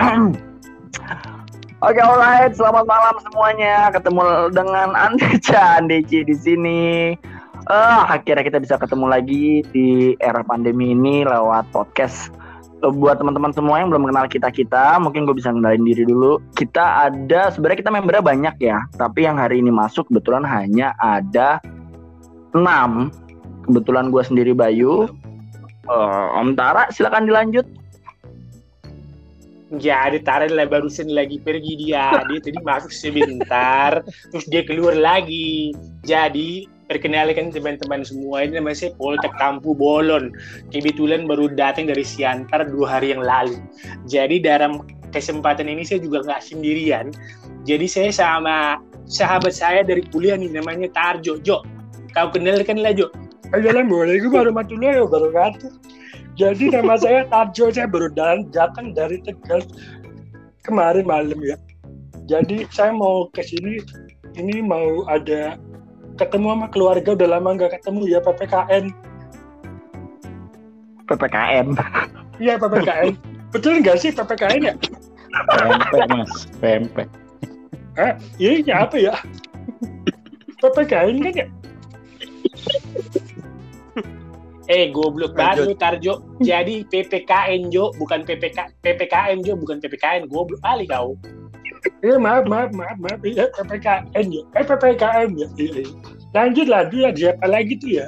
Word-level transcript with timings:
Oke, 1.84 2.00
alright. 2.00 2.52
Selamat 2.56 2.84
malam 2.88 3.16
semuanya. 3.20 3.92
Ketemu 3.92 4.48
dengan 4.52 4.96
Andeca 4.96 5.62
Andeci 5.80 6.24
di 6.24 6.36
sini. 6.36 7.12
Uh, 7.68 8.02
akhirnya 8.08 8.40
kita 8.40 8.58
bisa 8.58 8.80
ketemu 8.80 9.06
lagi 9.12 9.60
di 9.70 10.16
era 10.24 10.40
pandemi 10.40 10.96
ini 10.96 11.22
lewat 11.28 11.68
podcast. 11.68 12.32
Uh, 12.80 12.88
buat 12.88 13.20
teman-teman 13.20 13.52
semua 13.52 13.84
yang 13.84 13.92
belum 13.92 14.08
kenal 14.08 14.24
kita 14.24 14.48
kita, 14.48 14.96
mungkin 14.96 15.28
gue 15.28 15.36
bisa 15.36 15.52
kenalin 15.52 15.84
diri 15.84 16.08
dulu. 16.08 16.40
Kita 16.56 17.12
ada 17.12 17.52
sebenarnya 17.52 17.84
kita 17.84 17.92
membernya 17.92 18.24
banyak 18.24 18.56
ya, 18.56 18.80
tapi 18.96 19.28
yang 19.28 19.36
hari 19.36 19.60
ini 19.60 19.68
masuk 19.68 20.08
kebetulan 20.08 20.48
hanya 20.48 20.96
ada 20.96 21.60
enam. 22.56 23.12
Kebetulan 23.68 24.08
gue 24.08 24.22
sendiri 24.24 24.56
Bayu. 24.56 25.12
Uh, 25.84 26.40
Om 26.40 26.56
Tara, 26.56 26.88
silakan 26.88 27.28
dilanjut. 27.28 27.79
Ya, 29.78 30.10
ada 30.10 30.50
lah 30.50 30.66
barusan 30.66 31.14
lagi 31.14 31.38
pergi 31.38 31.78
dia. 31.78 32.10
Dia 32.26 32.38
tadi 32.42 32.58
masuk 32.58 32.90
sebentar, 32.90 34.02
terus 34.34 34.46
dia 34.50 34.66
keluar 34.66 34.98
lagi. 34.98 35.70
Jadi, 36.02 36.66
perkenalkan 36.90 37.54
teman-teman 37.54 38.02
semua 38.02 38.42
ini 38.42 38.58
nama 38.58 38.74
saya 38.74 38.90
Poltek 38.98 39.30
Tampu 39.38 39.78
Bolon. 39.78 40.34
Kebetulan 40.74 41.30
baru 41.30 41.54
datang 41.54 41.86
dari 41.86 42.02
Siantar 42.02 42.66
dua 42.66 42.98
hari 42.98 43.14
yang 43.14 43.22
lalu. 43.22 43.62
Jadi 44.10 44.42
dalam 44.42 44.82
kesempatan 45.14 45.70
ini 45.70 45.86
saya 45.86 46.02
juga 46.02 46.26
nggak 46.26 46.42
sendirian. 46.42 47.14
Jadi 47.62 47.86
saya 47.86 48.10
sama 48.10 48.82
sahabat 49.06 49.54
saya 49.54 49.86
dari 49.86 50.02
kuliah 50.10 50.34
nih 50.34 50.50
namanya 50.50 50.90
Tarjo. 50.90 51.38
Jo, 51.46 51.62
kau 52.10 52.26
kenalkan 52.34 52.82
lah 52.82 52.90
Jo. 52.90 53.06
Ayo 53.54 53.70
lah 53.70 53.86
boleh, 53.86 54.18
Jadi 56.40 56.72
nama 56.72 56.96
saya 56.96 57.28
Tarjo, 57.28 57.68
saya 57.68 57.84
baru 57.84 58.08
datang 58.48 58.96
dari 58.96 59.20
Tegal 59.20 59.60
kemarin 60.64 61.04
malam 61.04 61.36
ya. 61.44 61.60
Jadi 62.24 62.64
saya 62.72 62.96
mau 62.96 63.28
ke 63.36 63.44
sini, 63.44 63.76
ini 64.40 64.64
mau 64.64 65.04
ada 65.04 65.60
ketemu 66.16 66.56
sama 66.56 66.66
keluarga 66.72 67.12
udah 67.12 67.28
lama 67.36 67.60
nggak 67.60 67.76
ketemu 67.76 68.08
ya 68.08 68.24
PPKN. 68.24 68.88
PPKN. 71.12 71.76
Iya 72.40 72.56
PPKN. 72.56 73.20
Betul 73.52 73.84
nggak 73.84 74.00
sih 74.00 74.08
PPKN 74.08 74.60
ya? 74.64 74.74
PMP 75.52 75.92
mas, 76.08 76.48
PMP. 76.56 76.96
Eh, 78.00 78.12
iya 78.40 78.88
apa 78.88 78.96
ya? 78.96 79.12
PPKN 80.64 81.20
kan 81.20 81.32
ya? 81.36 81.46
Eh 84.70 84.86
goblok 84.94 85.34
banget 85.34 85.66
lu 85.66 85.74
Tarjo. 85.74 86.22
Jadi 86.38 86.86
PPKN 86.86 87.74
Jo, 87.74 87.90
bukan 87.98 88.22
PPK 88.22 88.78
PPKM 88.78 89.42
Jo, 89.42 89.58
bukan 89.58 89.82
PPKN. 89.82 90.30
Goblok 90.30 90.62
kali 90.62 90.86
kau. 90.86 91.18
Iya 92.06 92.22
maaf 92.22 92.46
maaf 92.46 92.70
maaf 92.70 92.94
maaf. 93.02 93.18
Iya 93.26 93.50
PPKN 93.50 94.26
ya. 94.30 94.42
Eh 94.54 94.62
PPKM 94.62 95.30
ya. 95.34 95.48
Iya. 95.58 95.82
Lanjut 96.30 96.66
lah 96.70 96.86
dia 96.86 97.10
siapa 97.10 97.50
lagi 97.50 97.74
tuh 97.82 97.90
ya? 97.98 98.06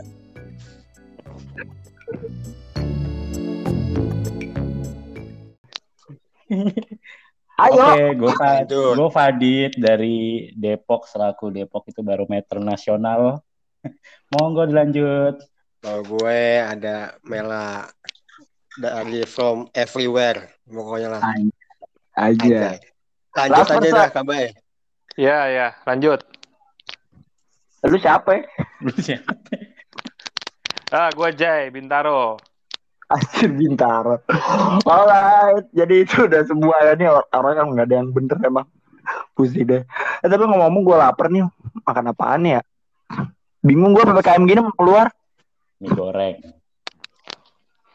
Ayo. 7.58 7.82
Oke, 7.82 8.02
gue 8.22 8.32
gue 8.70 9.10
Fadit 9.10 9.72
dari 9.82 10.46
Depok 10.54 11.10
selaku 11.10 11.50
Depok 11.50 11.90
itu 11.90 12.06
barometer 12.06 12.62
nasional. 12.62 13.42
Monggo 14.30 14.62
dilanjut. 14.62 15.51
Kalau 15.82 16.06
gue 16.06 16.40
ada 16.62 17.18
Mela 17.26 17.90
dari 18.78 19.26
from 19.26 19.66
everywhere 19.74 20.46
pokoknya 20.62 21.18
lah. 21.18 21.22
Aja. 22.14 22.78
Lanjut 23.34 23.66
Lapar, 23.66 23.82
aja 23.82 23.90
dah 23.90 24.10
kabar. 24.14 24.46
Ya, 25.18 25.38
ya, 25.50 25.68
lanjut. 25.82 26.22
Lu 27.82 27.98
siapa? 27.98 28.30
ya? 28.38 28.42
Lu 28.86 28.94
siapa? 28.94 29.34
Ah, 30.94 31.10
gue 31.10 31.28
Jai 31.34 31.74
Bintaro. 31.74 32.38
Anjir 33.10 33.50
Bintaro. 33.50 34.22
Alright, 34.86 35.66
jadi 35.74 36.06
itu 36.06 36.30
udah 36.30 36.46
semua 36.46 36.78
ya 36.86 36.94
nih 36.94 37.10
orang 37.34 37.54
yang 37.58 37.68
nggak 37.74 37.86
ada 37.90 37.96
yang 37.98 38.08
bener 38.14 38.38
emang. 38.46 38.66
Pusing 39.34 39.66
deh. 39.66 39.82
Eh, 40.22 40.28
tapi 40.30 40.46
ngomong-ngomong 40.46 40.82
gue 40.86 40.96
lapar 40.96 41.26
nih. 41.26 41.42
Makan 41.82 42.14
apaan 42.14 42.46
ya? 42.46 42.60
Bingung 43.66 43.98
gue 43.98 44.06
PPKM 44.06 44.46
gini 44.46 44.62
mau 44.62 44.76
keluar. 44.78 45.10
Mie 45.82 45.90
goreng. 45.98 46.38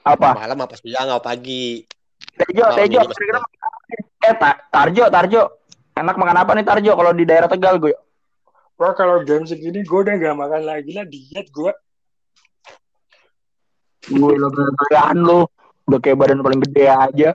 Apa? 0.03 0.35
Malam 0.35 0.59
apa 0.59 0.75
siang 0.75 1.07
apa 1.07 1.31
pagi? 1.31 1.87
Tejo, 2.35 2.67
Malam 2.67 2.77
Tejo. 2.83 2.99
kira-kira? 3.07 3.39
Eh, 4.27 4.35
Ta- 4.35 4.59
Tarjo, 4.67 5.07
Tarjo. 5.07 5.43
Enak 5.95 6.19
makan 6.19 6.37
apa 6.43 6.51
nih 6.51 6.67
Tarjo 6.67 6.91
kalau 6.99 7.11
di 7.15 7.23
daerah 7.23 7.47
Tegal 7.47 7.79
gue? 7.79 7.95
Wah 8.77 8.91
kalau 8.93 9.23
jam 9.23 9.47
segini 9.47 9.81
gue 9.87 9.99
udah 10.03 10.19
gak 10.19 10.35
makan 10.35 10.61
lagi 10.67 10.91
lah 10.91 11.07
diet 11.07 11.47
gue. 11.49 11.71
Gue 14.11 14.33
lo 14.35 14.51
beneran 14.51 15.17
lu. 15.23 15.41
Udah 15.87 15.99
kayak 16.03 16.19
badan 16.19 16.43
paling 16.43 16.61
gede 16.67 16.91
aja. 16.91 17.29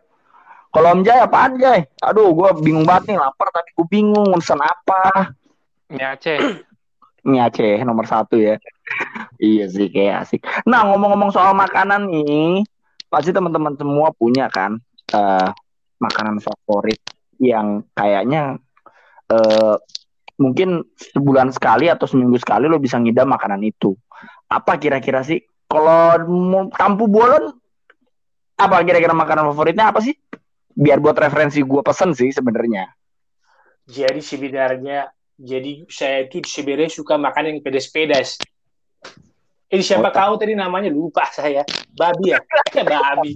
Kalau 0.72 0.88
Om 0.92 1.00
Jai 1.04 1.20
apaan 1.24 1.56
Jai? 1.56 1.88
Aduh, 2.04 2.32
gue 2.36 2.48
bingung 2.60 2.84
banget 2.84 3.12
nih 3.12 3.18
lapar 3.20 3.48
tapi 3.52 3.72
gue 3.72 3.86
bingung 3.88 4.36
pesan 4.36 4.60
apa. 4.60 5.32
Ini 5.88 6.04
Aceh. 6.16 6.38
Ini 7.24 7.36
Aceh 7.40 7.76
nomor 7.84 8.04
satu 8.04 8.36
ya. 8.36 8.56
Iya 9.42 9.66
sih 9.66 9.90
kayak 9.90 10.16
asik. 10.22 10.40
Nah 10.70 10.86
ngomong-ngomong 10.86 11.34
soal 11.34 11.52
makanan 11.58 12.06
nih, 12.06 12.62
pasti 13.10 13.34
teman-teman 13.34 13.74
semua 13.74 14.14
punya 14.14 14.46
kan 14.46 14.78
eh, 15.10 15.50
makanan 15.98 16.38
favorit 16.38 17.02
yang 17.42 17.82
kayaknya 17.98 18.62
eh, 19.26 19.76
mungkin 20.38 20.86
sebulan 20.94 21.50
sekali 21.50 21.90
atau 21.90 22.06
seminggu 22.06 22.38
sekali 22.38 22.70
lo 22.70 22.78
bisa 22.78 23.02
ngidam 23.02 23.26
makanan 23.26 23.60
itu. 23.66 23.98
Apa 24.46 24.78
kira-kira 24.78 25.26
sih? 25.26 25.42
Kalau 25.66 26.22
mau 26.28 26.68
kampu 26.68 27.08
bolon, 27.08 27.50
apa 28.60 28.84
kira-kira 28.86 29.16
makanan 29.16 29.50
favoritnya 29.50 29.90
apa 29.90 29.98
sih? 30.04 30.14
Biar 30.72 31.00
buat 31.02 31.16
referensi 31.16 31.60
gue 31.60 31.82
pesen 31.84 32.14
sih 32.14 32.30
sebenarnya. 32.32 32.88
Jadi 33.88 34.20
sebenarnya 34.22 35.10
jadi 35.42 35.88
saya 35.88 36.28
itu 36.28 36.44
sebenarnya 36.44 36.92
suka 36.92 37.16
makan 37.18 37.50
yang 37.50 37.58
pedas-pedas. 37.64 38.38
Ini 39.72 39.80
siapa 39.80 40.12
Oh, 40.12 40.12
kau 40.12 40.34
tadi 40.36 40.52
namanya 40.52 40.92
lupa 40.92 41.24
saya. 41.32 41.64
Babi 41.96 42.36
ya? 42.36 42.44
Eh, 42.76 42.84
babi. 42.84 43.32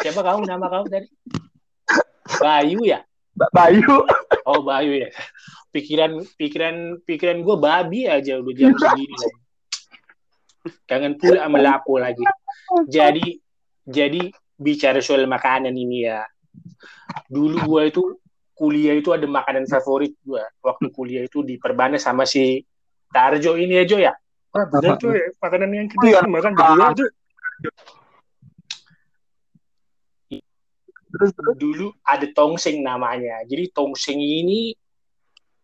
siapa 0.00 0.24
kau 0.24 0.40
nama 0.48 0.64
kau 0.72 0.88
tadi? 0.88 1.04
Bayu 2.40 2.80
ya? 2.88 3.04
Mbak 3.36 3.50
Bayu. 3.52 3.94
Oh 4.48 4.64
Bayu 4.64 5.04
ya. 5.04 5.12
Pikiran 5.76 6.24
pikiran 6.40 7.04
pikiran 7.04 7.44
gue 7.44 7.56
babi 7.60 8.08
aja 8.08 8.40
udah 8.40 8.54
jam 8.56 8.72
segini. 8.72 9.16
Jangan 10.88 11.20
pula 11.20 11.44
sama 11.44 11.58
lapo 11.60 12.00
lagi. 12.00 12.24
Jadi 12.88 13.36
jadi 13.84 14.32
bicara 14.56 15.04
soal 15.04 15.28
makanan 15.28 15.76
ini 15.76 16.08
ya. 16.08 16.24
Dulu 17.28 17.68
gue 17.68 17.82
itu 17.92 18.02
kuliah 18.56 18.96
itu 18.96 19.12
ada 19.12 19.28
makanan 19.28 19.68
favorit 19.68 20.16
gue. 20.24 20.40
Waktu 20.64 20.88
kuliah 20.96 21.28
itu 21.28 21.44
di 21.44 21.60
Perbanas 21.60 22.08
sama 22.08 22.24
si 22.24 22.64
Tarjo 23.10 23.58
ini 23.58 23.82
Jo 23.86 23.98
ya. 23.98 24.14
Wah 24.50 24.66
bener 24.66 24.98
tuh 24.98 25.14
ya, 25.14 25.30
makanan 25.38 25.70
yang 25.70 25.86
kita 25.86 26.04
Iya. 26.10 26.20
makan 26.26 26.52
berdua 26.58 26.86
tuh. 26.94 27.10
Terus 31.10 31.30
terus. 31.34 31.54
Dulu 31.58 31.86
ada 32.06 32.26
tongseng 32.30 32.82
namanya. 32.82 33.42
Jadi 33.46 33.70
tongseng 33.74 34.18
ini 34.18 34.74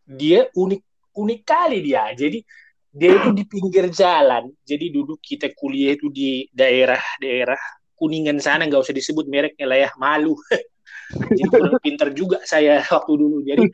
dia 0.06 0.47
unik 0.55 0.83
unik 1.15 1.41
kali 1.47 1.79
dia. 1.83 2.11
Jadi 2.15 2.43
dia 2.91 3.11
itu 3.15 3.31
di 3.35 3.45
pinggir 3.47 3.87
jalan. 3.91 4.51
Jadi 4.62 4.91
dulu 4.91 5.19
kita 5.19 5.51
kuliah 5.55 5.95
itu 5.95 6.11
di 6.11 6.47
daerah-daerah 6.50 7.59
Kuningan 7.97 8.37
sana 8.44 8.69
nggak 8.69 8.85
usah 8.85 8.93
disebut 8.93 9.25
mereknya 9.25 9.65
lah 9.65 9.79
ya 9.88 9.91
malu. 9.97 10.37
jadi 11.38 11.81
pinter 11.81 12.12
juga 12.12 12.44
saya 12.44 12.85
waktu 12.85 13.12
dulu. 13.17 13.41
Jadi 13.41 13.73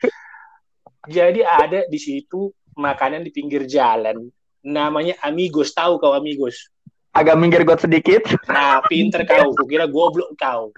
jadi 1.11 1.43
ada 1.43 1.81
di 1.91 1.99
situ 1.99 2.55
makanan 2.77 3.25
di 3.27 3.31
pinggir 3.33 3.67
jalan. 3.69 4.31
Namanya 4.63 5.19
Amigos. 5.25 5.75
Tahu 5.75 5.99
kau 5.99 6.15
Amigos? 6.15 6.71
Agak 7.13 7.37
minggir 7.37 7.63
got 7.69 7.83
sedikit. 7.83 8.25
Nah, 8.49 8.81
pinter 8.89 9.27
kau. 9.29 9.53
Kukira 9.53 9.85
goblok 9.85 10.33
kau. 10.39 10.73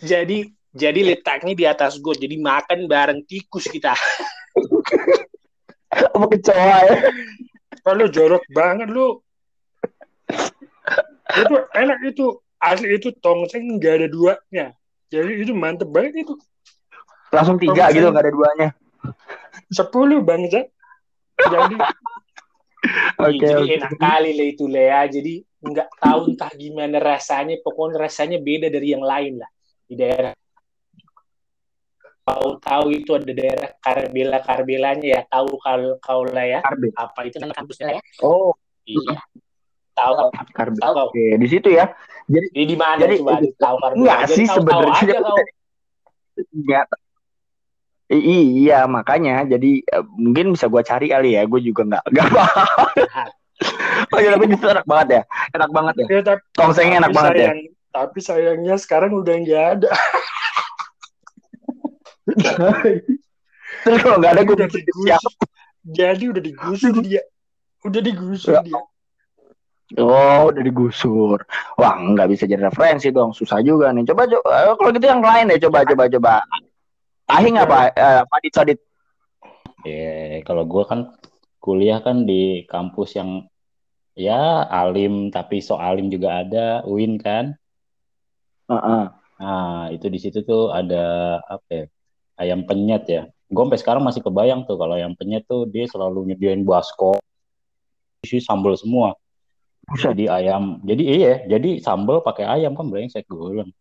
Jadi 0.00 0.48
jadi 0.72 1.00
letaknya 1.02 1.52
di 1.52 1.64
atas 1.68 2.00
got. 2.00 2.16
Jadi 2.16 2.40
makan 2.40 2.88
bareng 2.88 3.20
tikus 3.28 3.68
kita. 3.68 3.92
Apa 6.14 6.26
kecoa 6.28 6.76
ya? 6.84 6.96
Kalau 7.84 8.06
jorok 8.08 8.44
banget 8.52 8.88
lu. 8.88 9.20
itu 11.28 11.54
enak 11.76 12.00
itu 12.08 12.40
asli 12.56 12.96
itu 12.96 13.12
tongseng 13.20 13.76
nggak 13.76 13.94
ada 14.00 14.08
duanya. 14.08 14.66
Jadi 15.08 15.44
itu 15.44 15.52
mantep 15.52 15.88
banget 15.88 16.24
itu. 16.24 16.36
Langsung 17.32 17.60
tiga 17.60 17.88
Tongseng. 17.88 17.96
gitu 17.96 18.06
nggak 18.12 18.24
ada 18.24 18.32
duanya. 18.32 18.68
Sepuluh 19.68 20.20
bangsa. 20.22 20.66
Jadi 21.38 21.74
Oke 23.18 23.42
jadi 23.42 23.58
oke. 23.58 23.74
enak 23.74 23.92
kali 23.98 24.30
lah 24.38 24.46
itu 24.46 24.64
lah 24.70 24.84
ya. 24.86 25.00
Jadi 25.10 25.34
nggak 25.58 25.88
tahu 25.98 26.18
entah 26.30 26.50
gimana 26.54 26.96
rasanya 27.02 27.58
pokoknya 27.58 27.98
rasanya 27.98 28.38
beda 28.38 28.70
dari 28.70 28.94
yang 28.94 29.02
lain 29.02 29.42
lah 29.42 29.50
di 29.84 29.98
daerah 29.98 30.30
tahu-tahu 32.22 32.92
itu 32.92 33.10
ada 33.16 33.32
daerah 33.34 33.70
Karbela 33.80 34.38
Karbelanya 34.38 35.06
ya 35.08 35.20
tahu 35.26 35.58
kalau 35.58 35.98
kau 35.98 36.22
lah 36.22 36.46
ya 36.46 36.60
Karbe. 36.62 36.92
apa 36.94 37.20
itu 37.26 37.40
nama 37.42 37.56
kampusnya 37.56 37.98
ya 37.98 38.02
Oh, 38.22 38.54
iya 38.84 39.18
tahu 39.96 40.30
Karbe. 40.54 40.78
tahu 40.78 40.94
Oke, 41.10 41.24
di 41.40 41.46
situ 41.50 41.74
ya. 41.74 41.90
Jadi 42.30 42.46
di 42.52 42.62
di 42.68 42.76
mana 42.78 43.02
Jadi- 43.02 43.18
coba 43.18 43.32
tahu 43.58 43.76
Karbela 43.82 43.98
Enggak 43.98 44.20
sih 44.30 44.44
sebenarnya. 44.46 45.18
Enggak. 46.54 46.86
I- 48.08 48.64
iya, 48.64 48.88
makanya 48.88 49.44
jadi 49.44 49.84
eh, 49.84 50.04
mungkin 50.16 50.56
bisa 50.56 50.64
gua 50.66 50.80
cari 50.80 51.12
kali 51.12 51.36
ya. 51.36 51.44
Gue 51.44 51.60
juga 51.60 51.84
nggak 51.84 52.04
nggak 52.08 52.28
paham. 52.36 52.88
Oh, 54.14 54.18
ya, 54.22 54.32
tapi 54.38 54.46
justru 54.48 54.70
enak 54.70 54.86
banget 54.86 55.08
ya. 55.10 55.22
Enak 55.52 55.70
banget 55.74 55.94
ya. 55.98 56.06
Ya, 56.08 56.20
tapi, 56.24 56.40
Tongsengnya 56.56 56.96
enak 57.04 57.10
tapi 57.10 57.16
banget 57.18 57.32
ya. 57.34 57.48
sayang, 57.52 57.60
Tapi 57.88 58.18
sayangnya 58.22 58.74
sekarang 58.80 59.12
udah 59.12 59.34
nggak 59.34 59.64
ada. 59.76 59.90
Terus 63.84 63.98
kalau 64.00 64.16
nggak 64.22 64.32
ada 64.32 64.42
gue 64.44 64.54
udah 64.56 64.68
bikin 64.68 64.84
digusur. 64.88 65.04
siapa? 65.04 65.28
Jadi 65.88 66.24
udah 66.28 66.42
digusur 66.42 66.94
dia. 67.04 67.22
Udah 67.84 68.00
digusur 68.02 68.54
Ya. 68.56 68.62
dia. 68.64 68.80
Oh, 69.96 70.52
udah 70.52 70.60
digusur. 70.60 71.38
Wah, 71.80 71.96
nggak 71.96 72.28
bisa 72.28 72.44
jadi 72.44 72.68
referensi 72.68 73.08
dong. 73.08 73.32
Susah 73.32 73.64
juga 73.64 73.88
nih. 73.90 74.04
Coba, 74.04 74.28
coba 74.28 74.76
kalau 74.76 74.90
gitu 74.92 75.06
yang 75.08 75.24
lain 75.24 75.48
deh. 75.48 75.58
Coba, 75.64 75.84
coba, 75.88 76.04
coba. 76.12 76.34
Ahing 77.28 77.60
apa? 77.60 77.92
Eh, 77.92 78.22
Padit 78.24 78.52
Sadit. 78.56 78.78
Ya, 79.84 80.40
kalau 80.48 80.64
gue 80.64 80.82
kan 80.88 81.12
kuliah 81.60 82.00
kan 82.00 82.24
di 82.24 82.64
kampus 82.64 83.20
yang 83.20 83.44
ya 84.16 84.64
alim 84.66 85.28
tapi 85.30 85.60
so 85.60 85.76
alim 85.76 86.08
juga 86.08 86.40
ada 86.40 86.82
UIN 86.88 87.20
kan. 87.20 87.52
Heeh. 88.72 89.04
Nah 89.38 89.92
itu 89.94 90.08
di 90.08 90.18
situ 90.18 90.42
tuh 90.42 90.72
ada 90.72 91.38
apa 91.44 91.68
ya, 91.68 91.84
ayam 92.40 92.64
penyet 92.64 93.04
ya. 93.06 93.22
Gue 93.52 93.62
sampai 93.64 93.80
sekarang 93.80 94.02
masih 94.02 94.24
kebayang 94.24 94.64
tuh 94.64 94.80
kalau 94.80 94.96
ayam 94.96 95.12
penyet 95.12 95.44
tuh 95.44 95.68
dia 95.68 95.84
selalu 95.84 96.32
nyediain 96.32 96.64
basko, 96.64 97.20
isi 98.24 98.40
sambal 98.40 98.72
semua. 98.74 99.14
Jadi 99.88 100.28
ayam, 100.28 100.84
jadi 100.84 101.02
iya, 101.04 101.32
jadi 101.48 101.80
sambal 101.80 102.20
pakai 102.20 102.44
ayam 102.44 102.76
kan 102.76 102.88
brengsek 102.92 103.24
gue 103.24 103.40
bilang. 103.56 103.72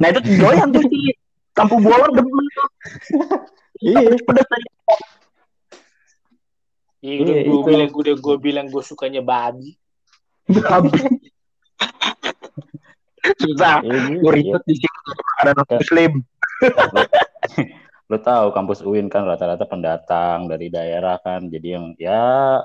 Nah 0.00 0.08
itu 0.08 0.20
doyan 0.40 0.72
tuh 0.72 0.84
si 0.88 1.12
Tampu 1.54 1.76
Bolon 1.82 2.10
demen. 2.14 2.46
Iya. 3.80 4.12
Pedas 4.22 4.48
aja. 4.48 4.70
Iya, 7.00 7.14
udah 7.24 7.32
Iya, 7.32 7.42
gue 7.48 7.56
itu. 7.56 7.64
bilang 7.64 7.90
udah 7.96 8.14
gue 8.20 8.36
bilang 8.36 8.66
gue 8.68 8.82
sukanya 8.84 9.24
babi 9.24 9.72
Babi. 10.44 10.90
Susah. 13.40 13.80
Iya, 13.80 13.96
gitu, 14.04 14.20
Gue 14.20 14.32
ribet 14.36 14.62
di 14.68 14.74
sini 14.76 14.98
ada 15.40 15.52
muslim. 15.64 16.12
Lo 18.10 18.18
tahu 18.18 18.46
kampus 18.52 18.82
UIN 18.82 19.06
kan 19.08 19.22
rata-rata 19.24 19.64
pendatang 19.64 20.50
dari 20.50 20.66
daerah 20.68 21.16
kan, 21.22 21.46
jadi 21.46 21.78
yang 21.78 21.94
ya 21.94 22.58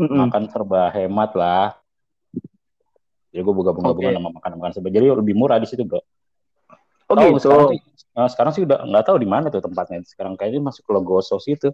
Mm-mm. 0.00 0.18
makan 0.26 0.48
serba 0.50 0.88
hemat 0.90 1.36
lah. 1.36 1.76
Jadi 3.30 3.42
gue 3.44 3.52
Oke. 3.54 3.66
gabung-gabungan 3.66 4.14
sama 4.18 4.30
makan-makan 4.40 4.72
serba. 4.74 4.88
Jadi 4.90 5.06
lebih 5.14 5.34
murah 5.36 5.60
di 5.62 5.68
situ 5.68 5.84
bro. 5.86 6.00
Oh 7.12 7.14
gitu. 7.36 7.44
Sekarang 7.44 7.76
nah, 8.14 8.30
sekarang 8.30 8.52
sih 8.54 8.62
udah 8.62 8.86
nggak 8.86 9.04
tahu 9.04 9.16
di 9.18 9.28
mana 9.28 9.50
tuh 9.50 9.60
tempatnya. 9.60 10.00
Sekarang 10.06 10.38
kayaknya 10.38 10.62
masuk 10.64 10.86
ke 10.86 10.90
Logosos 10.94 11.44
itu. 11.46 11.68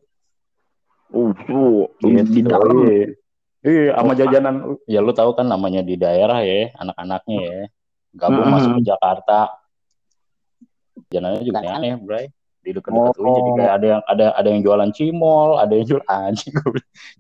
Uh, 1.11 1.31
uh, 1.35 1.85
Gitu. 2.01 2.31
di 2.31 2.41
dalam. 2.47 2.87
Iya. 2.87 3.07
Iya, 3.61 3.93
sama 3.93 4.13
Oh, 4.13 4.17
jajanan. 4.17 4.55
Ya 4.89 5.05
lu 5.05 5.13
tahu 5.13 5.37
kan 5.37 5.45
namanya 5.45 5.85
di 5.85 5.93
daerah 5.95 6.41
ya, 6.41 6.73
anak-anaknya 6.81 7.39
ya. 7.45 7.61
Gabung 8.17 8.41
Mm-mm. 8.43 8.55
masuk 8.57 8.71
ke 8.81 8.83
Jakarta. 8.89 9.39
Jajanannya 11.11 11.43
juga 11.45 11.61
aneh, 11.67 11.95
Bray. 12.01 12.27
Di 12.61 12.77
dekat-dekat 12.77 13.17
Oh. 13.17 13.37
Jadi 13.41 13.51
kayak 13.57 13.73
ada 13.73 13.87
yang 13.89 14.03
ada 14.05 14.27
ada 14.37 14.49
yang 14.53 14.61
jualan 14.61 14.91
cimol, 14.93 15.57
ada 15.57 15.73
yang 15.73 15.87
jual 15.89 16.03
anjing. 16.13 16.53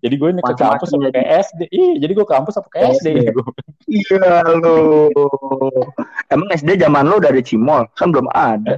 Jadi 0.04 0.14
gue 0.16 0.28
ini 0.32 0.40
ke 0.44 0.52
kampus 0.54 0.88
jadi. 0.92 1.12
ke 1.12 1.22
SD. 1.48 1.60
Iya, 1.72 1.92
jadi 2.04 2.12
gue 2.12 2.26
kampus 2.28 2.54
apa 2.60 2.68
ke 2.68 2.78
SD. 2.92 3.08
Iya 3.88 4.32
lu. 4.60 5.08
Emang 6.28 6.48
SD 6.52 6.76
zaman 6.76 7.08
lu 7.08 7.18
udah 7.20 7.30
ada 7.32 7.42
cimol? 7.42 7.88
Kan 7.96 8.12
belum 8.12 8.28
ada. 8.32 8.76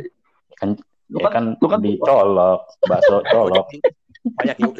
Kan 0.62 0.78
Lu 1.10 1.20
ya 1.20 1.28
kan- 1.28 1.34
kan 1.34 1.60
lu 1.60 1.66
kan 1.68 1.80
dicolok, 1.82 2.60
bakso 2.88 3.20
colok. 3.34 3.66
Banyak 4.38 4.56
itu. 4.56 4.70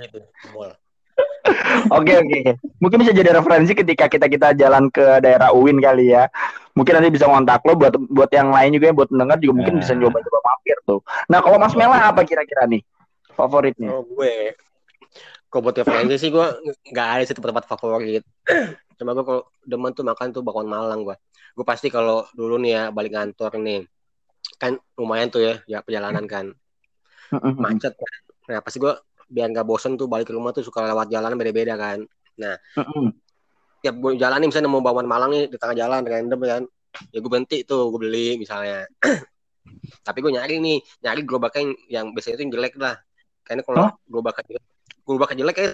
Oke 1.93 2.12
oke. 2.17 2.38
Mungkin 2.81 2.99
bisa 3.05 3.12
jadi 3.12 3.37
referensi 3.37 3.75
ketika 3.75 4.06
kita 4.06 4.31
kita 4.31 4.49
jalan 4.56 4.88
ke 4.88 5.20
daerah 5.20 5.52
UIN 5.52 5.82
kali 5.82 6.14
ya. 6.14 6.31
Mungkin 6.73 6.96
nanti 6.96 7.12
bisa 7.12 7.29
ngontak 7.29 7.61
lo 7.69 7.76
buat 7.76 7.93
buat 8.08 8.31
yang 8.32 8.49
lain 8.49 8.79
juga 8.79 8.88
ya, 8.88 8.94
buat 8.96 9.12
mendengar 9.12 9.37
juga 9.43 9.52
mungkin 9.61 9.75
Nah. 9.76 9.81
bisa 9.84 9.93
nyoba-coba 9.93 10.38
mampir 10.40 10.76
tuh. 10.88 11.00
Nah 11.29 11.38
kalau 11.44 11.58
Mas 11.61 11.75
Mela 11.76 11.99
apa 12.00 12.25
kira-kira 12.25 12.64
nih 12.64 12.81
favoritnya? 13.37 13.93
Oh 13.93 14.00
gue, 14.06 14.56
kalau 15.52 15.62
buat 15.69 15.76
referensi 15.76 16.17
sih 16.17 16.31
gue 16.32 16.46
nggak 16.88 17.08
ada 17.12 17.23
sih 17.28 17.35
tempat-tempat 17.37 17.67
favorit. 17.69 18.25
Cuma 18.96 19.12
gue 19.12 19.25
kalau 19.26 19.43
demen 19.61 19.93
tuh 19.93 20.06
makan 20.06 20.32
tuh 20.32 20.40
bakwan 20.40 20.64
Malang 20.64 21.05
gue. 21.05 21.17
Gue 21.52 21.67
pasti 21.69 21.93
kalau 21.93 22.25
dulu 22.32 22.56
nih 22.56 22.70
ya 22.73 22.82
balik 22.88 23.12
kantor 23.12 23.61
nih, 23.61 23.85
kan 24.59 24.79
lumayan 24.99 25.29
tuh 25.31 25.43
ya, 25.43 25.55
ya 25.67 25.79
perjalanan 25.83 26.27
kan 26.27 26.55
macet. 27.59 27.94
kan. 27.94 28.12
Nah 28.50 28.59
pasti 28.61 28.79
gue 28.83 28.93
biar 29.33 29.49
nggak 29.49 29.65
bosen 29.65 29.97
tuh 29.97 30.11
balik 30.11 30.29
ke 30.29 30.35
rumah 30.37 30.53
tuh 30.53 30.61
suka 30.67 30.85
lewat 30.85 31.09
jalan 31.09 31.35
beda-beda 31.39 31.75
kan. 31.79 32.05
Mm-mm. 32.77 33.15
Tiap 33.83 33.94
gue 33.99 34.11
jalan 34.21 34.39
nih 34.44 34.49
misalnya 34.53 34.71
mau 34.71 34.85
bakwan 34.85 35.09
Malang 35.09 35.31
nih 35.33 35.50
di 35.50 35.56
tengah 35.59 35.75
jalan 35.75 36.05
random 36.05 36.41
kan, 36.43 36.62
ya 37.11 37.19
gue 37.19 37.31
berhenti 37.31 37.65
tuh 37.67 37.91
gue 37.91 38.00
beli 38.03 38.39
misalnya. 38.39 38.87
Tapi 40.06 40.19
gue 40.23 40.33
nyari 40.35 40.62
nih, 40.62 40.79
nyari 41.03 41.21
gerobaknya 41.27 41.61
yang, 41.62 41.73
yang 41.88 42.06
biasanya 42.15 42.35
itu 42.38 42.43
yang 42.47 42.53
jelek 42.55 42.75
lah. 42.79 42.95
Karena 43.43 43.62
kalau 43.67 43.79
Hah? 43.88 43.93
gerobaknya 44.06 44.43
jelek, 44.55 44.65
gerobaknya 45.03 45.37
jelek 45.43 45.56
kayak 45.59 45.73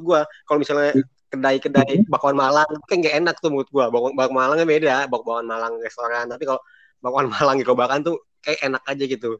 gue 0.00 0.20
kalau 0.48 0.58
misalnya 0.60 0.92
kedai-kedai 1.30 2.10
bakwan 2.10 2.34
Malang 2.34 2.68
kan 2.88 2.96
gak 2.98 3.16
enak 3.22 3.36
tuh 3.40 3.48
menurut 3.48 3.70
gue. 3.70 3.84
Bakwan, 3.88 4.12
bakwan 4.18 4.36
Malangnya 4.36 4.66
beda, 4.66 4.96
bak- 5.08 5.24
bakwan 5.24 5.46
Malang 5.48 5.80
restoran. 5.80 6.28
Tapi 6.28 6.44
kalau 6.44 6.60
bakwan 7.00 7.28
Malang 7.28 7.58
gerobakan 7.60 8.00
tuh 8.04 8.16
kayak 8.40 8.60
enak 8.64 8.82
aja 8.84 9.04
gitu. 9.04 9.30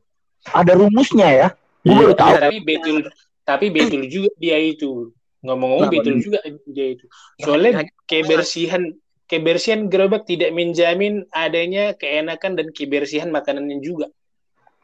Ada 0.50 0.72
rumusnya 0.76 1.28
ya? 1.28 1.48
Gue 1.80 1.92
Iya, 1.92 1.96
baru 1.96 2.14
tahu. 2.16 2.32
tapi 2.36 2.56
betul 2.60 2.98
tapi 3.40 3.66
betul 3.72 4.02
juga 4.06 4.30
dia 4.36 4.56
itu 4.60 5.10
ngomong-ngomong 5.40 5.88
Kenapa 5.88 5.96
betul 6.04 6.14
juga 6.20 6.38
dia 6.68 6.86
itu 6.92 7.04
soalnya 7.40 7.70
kebersihan 8.04 8.82
kebersihan 9.25 9.88
gerobak 9.88 10.28
tidak 10.28 10.52
menjamin 10.52 11.25
adanya 11.32 11.96
keenakan 11.96 12.61
dan 12.61 12.68
kebersihan 12.76 13.32
makanannya 13.32 13.80
juga 13.80 14.12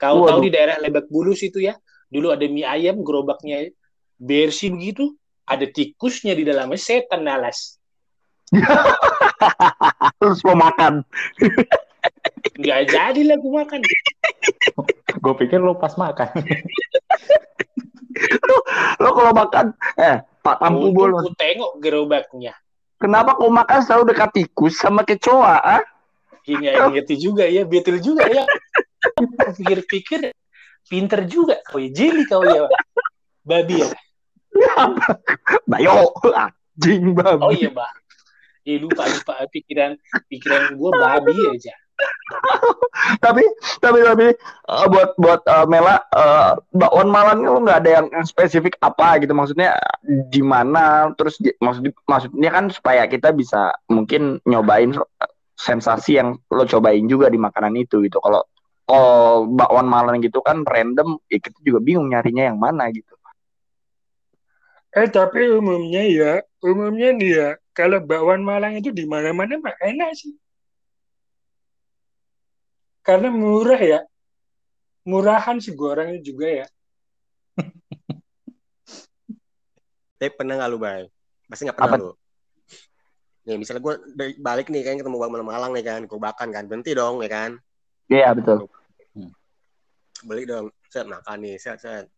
kau 0.01 0.25
Waduh. 0.25 0.29
tahu 0.29 0.39
di 0.49 0.51
daerah 0.57 0.81
Lebak 0.81 1.13
Bulus 1.13 1.45
itu 1.45 1.61
ya 1.61 1.77
dulu 2.09 2.33
ada 2.33 2.49
mie 2.49 2.65
ayam 2.65 3.05
gerobaknya 3.05 3.69
bersih 4.17 4.73
begitu 4.73 5.13
ada 5.45 5.69
tikusnya 5.69 6.33
di 6.33 6.49
dalamnya 6.49 6.81
setan 6.81 7.29
nalas 7.29 7.77
Terus 10.17 10.41
mau 10.47 10.57
makan. 10.57 11.05
nggak 12.57 12.81
jadi 12.89 13.21
lah 13.29 13.37
aku 13.37 13.49
makan 13.53 13.81
Gue 15.23 15.35
pikir 15.43 15.59
lu 15.59 15.75
pas 15.75 15.97
makan. 15.97 16.29
Lo 19.03 19.11
kalau 19.13 19.33
makan, 19.33 19.75
eh 19.99 20.23
Pak 20.45 20.57
Tampu 20.63 20.95
Bolon. 20.95 21.27
ku 21.27 21.33
tengok 21.35 21.73
gerobaknya 21.83 22.55
Kenapa 22.97 23.37
kau 23.37 23.53
makan 23.53 23.85
selalu 23.85 24.15
dekat 24.15 24.31
tikus 24.33 24.81
sama 24.81 25.05
kecoa? 25.05 25.61
Ah? 25.61 25.83
Hingga 26.49 26.89
ngerti 26.95 27.21
juga 27.21 27.45
ya, 27.45 27.69
betul 27.69 28.01
juga 28.01 28.25
ya. 28.25 28.49
Pikir-pikir, 29.53 30.33
pinter 30.89 31.29
juga 31.29 31.61
kau 31.69 31.77
ya, 31.77 31.93
jeli 31.93 32.25
kau 32.25 32.41
ya. 32.41 32.71
Babi 33.45 33.85
ya. 33.85 33.89
Bayo, 35.69 36.09
anjing 36.33 37.13
babi. 37.13 37.43
Oh 37.45 37.53
iya, 37.53 37.69
Bah. 37.69 37.93
Eh, 38.65 38.81
lupa, 38.81 39.05
lupa. 39.07 39.45
Pikiran 39.53 39.95
pikiran 40.33 40.75
gua 40.81 40.91
babi 40.97 41.37
aja. 41.53 41.77
tapi 43.25 43.45
tapi 43.81 43.99
tapi 44.05 44.27
eh, 44.37 44.87
buat 44.93 45.17
buat 45.17 45.41
eh, 45.47 45.67
Mela 45.71 45.97
eh, 46.13 46.53
bakwan 46.75 47.09
Malang 47.09 47.41
lu 47.45 47.65
nggak 47.65 47.81
ada 47.85 47.91
yang, 48.03 48.07
spesifik 48.27 48.77
apa 48.83 49.21
gitu. 49.23 49.33
Maksudnya 49.33 49.77
di 50.05 50.43
mana? 50.45 51.13
Terus 51.17 51.41
di- 51.41 51.57
maksud 51.57 51.93
maksudnya 52.05 52.51
kan 52.53 52.69
supaya 52.69 53.09
kita 53.09 53.33
bisa 53.33 53.73
mungkin 53.89 54.43
nyobain 54.45 54.93
sensasi 55.57 56.21
yang 56.21 56.37
lo 56.53 56.65
cobain 56.69 57.09
juga 57.09 57.33
di 57.33 57.41
makanan 57.41 57.75
itu 57.81 58.05
gitu. 58.05 58.21
Kalau 58.21 58.45
oh 58.93 59.49
bakwan 59.49 59.89
Malang 59.89 60.23
gitu 60.23 60.45
kan 60.45 60.63
random 60.63 61.19
ya 61.27 61.39
kita 61.41 61.59
juga 61.65 61.81
bingung 61.83 62.13
nyarinya 62.13 62.53
yang 62.53 62.59
mana 62.61 62.87
gitu. 62.93 63.17
Eh 64.97 65.13
tapi 65.13 65.45
umumnya 65.53 66.09
ya, 66.09 66.33
umumnya 66.65 67.13
nih 67.13 67.31
ya, 67.37 67.49
kalau 67.77 68.01
bakwan 68.01 68.41
Malang 68.41 68.81
itu 68.81 68.89
di 68.89 69.05
mana-mana 69.05 69.61
enak 69.85 70.17
sih. 70.17 70.33
Karena 73.07 73.31
murah 73.31 73.79
ya. 73.79 74.01
Murahan 75.07 75.63
sih 75.63 75.71
gorengnya 75.73 76.19
juga 76.19 76.47
ya. 76.51 76.67
Tapi 80.17 80.31
pernah 80.33 80.59
nggak 80.59 80.71
lu, 80.73 80.79
Bay? 80.81 81.07
Pasti 81.47 81.63
nggak 81.65 81.77
pernah 81.79 81.95
Apa? 81.95 82.03
lu. 82.03 82.13
nih 83.47 83.63
misalnya 83.63 83.79
gue 83.79 83.95
balik 84.43 84.75
nih 84.75 84.83
kan 84.83 84.99
ketemu 84.99 85.23
bang 85.23 85.31
malam-malang 85.31 85.71
nih 85.71 85.87
kan 85.87 86.03
gue 86.03 86.19
makan 86.19 86.51
kan 86.51 86.67
berhenti 86.67 86.99
dong 86.99 87.23
ya 87.23 87.31
kan 87.31 87.55
Iya 88.11 88.35
betul. 88.35 88.67
beli 90.27 90.43
dong 90.43 90.67
set 90.91 91.07
makan 91.07 91.47
nih 91.47 91.55
set 91.55 91.79
set 91.79 92.11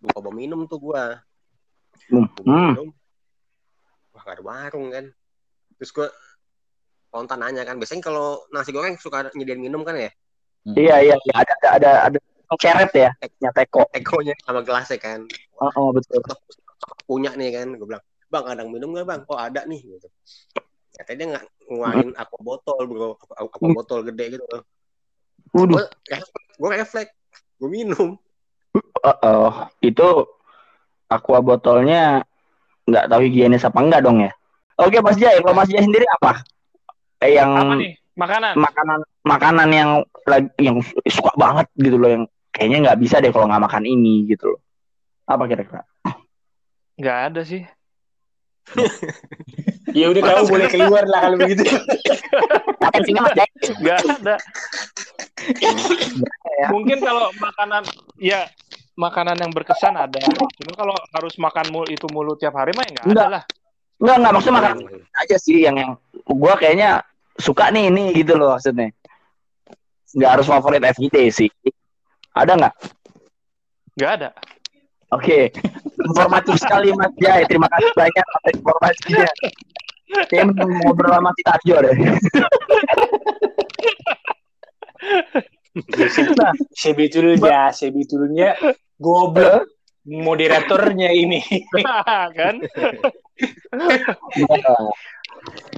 buka 0.00 0.16
bawa 0.16 0.32
minum 0.32 0.64
tuh 0.64 0.80
gue 0.80 1.04
Hmm. 2.08 2.24
Hmm. 2.40 2.72
minum 2.72 2.88
wah 4.16 4.22
gak 4.24 4.40
ada 4.40 4.44
warung 4.48 4.88
kan 4.88 5.12
terus 5.76 5.92
gue 5.92 6.08
kontan 7.10 7.42
nanya 7.42 7.62
kan 7.62 7.76
biasanya 7.76 8.02
kalau 8.02 8.40
nasi 8.50 8.70
goreng 8.70 8.94
suka 8.96 9.28
nyediain 9.34 9.60
minum 9.60 9.82
kan 9.82 9.94
ya 9.94 10.10
Iya 10.66 10.96
iya 11.00 11.16
iya. 11.16 11.34
ada 11.34 11.54
ada 11.56 11.68
ada 11.76 11.90
ada 12.06 12.18
ceret 12.60 12.92
ya, 12.92 13.10
nyateko. 13.40 13.86
ekonya 13.94 14.34
sama 14.42 14.60
gelasnya 14.60 14.98
kan 14.98 15.24
Oh, 15.56 15.70
oh, 15.74 15.88
betul. 15.90 16.20
punya 17.04 17.32
nih 17.34 17.52
kan 17.52 17.72
gue 17.72 17.86
bilang 17.86 18.02
bang 18.26 18.44
ada 18.46 18.60
yang 18.62 18.70
minum 18.70 18.90
nggak 18.90 19.06
bang 19.06 19.20
oh 19.26 19.38
ada 19.38 19.64
nih 19.64 19.80
gitu 19.80 20.08
Ternyata 20.90 21.12
dia 21.14 21.26
nggak 21.30 21.44
ngeluarin 21.66 22.10
aqua 22.14 22.38
botol 22.40 22.80
bro 22.84 23.08
aqua, 23.16 23.34
aqua 23.40 23.58
Hmm. 23.62 23.74
botol 23.74 24.00
gede 24.04 24.24
gitu 24.34 24.44
Waduh. 25.50 25.76
gue 25.76 25.84
gue 26.56 26.68
refleks 26.74 27.12
gue 27.56 27.68
minum 27.68 28.14
Oh, 29.00 29.16
oh. 29.24 29.52
itu 29.80 30.08
aqua 31.08 31.40
botolnya 31.40 32.22
nggak 32.84 33.08
tahu 33.08 33.20
higienis 33.24 33.64
apa 33.64 33.78
enggak 33.80 34.02
dong 34.04 34.20
ya. 34.20 34.30
Oke 34.76 35.00
Mas 35.00 35.16
Jai, 35.16 35.40
kalau 35.40 35.54
Mas 35.54 35.66
Jai 35.66 35.80
sendiri 35.80 36.04
apa? 36.20 36.44
Eh, 37.20 37.36
yang 37.36 37.52
Apa 37.52 37.74
nih? 37.76 37.92
Makanan. 38.16 38.52
makanan 38.52 38.98
makanan 39.22 39.68
yang 39.72 39.90
lagi 40.28 40.48
yang 40.60 40.76
suka 41.08 41.32
banget 41.36 41.64
gitu 41.74 41.96
loh 41.96 42.10
yang 42.10 42.24
kayaknya 42.52 42.90
nggak 42.90 43.00
bisa 43.00 43.16
deh 43.16 43.32
kalau 43.32 43.48
nggak 43.48 43.64
makan 43.64 43.84
ini 43.84 44.26
gitu 44.26 44.56
loh. 44.56 44.60
Apa 45.24 45.46
kira-kira? 45.46 45.84
Nggak 46.96 47.18
ada 47.32 47.40
sih. 47.44 47.62
Ya 49.90 50.06
udah 50.06 50.22
kamu 50.22 50.42
boleh 50.46 50.68
keluar 50.70 51.02
lah 51.02 51.26
kalau 51.26 51.34
begitu. 51.34 51.66
Atensinya 52.78 53.26
Mas. 53.26 53.34
Nggak 53.74 53.98
ada. 54.22 54.36
Ya. 55.58 56.66
Mungkin 56.70 57.02
kalau 57.02 57.26
makanan 57.34 57.82
ya 58.14 58.46
makanan 58.94 59.34
yang 59.42 59.50
berkesan 59.50 59.98
ada. 59.98 60.20
Cuma 60.30 60.72
kalau 60.78 60.94
harus 61.10 61.34
makan 61.42 61.74
mul 61.74 61.90
itu 61.90 62.06
mulu 62.14 62.38
tiap 62.38 62.54
hari 62.54 62.70
mah 62.78 62.86
ya 62.86 62.90
nggak 62.92 63.02
ada 63.02 63.10
Nggak. 63.10 63.28
lah. 63.34 63.42
Enggak 64.00 64.16
enggak 64.16 64.32
maksudnya 64.32 64.56
makan 64.56 64.76
aja 65.20 65.36
sih 65.36 65.56
yang 65.60 65.76
yang 65.76 65.90
gua 66.24 66.56
kayaknya 66.56 67.04
suka 67.36 67.68
nih 67.68 67.92
ini 67.92 68.16
gitu 68.16 68.34
loh 68.40 68.56
maksudnya. 68.56 68.88
Nggak 70.16 70.30
harus 70.40 70.46
favorit 70.48 70.82
FGT 70.82 71.16
sih. 71.28 71.50
Ada 72.32 72.56
nggak? 72.56 72.74
Nggak 74.00 74.12
ada. 74.16 74.30
Oke, 75.10 75.50
informatif 76.08 76.56
sekali 76.62 76.94
Mas 76.94 77.12
Jai. 77.18 77.44
Terima 77.44 77.68
kasih 77.68 77.92
banyak 77.92 78.24
atas 78.24 78.52
informasinya. 78.56 79.30
Saya 80.26 80.42
mau 80.50 80.66
ngobrol 80.66 81.12
sama 81.14 81.30
si 81.38 81.42
Tarjo 81.46 81.76
deh. 81.86 81.94
Nah, 85.70 86.52
Sebetulnya, 86.74 87.70
sebetulnya 87.70 88.50
goblok 88.98 89.70
moderatornya 90.06 91.10
ini. 91.12 91.40
kan? 92.38 92.54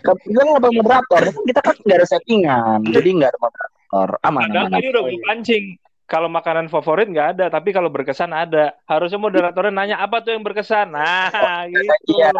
Kan 0.02 0.16
kita 0.26 0.40
nggak 0.42 0.58
ada 0.58 0.70
moderator, 0.70 1.22
kita 1.46 1.60
kan 1.62 1.74
nggak 1.82 1.98
ada 2.02 2.08
settingan, 2.08 2.80
jadi 2.90 3.08
nggak 3.22 3.30
ada 3.34 3.40
moderator. 3.40 4.08
Aman, 4.24 4.42
Padahal 4.48 4.66
aman. 4.66 4.74
tadi 4.78 4.86
udah 4.88 5.02
gue 5.04 5.20
pancing. 5.22 5.64
Kalau 6.10 6.28
makanan 6.28 6.68
favorit 6.68 7.08
nggak 7.08 7.28
ada, 7.38 7.46
tapi 7.48 7.72
kalau 7.72 7.88
berkesan 7.88 8.36
ada. 8.36 8.76
Harusnya 8.84 9.16
moderatornya 9.16 9.72
nanya 9.72 9.96
apa 10.02 10.20
tuh 10.20 10.36
yang 10.36 10.44
berkesan. 10.44 10.92
Nah, 10.92 11.64
gitu. 11.72 11.88
Iya, 12.20 12.30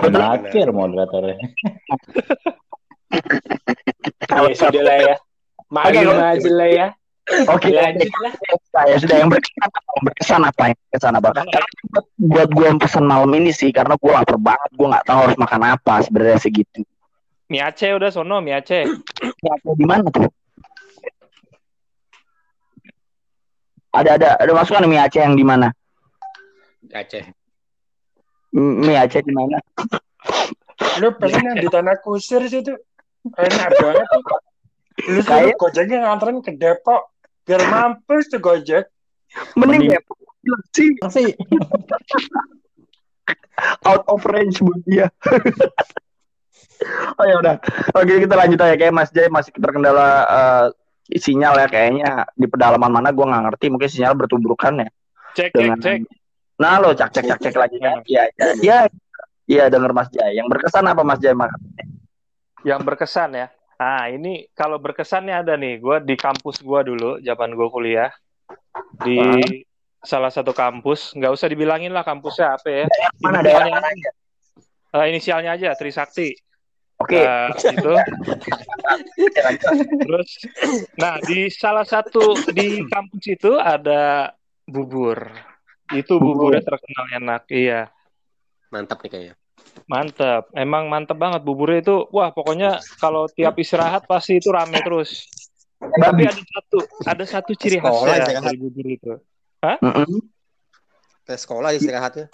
Terakhir 0.00 0.72
moderatornya. 0.72 1.36
Ya 4.34 4.50
sudah 4.58 4.82
lah 4.82 4.96
ya. 4.98 5.16
Maklum 5.70 6.18
Oke, 6.18 6.26
aja 6.34 6.50
lah 6.50 6.68
ya. 6.68 6.88
Oke. 7.24 7.68
Lanjut 7.72 8.10
lah. 8.20 8.32
Ya 8.84 8.96
sudah 9.00 9.16
yang 9.16 9.30
berkesan 9.32 9.62
apa? 9.64 9.78
Yang 9.80 10.04
berkesan 10.04 10.42
apa? 10.44 10.62
Yang 10.68 10.78
berkesan 10.84 11.12
apa? 11.16 11.28
Karena 11.32 11.68
buat, 11.88 12.04
buat 12.20 12.48
gue 12.52 12.64
yang 12.68 12.78
pesan 12.80 13.04
malam 13.08 13.30
ini 13.32 13.50
sih, 13.54 13.70
karena 13.72 13.96
gue 13.96 14.12
lapar 14.12 14.36
banget, 14.36 14.70
gue 14.76 14.86
nggak 14.92 15.04
tahu 15.08 15.18
harus 15.24 15.36
makan 15.40 15.62
apa 15.64 15.94
sebenarnya 16.04 16.38
segitu. 16.40 16.80
Mie 17.48 17.60
Aceh 17.64 17.92
udah 17.92 18.10
sono, 18.12 18.40
mie 18.44 18.56
Aceh. 18.56 18.84
Ya, 19.40 19.54
di 19.62 19.86
mana 19.88 20.04
tuh? 20.08 20.28
Ada 23.94 24.18
ada 24.18 24.28
ada 24.42 24.52
masukan 24.52 24.84
mie 24.90 25.00
Aceh 25.00 25.22
yang 25.22 25.38
di 25.38 25.44
mana? 25.46 25.70
Aceh 26.92 27.24
Mie 28.54 28.98
Aceh 29.00 29.22
di 29.22 29.32
mana? 29.32 29.58
Lu 31.00 31.08
yang 31.26 31.58
di 31.58 31.68
tanah 31.70 31.96
kusir 32.02 32.42
situ. 32.50 32.74
Enak 33.34 33.70
banget 33.80 34.06
tuh. 34.12 34.22
Lu 35.10 35.20
suruh 35.24 35.48
Kayak- 35.50 35.58
gojeknya 35.58 35.96
nganterin 36.04 36.38
ke 36.44 36.52
Depok. 36.54 37.13
Biar 37.44 37.62
mampus 37.68 38.28
tuh 38.28 38.40
gojek. 38.40 38.84
Mending 39.56 39.88
Mending- 39.88 39.94
ya 39.94 40.00
sih 40.76 40.90
Sih. 41.08 41.28
out 43.88 44.04
of 44.10 44.20
range 44.28 44.60
buat 44.60 44.80
dia. 44.84 45.08
oh 47.18 47.24
ya 47.24 47.34
udah. 47.40 47.56
Oke 47.96 48.20
kita 48.20 48.34
lanjut 48.34 48.60
aja 48.60 48.76
kayak 48.76 48.94
Mas 48.94 49.08
Jai 49.08 49.32
masih 49.32 49.52
terkendala 49.56 50.08
eh, 50.28 50.66
sinyal 51.16 51.54
ya 51.60 51.66
kayaknya 51.68 52.10
di 52.34 52.46
pedalaman 52.48 52.92
mana 52.92 53.08
gue 53.12 53.24
nggak 53.24 53.42
ngerti 53.52 53.66
mungkin 53.68 53.90
sinyal 53.92 54.16
bertubrukan 54.16 54.72
ya 54.80 54.88
Cek, 55.36 55.52
cek, 55.52 55.54
dengan 55.54 55.76
cek. 55.76 56.00
nah 56.56 56.80
lo 56.80 56.96
cek 56.96 57.12
cek 57.12 57.24
cek 57.28 57.38
cek 57.44 57.56
lagi 57.60 57.76
kan 57.76 58.00
iya 58.08 58.24
iya 58.32 58.48
iya 58.62 58.78
iya 59.44 59.64
denger 59.68 59.92
Mas 59.92 60.08
Jai 60.08 60.32
yang 60.38 60.48
berkesan 60.48 60.88
apa 60.88 61.04
Mas 61.04 61.20
Jai 61.20 61.36
makan 61.36 61.60
Yang 62.64 62.80
berkesan 62.88 63.36
ya. 63.36 63.46
Nah, 63.74 64.06
ini 64.10 64.46
kalau 64.54 64.78
berkesannya 64.78 65.44
ada 65.44 65.54
nih. 65.58 65.82
Gue 65.82 65.98
di 66.02 66.14
kampus 66.14 66.62
gue 66.62 66.80
dulu, 66.94 67.18
zaman 67.20 67.50
gue 67.54 67.68
kuliah. 67.70 68.10
Di 69.02 69.18
salah 70.02 70.30
satu 70.30 70.54
kampus. 70.54 71.14
Nggak 71.14 71.32
usah 71.34 71.46
dibilangin 71.50 71.90
lah 71.90 72.06
kampusnya 72.06 72.54
apa 72.54 72.68
ya. 72.70 72.84
mana 73.22 73.40
Inisialnya, 73.42 73.72
mana 73.74 73.88
aja 73.90 74.10
eh, 74.94 75.04
inisialnya 75.10 75.50
aja, 75.58 75.68
Trisakti. 75.74 76.30
oke 76.94 77.18
Eh, 77.18 77.48
itu. 77.74 77.94
Terus, 80.06 80.30
nah 80.94 81.18
di 81.18 81.50
salah 81.50 81.82
satu 81.82 82.38
di 82.54 82.86
kampus 82.86 83.24
itu 83.26 83.58
ada 83.58 84.30
bubur. 84.62 85.34
Itu 85.90 86.16
buburnya 86.22 86.62
terkenal 86.62 87.04
enak, 87.18 87.42
iya. 87.50 87.90
mantap 88.72 88.98
nih 89.06 89.10
kayaknya 89.10 89.34
Mantep, 89.84 90.48
emang 90.56 90.88
mantep 90.88 91.18
banget 91.18 91.44
buburnya 91.44 91.80
itu. 91.84 91.96
Wah, 92.10 92.32
pokoknya 92.32 92.80
kalau 92.98 93.28
tiap 93.30 93.58
istirahat 93.60 94.08
pasti 94.08 94.40
itu 94.40 94.48
rame 94.50 94.80
terus. 94.80 95.28
Tapi 95.78 96.22
ada 96.24 96.42
satu, 96.42 96.78
ada 97.04 97.24
satu 97.28 97.52
ciri 97.52 97.76
khas 97.76 97.92
Sekolah 97.92 98.16
ya 98.16 98.40
dari 98.40 98.56
bubur 98.56 98.86
itu. 98.88 99.12
Mm-mm. 99.64 100.20
ke 101.24 101.34
sekolah 101.40 101.72
istirahatnya 101.72 102.28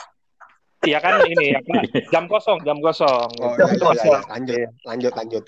Iya 0.81 0.99
kan 0.99 1.21
ini 1.29 1.53
apa? 1.53 1.85
Jam 2.09 2.25
kosong, 2.25 2.65
jam 2.65 2.81
kosong. 2.81 3.29
oh 3.45 3.53
gitu. 3.53 3.69
iya, 3.69 3.69
iya, 3.69 3.85
iya, 3.93 4.05
iya. 4.09 4.21
lanjut 4.33 4.59
lanjut 4.89 5.13
lanjut 5.13 5.45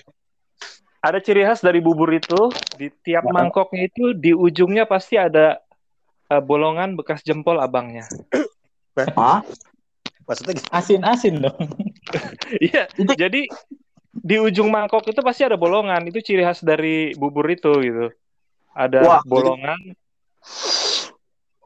Ada 1.03 1.19
ciri 1.19 1.41
khas 1.43 1.59
dari 1.65 1.81
bubur 1.81 2.07
itu 2.13 2.53
di 2.77 2.87
tiap 3.03 3.25
mangkoknya 3.27 3.89
itu 3.91 4.13
di 4.15 4.31
ujungnya 4.31 4.85
pasti 4.85 5.17
ada 5.17 5.59
eh, 6.29 6.39
bolongan 6.39 6.95
bekas 6.95 7.25
jempol 7.25 7.57
abangnya. 7.59 8.05
Hah? 9.17 9.41
Maksudnya 10.23 10.53
gitu? 10.57 10.67
Asin-asin 10.69 11.35
dong. 11.39 11.57
Iya, 12.61 12.85
jadi 13.17 13.49
di 14.13 14.35
ujung 14.37 14.69
mangkok 14.69 15.01
itu 15.09 15.17
pasti 15.25 15.41
ada 15.41 15.57
bolongan. 15.57 16.05
Itu 16.05 16.21
ciri 16.21 16.45
khas 16.45 16.61
dari 16.61 17.17
bubur 17.17 17.49
itu 17.49 17.71
gitu. 17.81 18.13
Ada 18.71 19.01
Wah, 19.01 19.21
bolongan. 19.25 19.79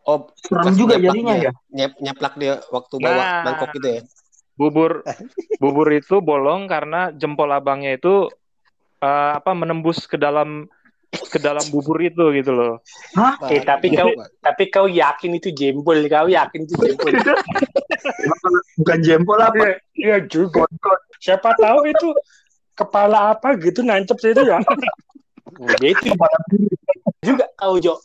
oh 0.08 0.32
serem 0.40 0.72
juga 0.72 0.96
jadinya 0.96 1.36
dia. 1.36 1.52
ya 1.52 1.54
nyep 1.68 1.94
nyeplak 2.00 2.34
dia 2.40 2.64
waktu 2.72 2.96
bawa 2.96 3.12
Nah. 3.20 3.44
mangkok 3.44 3.76
gitu 3.76 3.88
ya 3.92 4.02
Bubur 4.56 5.04
bubur 5.62 5.88
itu 5.92 6.24
bolong 6.24 6.66
karena 6.66 7.12
jempol 7.12 7.52
abangnya 7.52 8.00
itu 8.00 8.32
eh, 8.98 9.32
apa 9.36 9.52
menembus 9.52 10.08
ke 10.08 10.16
dalam 10.16 10.72
ke 11.08 11.40
dalam 11.40 11.64
bubur 11.72 12.04
itu 12.04 12.36
gitu 12.36 12.52
loh. 12.52 12.84
Hah? 13.16 13.40
Eh, 13.48 13.64
tapi 13.64 13.96
kau 13.96 14.12
tapi 14.44 14.68
kau 14.68 14.92
yakin 14.92 15.40
itu 15.40 15.56
jempol, 15.56 16.04
kau 16.12 16.28
yakin 16.28 16.68
itu 16.68 16.76
jempol. 16.76 17.16
bukan 18.80 19.00
jempol 19.04 19.40
apa 19.40 19.80
Iya, 19.96 19.96
iya 19.96 20.18
juga. 20.28 20.68
Siapa 21.24 21.56
tahu 21.58 21.90
itu 21.90 22.14
kepala 22.78 23.34
apa 23.34 23.58
gitu 23.58 23.82
nancep 23.82 24.20
situ 24.20 24.46
ya. 24.46 24.60
Udah 25.58 25.88
itu 25.88 26.12
juga 27.24 27.48
kau 27.56 27.80
Jo. 27.80 27.96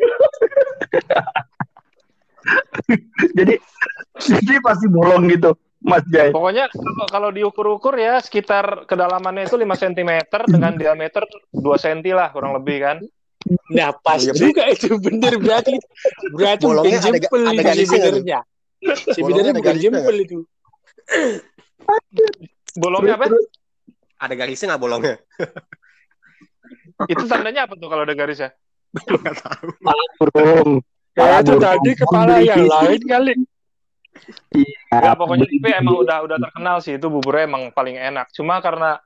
jadi 3.36 3.60
jadi 4.16 4.54
pasti 4.64 4.88
bolong 4.88 5.28
gitu 5.28 5.52
Mas 5.90 6.04
Jai 6.06 6.30
Pokoknya 6.30 6.70
kalau 6.70 7.04
kalau 7.10 7.28
diukur-ukur 7.34 7.98
ya 7.98 8.22
sekitar 8.22 8.86
kedalamannya 8.86 9.50
itu 9.50 9.58
5 9.58 9.66
cm 9.66 10.10
dengan 10.46 10.72
diameter 10.78 11.26
2 11.50 11.58
cm 11.74 12.06
lah 12.14 12.30
kurang 12.30 12.54
lebih 12.54 12.78
kan. 12.80 12.96
Nah, 13.72 13.90
pas 13.96 14.20
Iya, 14.20 14.36
juga 14.36 14.68
itu 14.68 14.94
bener 15.00 15.34
berarti 15.40 15.74
berarti 16.30 16.64
bukan 16.68 16.76
Bolongnya 16.76 16.98
ada- 17.00 17.18
jempol 17.18 17.40
ada 17.42 17.72
itu 17.74 17.84
sebenarnya. 17.88 18.40
Bolongnya 18.80 19.14
Sebenarnya 19.16 19.52
bukan 19.56 19.76
jempol 19.80 20.16
itu. 20.16 20.38
Bolongnya 22.78 23.14
apa? 23.18 23.26
Ada 24.20 24.34
garisnya 24.36 24.66
nggak 24.76 24.82
bolongnya? 24.84 25.14
Itu 27.08 27.24
tandanya 27.24 27.64
apa 27.64 27.74
tuh 27.80 27.88
kalau 27.88 28.04
ada 28.04 28.12
garisnya? 28.12 28.52
Nggak 28.92 29.34
tahu. 29.40 29.66
burung. 30.20 30.70
Ya 31.16 31.40
itu 31.40 31.56
burung. 31.56 31.62
tadi 31.64 31.90
kepala 31.96 32.34
yang 32.44 32.64
lain 32.68 33.02
kali. 33.08 33.32
Ya 34.90 35.14
pokoknya 35.14 35.46
tapi 35.46 35.70
emang 35.70 35.96
udah 36.02 36.18
udah 36.26 36.38
terkenal 36.38 36.76
sih 36.82 36.98
itu 36.98 37.06
buburnya 37.06 37.46
emang 37.46 37.70
paling 37.70 37.94
enak. 37.94 38.28
Cuma 38.34 38.58
karena 38.58 38.98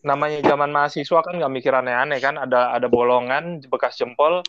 namanya 0.00 0.40
zaman 0.40 0.72
mahasiswa 0.72 1.20
kan 1.20 1.36
nggak 1.36 1.52
mikir 1.52 1.72
aneh-aneh 1.76 2.16
kan 2.18 2.40
ada 2.40 2.72
ada 2.72 2.88
bolongan 2.88 3.60
bekas 3.68 4.00
jempol 4.00 4.40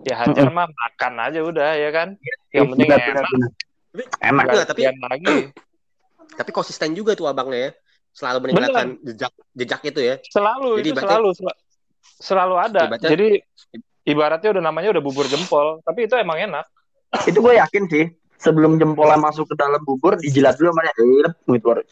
ya 0.00 0.16
hajar 0.16 0.48
mah 0.48 0.64
makan 0.64 1.14
aja 1.20 1.44
udah 1.44 1.76
ya 1.76 1.92
kan 1.92 2.16
yang 2.56 2.72
penting 2.72 2.88
Benar, 2.88 3.12
enak 3.12 3.24
benar. 3.28 3.50
Enak. 4.24 4.44
Enggak, 4.48 4.66
tapi 4.66 4.80
lagi 4.88 5.36
tapi 6.34 6.50
konsisten 6.50 6.96
juga 6.96 7.12
tuh 7.12 7.28
abangnya 7.28 7.68
ya. 7.68 7.70
Selalu 8.14 8.38
meninggalkan 8.48 8.88
jejak 9.04 9.32
jejak 9.52 9.80
itu 9.84 10.00
ya. 10.00 10.14
selalu 10.24 10.80
Jadi 10.80 10.88
itu 10.88 11.00
selalu 11.04 11.28
sel- 11.36 11.58
selalu 12.24 12.54
ada 12.56 12.80
Ibaratnya- 12.88 13.10
jadi 13.12 13.28
ibaratnya 14.06 14.50
udah 14.56 14.62
namanya 14.64 14.88
udah 14.96 15.02
bubur 15.04 15.26
jempol 15.28 15.84
tapi 15.84 16.08
itu 16.08 16.14
emang 16.16 16.40
enak 16.40 16.64
Itu 17.28 17.38
gue 17.44 17.54
yakin 17.60 17.82
sih. 17.92 18.04
Sebelum 18.44 18.76
jempolnya 18.76 19.16
masuk 19.16 19.48
ke 19.48 19.54
dalam 19.56 19.80
bubur, 19.82 20.20
dijilat 20.20 20.54
dulu 20.60 20.70
sama 20.76 20.82
dia. 20.84 20.94
Eh, 21.00 21.24
gitu 21.56 21.64
baru. 21.64 21.82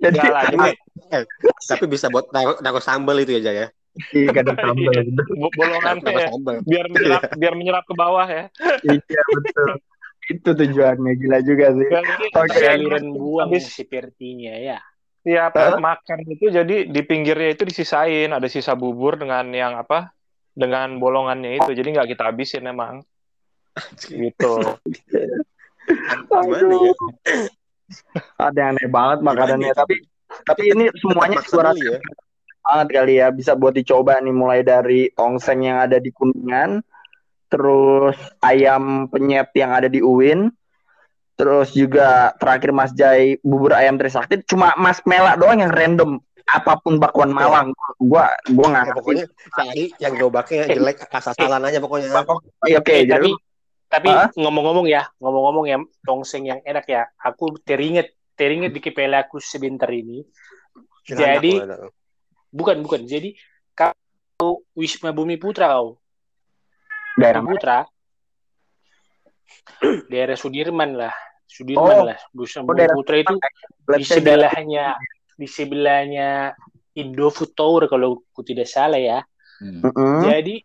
Jadi 0.00 0.16
Enggak 0.16 0.30
lah, 0.32 0.42
jadi 0.48 0.68
Tapi 1.64 1.84
bisa 1.90 2.08
buat 2.08 2.30
naruh, 2.32 2.56
naruh 2.62 2.82
sambal 2.82 3.16
itu 3.20 3.36
ya, 3.36 3.42
Jaya. 3.50 3.58
ya. 3.60 3.68
Iya, 4.10 4.30
kadang 4.34 4.58
sambal. 4.58 4.94
bo- 5.38 5.54
bolongannya 5.54 6.02
Naruh 6.02 6.18
ya, 6.18 6.28
sambal. 6.34 6.54
biar 6.66 6.86
menyerap 6.90 7.22
biar 7.38 7.54
menyerap 7.54 7.84
ke 7.86 7.94
bawah 7.94 8.26
ya 8.26 8.44
Iya 8.82 9.22
betul. 9.38 9.72
Itu 10.24 10.50
tujuannya 10.56 11.12
gila 11.20 11.38
juga 11.44 11.66
sih. 11.76 11.88
Ya, 11.92 12.00
jadi 12.00 12.24
Oke. 12.32 12.58
Saluran 12.58 13.04
buang 13.12 13.52
sepertinya 13.60 14.54
ya. 14.56 14.78
tiap 15.24 15.56
Hah? 15.56 15.80
makan 15.80 16.20
itu 16.28 16.52
jadi 16.52 16.84
di 16.84 17.00
pinggirnya 17.00 17.56
itu 17.56 17.64
disisain 17.64 18.28
ada 18.28 18.44
sisa 18.44 18.76
bubur 18.76 19.16
dengan 19.16 19.48
yang 19.56 19.72
apa 19.72 20.12
dengan 20.54 21.02
bolongannya 21.02 21.58
itu 21.58 21.70
jadi 21.74 21.88
nggak 21.98 22.14
kita 22.14 22.30
habisin 22.30 22.70
emang 22.70 23.02
gitu 24.06 24.62
ya? 25.10 26.94
Ada 28.40 28.58
yang 28.58 28.70
aneh 28.78 28.88
banget 28.88 29.18
makanannya. 29.20 29.70
Gimana 29.70 29.76
ya? 29.76 29.82
Tapi 29.84 29.94
tapi 30.42 30.62
ini 30.72 30.84
semuanya 30.98 31.38
suara 31.44 31.70
ya. 31.76 32.00
banget 32.64 32.88
kali 32.90 33.14
ya. 33.20 33.28
Bisa 33.30 33.52
buat 33.54 33.76
dicoba 33.76 34.18
nih 34.18 34.34
mulai 34.34 34.60
dari 34.64 35.12
tongseng 35.12 35.68
yang 35.68 35.84
ada 35.84 36.00
di 36.00 36.10
Kuningan, 36.10 36.80
terus 37.52 38.16
ayam 38.40 39.06
penyet 39.12 39.52
yang 39.54 39.70
ada 39.76 39.86
di 39.86 40.00
Uin, 40.00 40.50
terus 41.36 41.70
juga 41.76 42.32
terakhir 42.40 42.70
Mas 42.72 42.90
Jai 42.96 43.38
bubur 43.44 43.76
ayam 43.76 44.00
Trisakti. 44.00 44.42
Cuma 44.48 44.74
Mas 44.80 45.04
Mela 45.04 45.36
doang 45.36 45.60
yang 45.60 45.70
random. 45.70 46.18
Apa 46.44 46.76
pun 46.76 47.00
bakwan 47.00 47.32
Malang, 47.32 47.72
gua 47.96 48.28
gua 48.52 48.66
nggak 48.68 48.84
Ya, 48.84 48.92
pokoknya 48.92 49.24
sehari 49.48 49.84
yang 49.96 50.12
gerobaknya 50.12 50.68
jelek 50.68 50.98
asal-asalan 51.08 51.64
aja 51.64 51.78
pokoknya. 51.80 52.08
Iya, 52.68 52.78
Oke, 52.84 52.92
Eh, 53.00 53.08
jadi 53.08 53.30
tapi 53.88 54.10
ngomong-ngomong 54.36 54.84
ya, 54.84 55.08
ngomong-ngomong 55.22 55.64
ya 55.64 55.76
tongseng 56.04 56.44
yang 56.44 56.60
enak 56.60 56.84
ya. 56.84 57.08
Aku 57.16 57.56
teringat 57.64 58.12
teringat 58.36 58.76
di 58.76 58.80
kepala 58.84 59.24
aku 59.24 59.40
sebentar 59.40 59.88
ini. 59.88 60.20
Jadi 61.06 61.64
bukan 62.50 62.76
bukan. 62.84 63.08
Jadi 63.08 63.32
kau 63.72 64.60
Wisma 64.76 65.16
Bumi 65.16 65.40
Putra 65.40 65.72
kau. 65.78 65.96
daerah? 67.14 67.40
Putra. 67.40 67.78
daerah 70.12 70.36
Sudirman 70.36 70.92
lah. 70.98 71.14
Sudirman 71.46 71.96
Oh. 72.02 72.04
lah. 72.10 72.18
Wisma 72.34 72.66
Oh, 72.66 72.74
Bumi 72.74 72.84
Putra 72.90 73.16
itu 73.16 73.34
di 73.96 74.04
sebelahnya 74.04 74.98
di 75.34 75.46
sebelahnya 75.50 76.54
Indofood 76.94 77.52
Tower 77.58 77.90
kalau 77.90 78.22
aku 78.30 78.42
tidak 78.46 78.70
salah 78.70 78.98
ya. 78.98 79.18
Hmm. 79.58 80.22
Jadi 80.22 80.62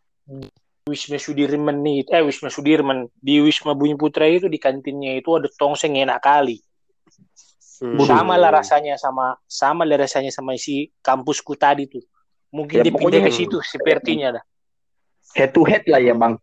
Wisma 0.90 1.18
Sudirman 1.22 1.82
nih, 1.86 2.06
eh 2.10 2.22
Wisma 2.26 2.50
Sudirman 2.50 3.10
di 3.18 3.42
Wisma 3.42 3.78
Bumi 3.78 3.94
Putra 3.94 4.26
itu 4.26 4.50
di 4.50 4.58
kantinnya 4.58 5.18
itu 5.18 5.30
ada 5.38 5.50
tongseng 5.58 5.98
enak 5.98 6.22
kali. 6.22 6.58
Hmm. 7.80 7.96
Sama 8.04 8.36
lah 8.36 8.52
rasanya 8.52 9.00
sama 9.00 9.38
sama 9.48 9.88
lah 9.88 10.02
rasanya 10.02 10.34
sama 10.34 10.58
si 10.58 10.90
kampusku 11.00 11.56
tadi 11.56 11.86
tuh. 11.88 12.04
Mungkin 12.50 12.82
Ya, 12.82 12.84
dipindah 12.86 13.22
ke 13.22 13.32
situ 13.32 13.62
sepertinya 13.62 14.42
dah. 14.42 14.44
head 15.38 15.54
to 15.54 15.62
head 15.62 15.86
lah 15.86 16.02
ya, 16.02 16.18
Bang. 16.18 16.42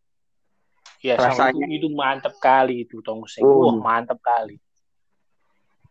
Ya 1.03 1.19
Rasanya. 1.19 1.67
itu, 1.67 1.87
itu 1.87 1.89
mantap 1.91 2.35
kali 2.39 2.87
itu 2.87 3.03
tongseng. 3.03 3.43
Oh. 3.43 3.69
Wah, 3.71 3.77
mantap 3.79 4.23
kali. 4.23 4.59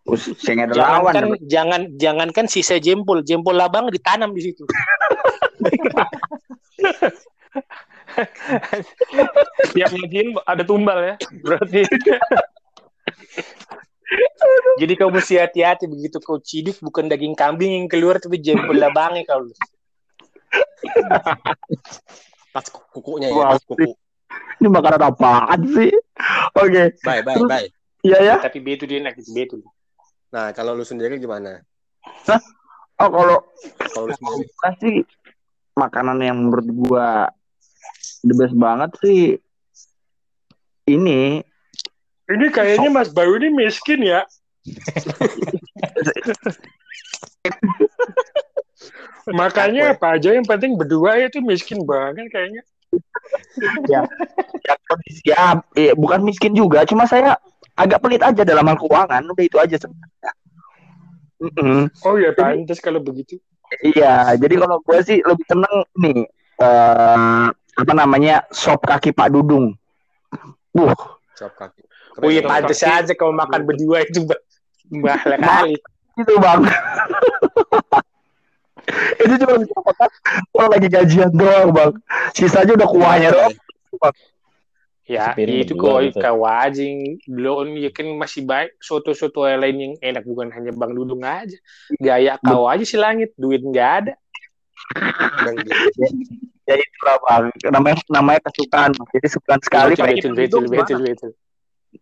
Nggak 0.06 0.70
ada 0.70 0.76
lawan. 0.78 1.13
Jangankan 1.13 1.26
jangan 1.50 1.82
jangankan 1.98 2.46
sisa 2.46 2.78
jempol, 2.78 3.26
jempol 3.26 3.58
labang 3.58 3.89
ditanam 3.89 4.32
di 4.38 4.41
situ. 4.54 4.63
tiap 9.76 9.91
nyajiin 9.91 10.38
ada 10.48 10.63
tumbal 10.63 11.00
ya 11.04 11.15
berarti 11.44 11.84
Jadi 14.76 14.94
kau 15.00 15.10
mesti 15.10 15.41
hati-hati 15.41 15.89
begitu 15.89 16.22
kau 16.22 16.38
ciduk 16.38 16.78
bukan 16.84 17.10
daging 17.10 17.34
kambing 17.34 17.74
yang 17.74 17.88
keluar 17.89 18.22
tapi 18.22 18.38
jempol 18.38 18.78
labangnya 18.78 19.26
kau. 19.26 19.41
Pas 22.56 22.63
kukunya 22.72 23.28
ya, 23.34 23.52
pas 23.52 23.63
kuku. 23.68 23.91
Ini 24.63 24.68
makanan 24.72 25.12
apaan 25.12 25.60
sih? 25.76 25.91
Oke, 26.56 26.96
Bye, 27.04 27.20
bye, 27.20 27.36
Terus- 27.36 27.52
bye. 27.52 27.68
iya 28.00 28.20
ya. 28.24 28.36
Tapi 28.39 28.63
betul 28.63 28.88
dia 28.88 29.04
enak 29.04 29.20
itu 29.20 29.36
betul. 29.36 29.60
Nah, 30.36 30.52
kalau 30.52 30.76
lu 30.76 30.84
sendiri 30.84 31.15
gimana? 31.15 31.63
Oh 33.00 33.08
kalau 33.08 33.39
Kalau 33.88 34.12
lu 34.12 34.15
sendiri. 34.19 34.52
sih 34.84 35.08
makanan 35.80 36.19
yang 36.19 36.43
menurut 36.43 36.67
gua 36.76 37.32
the 38.19 38.36
best 38.36 38.52
banget 38.60 38.91
sih 39.00 39.39
ini 40.91 41.39
Ini 42.28 42.52
kayaknya 42.52 42.91
Mas 42.91 43.15
Bayu 43.15 43.39
ini 43.39 43.48
miskin 43.54 44.02
ya. 44.04 44.28
Makanya 49.39 49.95
apa 49.95 50.19
aja 50.19 50.36
yang 50.36 50.43
penting 50.43 50.76
berdua 50.76 51.15
itu 51.21 51.39
miskin 51.39 51.80
banget 51.88 52.28
kayaknya. 52.34 52.60
ya 53.88 54.04
kondisi 54.89 55.21
ya 55.32 55.63
eh, 55.78 55.93
bukan 55.95 56.28
miskin 56.28 56.52
juga 56.58 56.84
cuma 56.84 57.08
saya 57.08 57.39
agak 57.76 58.00
pelit 58.00 58.24
aja 58.24 58.42
dalam 58.48 58.66
hal 58.66 58.78
keuangan 58.80 59.22
udah 59.28 59.44
itu 59.44 59.58
aja 59.60 59.76
sebenarnya. 59.76 60.32
Mm-mm. 61.44 61.92
Oh 62.08 62.16
ya 62.16 62.32
pantas 62.32 62.80
kalau 62.80 63.04
begitu. 63.04 63.36
iya 63.84 64.38
jadi 64.40 64.62
kalau 64.62 64.78
gue 64.80 65.00
sih 65.04 65.20
lebih 65.26 65.46
seneng 65.50 65.76
nih 66.00 66.24
eh 66.62 67.46
apa 67.76 67.92
namanya 67.92 68.48
sop 68.56 68.88
kaki 68.88 69.12
Pak 69.12 69.36
Dudung. 69.36 69.76
Uh 70.72 70.96
Cop 71.36 71.52
kaki. 71.60 71.84
Oh 72.24 72.32
iya 72.32 72.40
pantas 72.48 72.80
aja 72.80 73.12
kau 73.12 73.36
makan 73.36 73.68
berdua 73.68 74.08
itu 74.08 74.24
bah- 74.24 74.40
bahaya 75.04 75.36
kali. 75.36 75.76
itu 76.16 76.34
bang. 76.40 76.62
Itu 79.18 79.34
cuma 79.42 79.58
bisa 79.58 79.74
makan 79.82 80.10
kalau 80.54 80.70
lagi 80.70 80.88
gajian 80.94 81.34
doang 81.34 81.74
bang. 81.74 81.92
Sisanya 82.38 82.78
udah 82.78 82.88
kuahnya 82.88 83.30
doang 83.34 83.54
Ya 85.06 85.30
Sepiring 85.30 85.62
itu 85.62 85.78
kau 85.78 86.02
gitu. 86.02 86.18
kau 86.18 86.50
wajing 86.50 87.22
belum 87.30 87.78
ya 87.78 87.94
kan 87.94 88.10
masih 88.18 88.41
baik 88.41 88.74
soto-soto 88.82 89.46
lain 89.46 89.78
yang 89.78 89.94
enak 90.02 90.26
bukan 90.26 90.50
hanya 90.50 90.74
Bang 90.74 90.98
Dudung 90.98 91.22
aja. 91.22 91.58
Gaya 92.02 92.41
kau 92.41 92.65
aja 92.65 92.82
si 92.82 92.98
langit 92.98 93.30
duit 93.38 93.62
nggak 93.62 93.91
ada. 94.02 94.13
Bang. 95.46 95.56
ya 96.65 96.76
itulah 96.82 97.18
bang 97.22 97.44
namanya 97.70 98.02
namanya 98.10 98.41
kesukaan 98.50 98.89
jadi 99.13 99.28
sebulan 99.30 99.60
sekali 99.62 99.94
betul. 101.13 101.32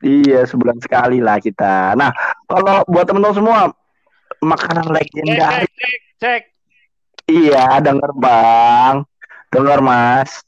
Iya, 0.02 0.39
sebulan 0.50 0.78
sekali 0.82 1.22
lah 1.22 1.38
kita. 1.38 1.94
Nah, 1.94 2.10
kalau 2.50 2.82
buat 2.89 3.06
teman-teman 3.06 3.36
semua, 3.38 3.60
makanan 4.42 4.89
legendaris. 4.89 5.70
cek 5.70 5.70
cek 5.70 6.02
cek 6.18 6.44
Iya, 7.30 7.80
denger 7.80 8.12
Bang. 8.18 9.06
Denger 9.54 9.80
Mas. 9.80 10.44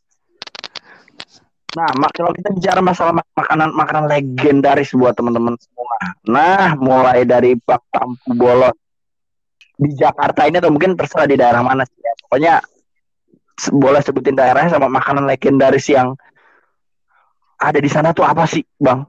Nah, 1.76 1.92
mak 2.00 2.12
kalau 2.16 2.32
kita 2.32 2.56
bicara 2.56 2.80
masalah 2.80 3.12
mak- 3.12 3.36
makanan 3.36 3.70
makanan 3.76 4.06
legendaris 4.08 4.96
buat 4.96 5.12
teman-teman 5.12 5.60
semua. 5.60 5.98
Nah, 6.24 6.72
mulai 6.80 7.28
dari 7.28 7.60
Bak 7.60 7.84
Tampu 7.92 8.32
Bolon 8.32 8.72
di 9.76 9.92
Jakarta 9.92 10.48
ini 10.48 10.64
atau 10.64 10.72
mungkin 10.72 10.96
terserah 10.96 11.28
di 11.28 11.36
daerah 11.36 11.60
mana 11.60 11.84
sih 11.84 12.00
ya. 12.00 12.16
Pokoknya 12.24 12.54
se- 13.60 13.76
boleh 13.76 14.00
sebutin 14.00 14.40
daerahnya 14.40 14.72
sama 14.72 14.88
makanan 14.88 15.28
legendaris 15.28 15.92
yang 15.92 16.16
ada 17.60 17.80
di 17.80 17.92
sana 17.92 18.16
tuh 18.16 18.24
apa 18.24 18.48
sih, 18.48 18.64
Bang? 18.80 19.04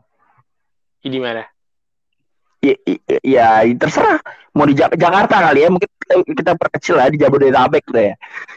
Di 1.07 1.23
mana? 1.23 1.47
ya, 2.67 2.75
ya, 2.83 3.19
ya, 3.23 3.49
terserah 3.79 4.19
mau 4.57 4.67
di 4.67 4.75
Jak- 4.75 4.97
Jakarta 4.99 5.39
kali 5.51 5.63
ya 5.63 5.69
mungkin 5.71 5.87
kita, 5.87 6.15
kita 6.25 6.53
perkecil 6.59 6.95
lah 6.99 7.07
di 7.13 7.21
Jabodetabek 7.21 7.85
tuh 7.87 8.03
ya 8.03 8.15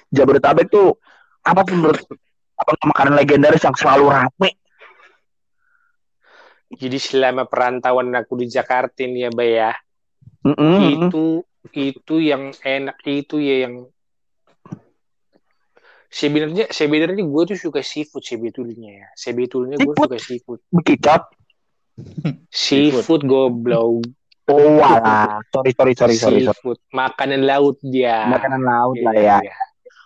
Jabodetabek 0.10 0.66
tuh 0.72 0.98
apa 1.46 1.62
menurut 1.70 2.00
apa 2.60 2.72
makanan 2.84 3.16
legendaris 3.16 3.64
yang 3.64 3.78
selalu 3.80 4.12
rame 4.12 4.52
Jadi 6.70 7.02
selama 7.02 7.50
perantauan 7.50 8.14
aku 8.14 8.46
di 8.46 8.46
Jakarta 8.46 9.02
ini 9.02 9.26
ya, 9.26 9.34
Bay 9.34 9.58
ya, 9.58 9.74
Mm-mm. 10.46 11.10
itu 11.10 11.42
itu 11.74 12.16
yang 12.22 12.54
enak 12.62 13.02
itu 13.10 13.42
ya 13.42 13.66
yang 13.66 13.90
sebenarnya 16.14 16.70
sebenarnya 16.70 17.26
gue 17.26 17.44
tuh 17.50 17.58
suka 17.58 17.82
seafood 17.82 18.22
sebetulnya 18.22 19.02
ya. 19.02 19.08
Sebetulnya 19.18 19.82
gue 19.82 19.94
Seafood? 19.98 20.06
suka 20.06 20.18
seafood. 20.22 20.60
Bekicot. 20.70 21.24
Seafood 22.54 23.22
goblok. 23.26 24.06
Oh, 24.50 24.82
walah. 24.82 25.42
Sorry, 25.50 25.74
sorry, 25.74 25.94
sorry, 25.98 26.16
sorry. 26.18 26.42
sorry. 26.42 26.54
Seafood. 26.54 26.78
Makanan 26.94 27.42
laut 27.50 27.78
dia. 27.82 28.30
Makanan 28.30 28.62
laut 28.62 28.98
lah 29.02 29.14
Iya, 29.18 29.26
ya. 29.26 29.38
iya. 29.42 29.56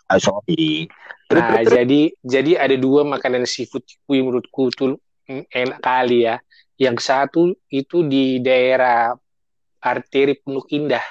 Ah, 0.07 0.19
sorry. 0.19 0.87
Nah, 1.33 1.61
jadi 1.65 2.13
jadi 2.21 2.51
ada 2.61 2.75
dua 2.77 3.01
makanan 3.07 3.47
seafood 3.49 3.81
yang 4.09 4.29
menurutku 4.29 4.69
tuh 4.73 4.97
mm, 5.29 5.49
enak 5.49 5.79
kali 5.81 6.29
ya. 6.29 6.37
Yang 6.77 6.97
satu 7.05 7.53
itu 7.69 8.03
di 8.05 8.39
daerah 8.41 9.13
arteri 9.81 10.37
Pondok 10.37 10.69
Indah. 10.73 11.05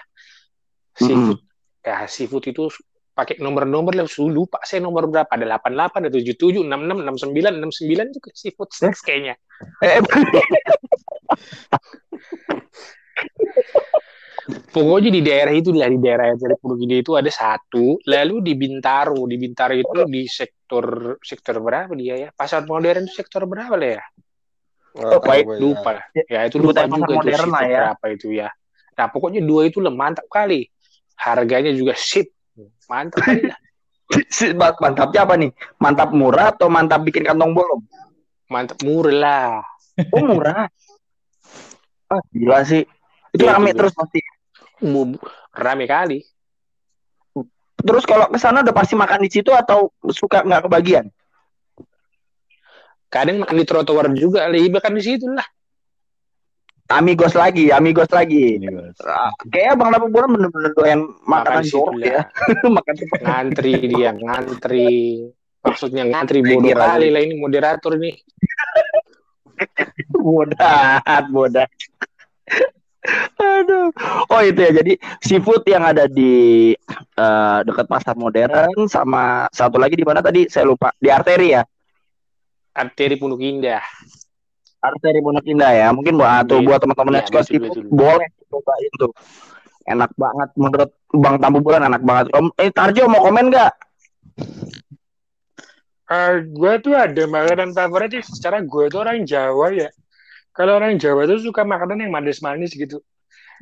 Seafood. 0.94 1.38
Ya, 1.82 2.06
seafood 2.06 2.46
itu 2.46 2.70
pakai 3.12 3.36
nomor-nomor 3.44 3.92
lah 3.92 4.08
lupa 4.32 4.56
saya 4.64 4.80
nomor 4.80 5.04
berapa 5.04 5.28
ada 5.28 5.60
88 5.60 6.00
ada 6.00 6.08
77 6.08 6.64
66 6.64 7.28
69 7.28 7.60
69 7.60 8.08
itu 8.08 8.18
seafood 8.32 8.72
snacks 8.72 9.04
kayaknya 9.04 9.36
Eh, 9.84 10.00
pokoknya 14.74 15.10
di 15.14 15.20
daerah 15.22 15.54
itu 15.54 15.70
lah 15.70 15.86
di 15.86 15.98
daerah 16.02 16.34
arteri 16.34 16.58
Pondok 16.58 16.78
Indah 16.82 16.98
itu 16.98 17.12
ada 17.14 17.30
satu 17.30 17.98
lalu 18.10 18.34
di 18.42 18.52
Bintaro 18.58 19.20
di 19.30 19.36
Bintaro 19.38 19.74
itu 19.74 19.98
di 20.10 20.22
sektor 20.26 21.16
sektor 21.22 21.62
berapa 21.62 21.92
dia 21.94 22.28
ya 22.28 22.28
pasar 22.34 22.66
modern 22.66 23.06
itu 23.06 23.22
sektor 23.22 23.46
berapa 23.46 23.74
lah 23.78 23.90
ya 23.98 24.02
tahu 24.92 25.20
baik, 25.24 25.46
ya. 25.46 25.58
lupa 25.62 25.90
ya 26.14 26.40
itu 26.46 26.56
Sebutan 26.58 26.66
lupa 26.66 26.82
pasar 26.90 26.98
juga 26.98 27.12
itu 27.12 27.18
modern 27.18 27.32
lah 27.32 27.46
seafood 27.46 27.70
ya. 27.70 27.78
berapa 27.78 28.04
itu 28.10 28.28
ya 28.34 28.48
nah 28.92 29.06
pokoknya 29.08 29.40
dua 29.46 29.62
itu 29.70 29.78
lah 29.78 29.92
mantap 29.94 30.26
kali 30.26 30.60
harganya 31.16 31.72
juga 31.72 31.94
sip 31.94 32.28
mantap 32.90 33.22
kali 33.22 33.46
lah 33.46 33.58
mantapnya 34.82 35.24
apa 35.24 35.40
nih? 35.40 35.50
Mantap 35.80 36.12
murah 36.12 36.52
atau 36.52 36.68
mantap 36.68 37.00
bikin 37.00 37.24
kantong 37.24 37.56
bolong? 37.56 37.80
mantap 38.52 38.76
murah 38.84 39.16
lah 39.16 39.52
Oh, 40.12 40.24
murah. 40.24 40.72
Ah, 42.08 42.22
gila 42.32 42.64
sih. 42.64 42.84
Itu 43.32 43.42
Iya, 43.48 43.56
rame 43.56 43.72
itu 43.72 43.78
terus 43.80 43.92
pasti. 43.96 44.20
Rame 45.52 45.84
kali 45.88 46.18
Terus 47.82 48.04
kalau 48.06 48.30
ke 48.30 48.38
sana 48.38 48.62
udah 48.62 48.74
pasti 48.76 48.94
makan 48.94 49.26
di 49.26 49.30
situ 49.32 49.50
atau 49.50 49.90
suka 50.06 50.46
nggak 50.46 50.70
kebagian? 50.70 51.06
kadang 53.12 53.44
makan 53.44 53.60
di 53.60 53.66
trotoar 53.68 54.08
juga 54.16 54.48
lebih 54.48 54.80
makan 54.80 54.96
di 54.96 55.02
situ 55.04 55.28
lah 55.28 55.44
Amigos 56.92 57.32
lagi, 57.32 57.72
amigos 57.72 58.10
lagi. 58.12 58.60
Ini, 58.60 58.68
Bos. 58.68 59.00
Ah, 59.00 59.32
Kayaknya 59.48 59.74
Bang 59.80 59.90
Lapu 59.96 60.06
Bulan 60.12 60.28
bener-bener 60.36 60.72
doyan 60.76 61.00
makanan 61.24 61.64
Makan 61.64 61.64
di 61.64 61.68
situ 61.68 61.76
jorok 61.80 61.94
ya. 62.04 62.22
makan 62.76 62.94
cepat. 63.00 63.18
ngantri 63.24 63.72
dia 63.88 64.10
ngantri 64.12 64.88
maksudnya 65.62 66.04
ngantri 66.04 66.38
bodoh 66.44 66.74
kali 66.74 67.08
lah 67.08 67.20
ini 67.24 67.34
moderator 67.40 67.92
nih 67.96 68.14
bodat, 70.24 71.24
bodat. 71.32 71.70
Aduh. 73.38 73.90
Oh 74.30 74.40
itu 74.42 74.60
ya. 74.62 74.70
Jadi 74.78 74.92
seafood 75.18 75.66
yang 75.66 75.82
ada 75.82 76.06
di 76.06 76.72
eh, 77.18 77.58
dekat 77.66 77.86
pasar 77.90 78.14
modern 78.14 78.86
sama 78.86 79.50
satu 79.50 79.76
lagi 79.78 79.98
di 79.98 80.06
mana 80.06 80.22
tadi 80.22 80.46
saya 80.46 80.70
lupa 80.70 80.94
di 80.98 81.10
arteri 81.10 81.48
ya. 81.58 81.62
arteri 82.72 83.20
Pondok 83.20 83.44
Indah 83.44 83.84
Arteri 84.80 85.20
Pondok 85.20 85.44
Indah 85.44 85.72
ya. 85.74 85.88
Mungkin 85.90 86.14
buat 86.16 86.46
atau 86.46 86.62
Iya, 86.62 86.66
buat 86.70 86.78
teman-teman 86.80 87.12
iya, 87.12 87.18
yang 87.18 87.26
suka 87.28 87.40
betul, 87.42 87.50
seafood 87.50 87.86
boleh 87.90 88.28
cobain 88.48 88.92
tuh. 88.98 89.12
Enak 89.82 90.10
banget 90.14 90.48
menurut 90.54 90.90
Bang 91.10 91.36
Tambu 91.42 91.58
Bulan 91.58 91.82
enak 91.90 92.02
banget. 92.06 92.26
Om, 92.32 92.54
eh 92.54 92.70
Tarjo 92.70 93.10
mau 93.10 93.26
komen 93.26 93.50
nggak? 93.50 93.72
Eh, 96.12 96.32
gue 96.44 96.72
tuh 96.84 96.94
ada 96.94 97.22
makanan 97.26 97.74
favorit 97.74 98.14
sih. 98.14 98.24
Secara 98.24 98.62
gue 98.62 98.84
tuh 98.92 99.00
orang 99.02 99.26
Jawa 99.26 99.74
ya. 99.74 99.90
Kalau 100.52 100.76
orang 100.76 101.00
Jawa 101.00 101.24
tuh 101.24 101.40
suka 101.40 101.64
makanan 101.64 102.04
yang 102.04 102.12
manis-manis 102.12 102.76
gitu. 102.76 103.00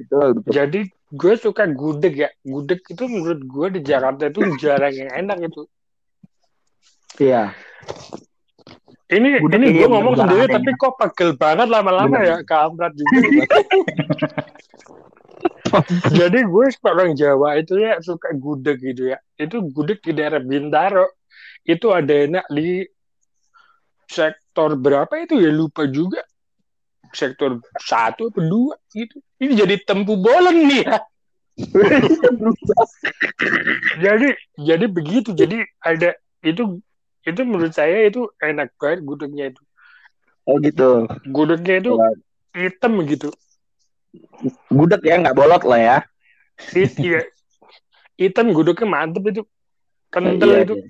Betul, 0.01 0.29
betul. 0.41 0.51
Jadi 0.51 0.81
gue 0.91 1.35
suka 1.39 1.65
gudeg 1.71 2.15
ya. 2.27 2.31
Gudeg 2.43 2.81
itu 2.83 3.05
menurut 3.07 3.41
gue 3.47 3.67
di 3.79 3.81
Jakarta 3.87 4.27
itu 4.27 4.43
jarang 4.59 4.95
yang 4.95 5.11
enak 5.13 5.51
gitu. 5.51 5.71
Iya. 7.21 7.55
Ini 9.11 9.43
Gudeg 9.43 9.59
ini 9.59 9.69
gue 9.83 9.89
ngomong 9.91 10.15
sendiri 10.15 10.47
tapi 10.47 10.71
kok 10.79 10.95
pegel 10.95 11.35
banget 11.35 11.67
lama-lama 11.67 12.19
ya. 12.23 12.37
Kampret 12.47 12.95
juga. 12.95 13.45
Jadi 16.19 16.39
gue 16.47 16.65
suka 16.75 16.89
orang 16.95 17.15
Jawa 17.15 17.59
itu 17.63 17.79
ya 17.79 18.03
suka 18.03 18.35
gudeg 18.35 18.83
gitu 18.83 19.15
ya. 19.15 19.19
Itu 19.39 19.63
gudeg 19.71 20.03
di 20.03 20.13
daerah 20.15 20.43
Bintaro. 20.43 21.07
Itu 21.63 21.95
ada 21.95 22.11
enak 22.11 22.47
di 22.51 22.83
sektor 24.11 24.75
berapa 24.75 25.11
itu 25.23 25.39
ya 25.39 25.51
lupa 25.55 25.87
juga. 25.87 26.27
Sektor 27.11 27.59
satu 27.83 28.31
atau 28.31 28.43
dua 28.43 28.75
gitu. 28.95 29.19
Ini 29.43 29.53
jadi 29.59 29.75
tempu 29.83 30.15
bolen 30.19 30.67
nih 30.71 30.83
ya. 30.87 30.99
jadi 34.05 34.29
jadi 34.57 34.87
begitu. 34.87 35.35
Jadi 35.35 35.67
ada 35.83 36.15
itu 36.41 36.79
itu 37.27 37.41
menurut 37.45 37.75
saya 37.75 38.09
itu 38.09 38.31
enak 38.41 38.73
banget 38.81 39.05
gudegnya 39.05 39.53
itu. 39.53 39.63
Oh 40.49 40.57
gitu. 40.63 41.05
Gudegnya 41.29 41.83
itu 41.83 41.93
hitam 42.57 42.93
gitu. 43.05 43.29
Gudeg 44.71 45.03
ya 45.05 45.21
nggak 45.21 45.37
bolot 45.37 45.63
lah 45.67 45.81
ya. 45.81 45.97
Iya. 46.75 47.27
Hitam 48.17 48.55
gudegnya 48.55 48.87
mantep 48.89 49.25
itu. 49.31 49.43
Kental 50.11 50.51
Iya, 50.51 50.59
itu. 50.67 50.75
iya. 50.75 50.87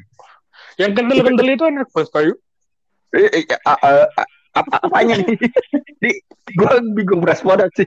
Yang 0.81 0.93
kental-kental 0.97 1.49
itu 1.53 1.65
enak 1.69 1.89
Mas 1.93 2.09
Bayu. 2.09 2.35
Eh, 3.13 3.29
eh, 3.29 3.45
a- 3.69 3.81
a- 3.85 4.09
a- 4.17 4.31
apa 4.55 4.77
apanya 4.83 5.21
nih? 5.21 5.37
Di 6.03 6.11
gua 6.59 6.81
bingung 6.83 7.23
beresponan 7.23 7.71
sih. 7.79 7.87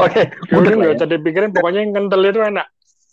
Oke, 0.00 0.28
Ya 0.50 0.56
udah 0.56 0.72
udah 0.72 0.72
nggak 0.76 0.90
ya. 0.90 0.96
usah 0.96 1.08
dipikirin 1.08 1.50
pokoknya 1.52 1.80
yang 1.84 1.92
kental 1.94 2.20
itu 2.24 2.40
enak. 2.40 2.66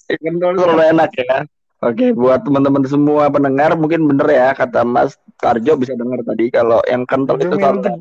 Kental 0.07 0.51
selalu 0.55 0.83
enak 0.95 1.11
ya. 1.19 1.37
Oke, 1.77 2.09
buat 2.15 2.41
teman-teman 2.41 2.81
semua 2.89 3.29
pendengar 3.29 3.77
mungkin 3.77 4.09
bener 4.09 4.27
ya 4.33 4.49
kata 4.57 4.81
Mas 4.81 5.13
Tarjo 5.37 5.77
bisa 5.77 5.93
dengar 5.93 6.25
tadi 6.25 6.49
kalau 6.49 6.81
yang 6.89 7.05
kental 7.05 7.37
itu 7.37 7.53
selalu 7.53 7.85
Juminten. 7.85 7.95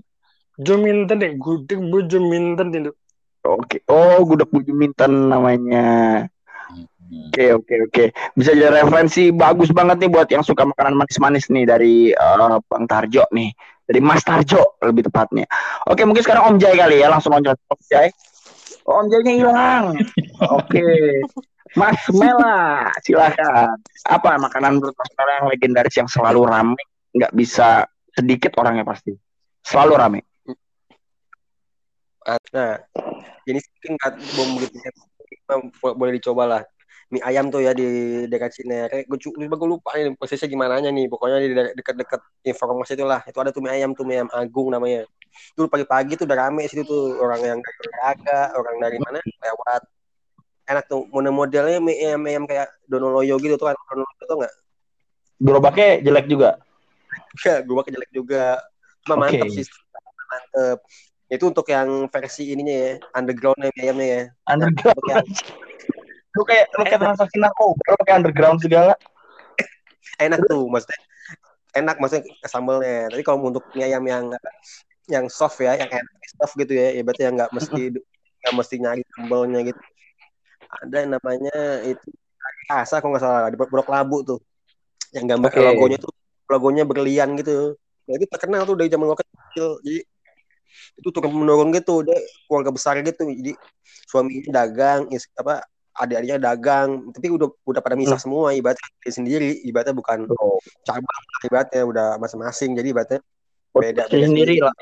Juminten 0.56 1.16
deh, 1.20 1.32
gudeg 1.36 1.80
bu 1.92 1.98
Juminten 2.08 2.72
itu. 2.72 2.92
Oke. 3.46 3.84
Oh, 3.86 4.24
gudeg 4.26 4.48
buju 4.50 4.72
minten 4.74 5.30
namanya. 5.30 6.26
Oke, 7.30 7.54
oke, 7.54 7.74
oke. 7.86 8.04
Bisa 8.34 8.50
jadi 8.50 8.82
referensi 8.82 9.30
bagus 9.30 9.70
banget 9.70 10.02
nih 10.02 10.10
buat 10.10 10.26
yang 10.26 10.42
suka 10.42 10.66
makanan 10.66 10.98
manis-manis 10.98 11.46
nih 11.52 11.62
dari 11.68 12.10
eh, 12.10 12.56
Bang 12.66 12.90
Tarjo 12.90 13.28
nih. 13.30 13.54
Dari 13.86 14.02
Mas 14.02 14.26
Tarjo 14.26 14.82
lebih 14.82 15.06
tepatnya. 15.06 15.46
Oke, 15.86 16.02
mungkin 16.02 16.26
sekarang 16.26 16.50
Om 16.50 16.56
Jai 16.58 16.74
kali 16.74 16.98
ya, 16.98 17.06
langsung 17.06 17.30
loncat 17.30 17.54
Om 17.70 17.80
Jai. 17.86 18.10
Oh, 18.82 18.98
Om 19.02 19.06
Jainya 19.06 19.32
hilang. 19.38 19.94
Oke. 20.42 20.86
Mas 21.78 22.02
Mela, 22.10 22.90
silakan. 23.04 23.78
Apa 24.08 24.40
makanan 24.42 24.80
menurut 24.80 24.96
Mas 24.98 25.12
Mela 25.14 25.32
yang 25.38 25.46
legendaris 25.52 25.94
yang 25.94 26.10
selalu 26.10 26.50
rame, 26.50 26.82
nggak 27.14 27.30
bisa 27.36 27.86
sedikit 28.10 28.58
orangnya 28.58 28.82
pasti. 28.82 29.14
Selalu 29.62 29.92
rame. 29.94 30.20
Nah, 32.26 32.74
ini 33.46 33.58
mungkin 33.62 33.90
nggak 34.02 34.12
belum 34.34 34.48
begitu 34.58 34.76
ya. 34.82 34.90
Bo- 35.78 35.94
boleh 35.94 36.18
dicoba 36.18 36.42
lah. 36.48 36.62
Mie 37.06 37.22
ayam 37.22 37.54
tuh 37.54 37.62
ya 37.62 37.70
di 37.70 37.86
dekat 38.26 38.50
Cinere. 38.50 39.06
Gue 39.06 39.18
gue 39.22 39.68
lupa 39.70 39.94
nih 39.94 40.18
persisnya 40.18 40.50
gimana 40.50 40.82
nih. 40.82 41.06
Pokoknya 41.06 41.38
di 41.38 41.54
de- 41.54 41.74
dekat-dekat 41.78 42.18
informasi 42.42 42.98
itu 42.98 43.06
lah. 43.06 43.22
Itu 43.22 43.38
ada 43.38 43.54
tuh 43.54 43.62
mie 43.62 43.78
ayam 43.78 43.94
tuh 43.94 44.02
mie 44.02 44.18
ayam 44.18 44.28
Agung 44.34 44.74
namanya. 44.74 45.06
Dulu 45.54 45.70
pagi-pagi 45.70 46.18
tuh 46.18 46.26
udah 46.26 46.50
rame 46.50 46.66
situ 46.66 46.82
tuh 46.82 47.14
orang 47.22 47.40
yang 47.46 47.58
dari 47.62 47.88
orang 48.58 48.76
dari 48.82 48.98
mana 48.98 49.22
lewat. 49.22 49.82
Enak 50.66 50.84
tuh 50.90 51.06
model-modelnya 51.14 51.78
mie 51.78 51.94
ayam, 52.10 52.18
mie 52.18 52.34
ayam 52.34 52.44
kayak 52.50 52.74
Donoloyo 52.90 53.38
gitu 53.38 53.54
tuh 53.54 53.70
kan. 53.70 53.76
Donoloyo 53.86 54.24
tuh 54.26 54.36
nggak? 54.42 54.54
Gerobaknya 55.46 55.88
jelek 56.02 56.26
juga. 56.26 56.50
Ya, 57.46 57.62
gue 57.62 57.74
pakai 57.78 57.92
jelek 57.94 58.10
juga. 58.10 58.58
Cuma 59.06 59.22
Oke. 59.22 59.38
mantep 59.38 59.48
sih. 59.54 59.62
Mantep. 60.26 60.78
Itu 61.30 61.54
untuk 61.54 61.66
yang 61.70 62.10
versi 62.10 62.50
ininya 62.50 62.74
ya, 62.74 62.92
undergroundnya 63.14 63.70
mie 63.70 63.82
ayamnya 63.86 64.06
ya. 64.06 64.22
Underground. 64.50 64.98
Untuk 64.98 65.06
yang 65.06 65.26
Lu 66.36 66.44
kayak 66.44 66.66
lu 66.76 66.84
kayak 66.84 67.00
transaksi 67.00 67.36
narkoba, 67.40 67.80
lu 67.96 68.02
kayak 68.04 68.18
underground 68.20 68.60
segala. 68.60 68.94
enak 70.20 70.38
tuh 70.44 70.68
maksudnya. 70.68 71.00
Enak 71.76 71.96
maksudnya 71.96 72.24
sambelnya. 72.46 73.08
Tapi 73.12 73.22
kalau 73.24 73.48
untuk 73.48 73.64
mie 73.72 73.88
ayam 73.88 74.04
yang 74.04 74.24
yang 75.08 75.24
soft 75.32 75.56
ya 75.62 75.78
yang 75.78 75.88
enak 75.88 76.12
soft 76.36 76.54
gitu 76.58 76.74
ya 76.74 76.92
ya 76.92 77.02
berarti 77.06 77.22
yang 77.24 77.34
nggak 77.38 77.50
mesti 77.54 77.82
nggak 78.42 78.54
mesti 78.54 78.74
nyari 78.80 79.02
sambelnya 79.16 79.60
gitu. 79.64 79.80
Ada 80.82 80.96
yang 81.04 81.10
namanya 81.16 81.56
itu 81.88 82.08
asa 82.68 82.98
kalau 83.00 83.16
nggak 83.16 83.24
salah 83.24 83.48
di 83.48 83.56
Blok 83.56 83.88
Labu 83.88 84.20
tuh. 84.24 84.40
Yang 85.14 85.24
gambar 85.36 85.50
Oke. 85.52 85.60
logonya 85.62 85.98
tuh 86.00 86.12
logonya 86.46 86.84
berlian 86.84 87.34
gitu. 87.40 87.74
Nah, 88.06 88.12
itu 88.14 88.26
terkenal 88.30 88.62
tuh 88.62 88.78
dari 88.78 88.90
zaman 88.90 89.10
kecil. 89.14 89.82
Jadi 89.82 90.00
itu 90.96 91.08
turun 91.10 91.32
menurun 91.32 91.74
gitu. 91.74 92.06
Dia 92.06 92.18
keluarga 92.46 92.70
besar 92.70 92.98
gitu. 93.02 93.26
Jadi 93.26 93.52
suaminya 94.06 94.62
dagang 94.62 95.10
is- 95.10 95.30
apa 95.34 95.62
adik-adiknya 95.96 96.38
dagang 96.38 97.08
tapi 97.10 97.32
udah 97.32 97.48
udah 97.64 97.80
pada 97.80 97.96
misah 97.96 98.20
semua 98.20 98.52
ibaratnya 98.52 98.84
sendiri 99.08 99.64
ibaratnya 99.64 99.96
bukan 99.96 100.28
Oh, 100.28 100.60
cabang 100.84 101.22
ibaratnya 101.42 101.82
udah 101.82 102.06
masing-masing 102.16 102.76
jadi 102.76 102.92
ibaratnya 102.92 103.20
beda 103.72 104.08
produksi 104.08 104.28
sendiri. 104.28 104.54
lah. 104.60 104.72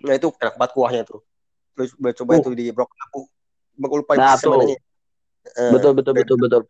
nah 0.00 0.14
itu 0.14 0.28
enak 0.32 0.54
banget 0.56 0.72
kuahnya 0.72 1.02
tuh. 1.04 1.20
Terus 1.76 1.90
gue 1.92 2.12
coba 2.12 2.30
Uh. 2.32 2.40
itu 2.40 2.48
di 2.52 2.66
brok 2.70 2.88
aku 3.08 3.28
lupa 3.80 4.12
Nah, 4.16 4.36
tuh. 4.36 4.52
Eh, 5.42 5.72
Betul 5.74 5.92
betul 5.92 6.14
betul 6.14 6.36
betul. 6.38 6.62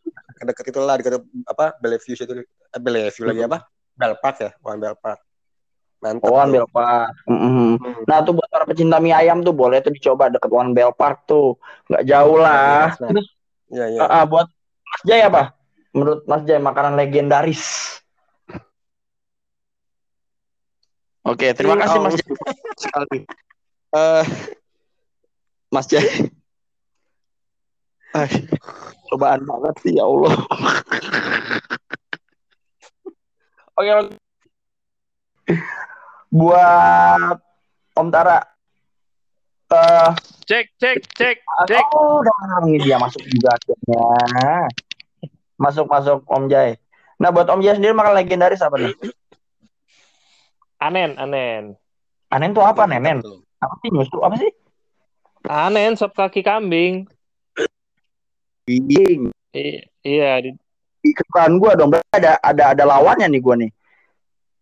dekat 0.43 0.73
itu 0.73 0.81
lah 0.81 0.97
dekat 0.97 1.21
apa 1.45 1.77
Bellevue 1.79 2.17
itu 2.17 2.25
eh, 2.41 2.81
Bellevue 2.81 3.27
lagi 3.29 3.45
apa? 3.45 3.69
Bell 3.93 4.17
Park 4.17 4.37
ya? 4.41 4.51
Bukan 4.59 4.77
Bell 4.81 4.97
Park 4.97 5.21
mantap 6.03 6.29
Oh, 6.29 6.35
One. 6.43 6.51
Bell 6.51 6.69
Park. 6.69 7.15
Mm-mm. 7.31 7.79
Hmm. 7.79 8.03
Nah 8.11 8.19
tuh 8.27 8.35
buat 8.35 8.49
para 8.51 8.67
pecinta 8.67 8.99
mie 8.99 9.15
ayam 9.15 9.41
tuh 9.47 9.55
boleh 9.55 9.79
tuh 9.81 9.95
dicoba 9.95 10.29
deket 10.29 10.51
One 10.51 10.75
Bell 10.75 10.91
Park 10.93 11.25
tuh. 11.31 11.57
Nggak 11.87 12.05
jauh 12.11 12.37
lah. 12.43 12.91
Nah, 12.99 13.09
Terus 13.15 13.27
Iya 13.73 13.87
iya. 13.89 14.01
ah, 14.05 14.21
ah, 14.21 14.25
buat 14.29 14.45
Mas 14.85 15.03
Jai 15.09 15.23
apa? 15.25 15.57
Menurut 15.97 16.21
Mas 16.29 16.43
Jai 16.45 16.61
makanan 16.61 16.93
legendaris. 17.01 17.65
Oke, 21.25 21.55
terima 21.57 21.81
kasih 21.81 21.99
Mas 22.05 22.19
Jai 22.21 22.35
sekali. 22.85 23.19
Eh, 23.97 24.25
Mas 25.73 25.87
Jai. 25.89 26.05
Ah, 28.13 28.29
cobaan 29.09 29.41
banget 29.49 29.73
sih 29.81 29.97
ya 29.97 30.05
Allah. 30.05 30.37
Oke, 33.73 33.89
oke. 33.89 34.13
Buat 36.33 37.37
Om 37.93 38.09
Tara. 38.09 38.41
Eh, 39.73 40.11
Cek, 40.49 40.67
cek, 40.77 40.97
cek, 41.17 41.37
cek. 41.69 41.85
Oh, 41.97 42.21
udah 42.21 42.61
ini 42.69 42.81
dia 42.85 43.01
masuk 43.01 43.25
juga 43.25 43.57
akhirnya. 43.57 44.05
Masuk 45.57 45.87
masuk 45.89 46.25
Om 46.29 46.49
Jai. 46.49 46.77
Nah, 47.21 47.33
buat 47.33 47.49
Om 47.49 47.61
Jai 47.61 47.77
sendiri 47.77 47.97
makan 47.97 48.17
legendaris 48.17 48.61
apa 48.65 48.77
nih? 48.81 48.93
Anen, 50.83 51.17
anen. 51.17 51.79
Anen 52.33 52.51
tuh 52.57 52.65
apa, 52.65 52.89
Nenen? 52.89 53.21
Apa 53.61 53.75
sih 53.85 53.89
nyusu? 53.93 54.19
Apa 54.25 54.35
sih? 54.41 54.51
Anen 55.47 55.95
sop 55.95 56.17
kaki 56.17 56.43
kambing. 56.43 57.07
Bing. 58.67 59.31
I- 59.53 59.85
iya, 60.03 60.41
di- 60.41 60.57
kesukaan 61.03 61.61
gua 61.61 61.77
dong. 61.77 61.93
Ada 62.15 62.41
ada 62.41 62.73
ada 62.73 62.85
lawannya 62.89 63.29
nih 63.29 63.41
gua 63.43 63.55
nih. 63.59 63.71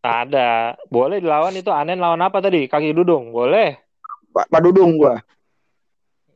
Ada. 0.01 0.77
Boleh 0.89 1.21
dilawan 1.21 1.53
itu 1.57 1.69
anen 1.69 2.01
lawan 2.01 2.21
apa 2.25 2.41
tadi? 2.41 2.67
Kaki 2.67 2.97
dudung, 2.97 3.33
boleh. 3.33 3.77
Pak 4.31 4.47
Pak 4.49 4.61
Dudung 4.63 4.97
gua. 4.97 5.21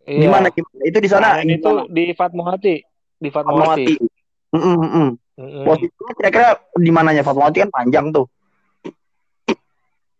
Iya. 0.04 0.28
Gimana 0.28 0.48
gimana? 0.52 0.82
Itu 0.84 0.98
di 1.00 1.08
sana 1.08 1.26
Anen 1.40 1.56
itu 1.56 1.88
di 1.88 2.12
Fatmawati. 2.12 2.76
Di 3.16 3.28
Fatmawati. 3.32 3.96
Fatmawati. 3.96 4.54
Mm 4.54 4.60
-mm, 4.60 4.76
mm 4.76 4.90
-mm. 5.34 5.64
Posisinya 5.66 6.12
kira-kira 6.14 6.48
di 6.76 6.90
mananya 6.92 7.22
Fatmawati 7.24 7.58
kan 7.64 7.70
panjang 7.72 8.12
tuh. 8.12 8.28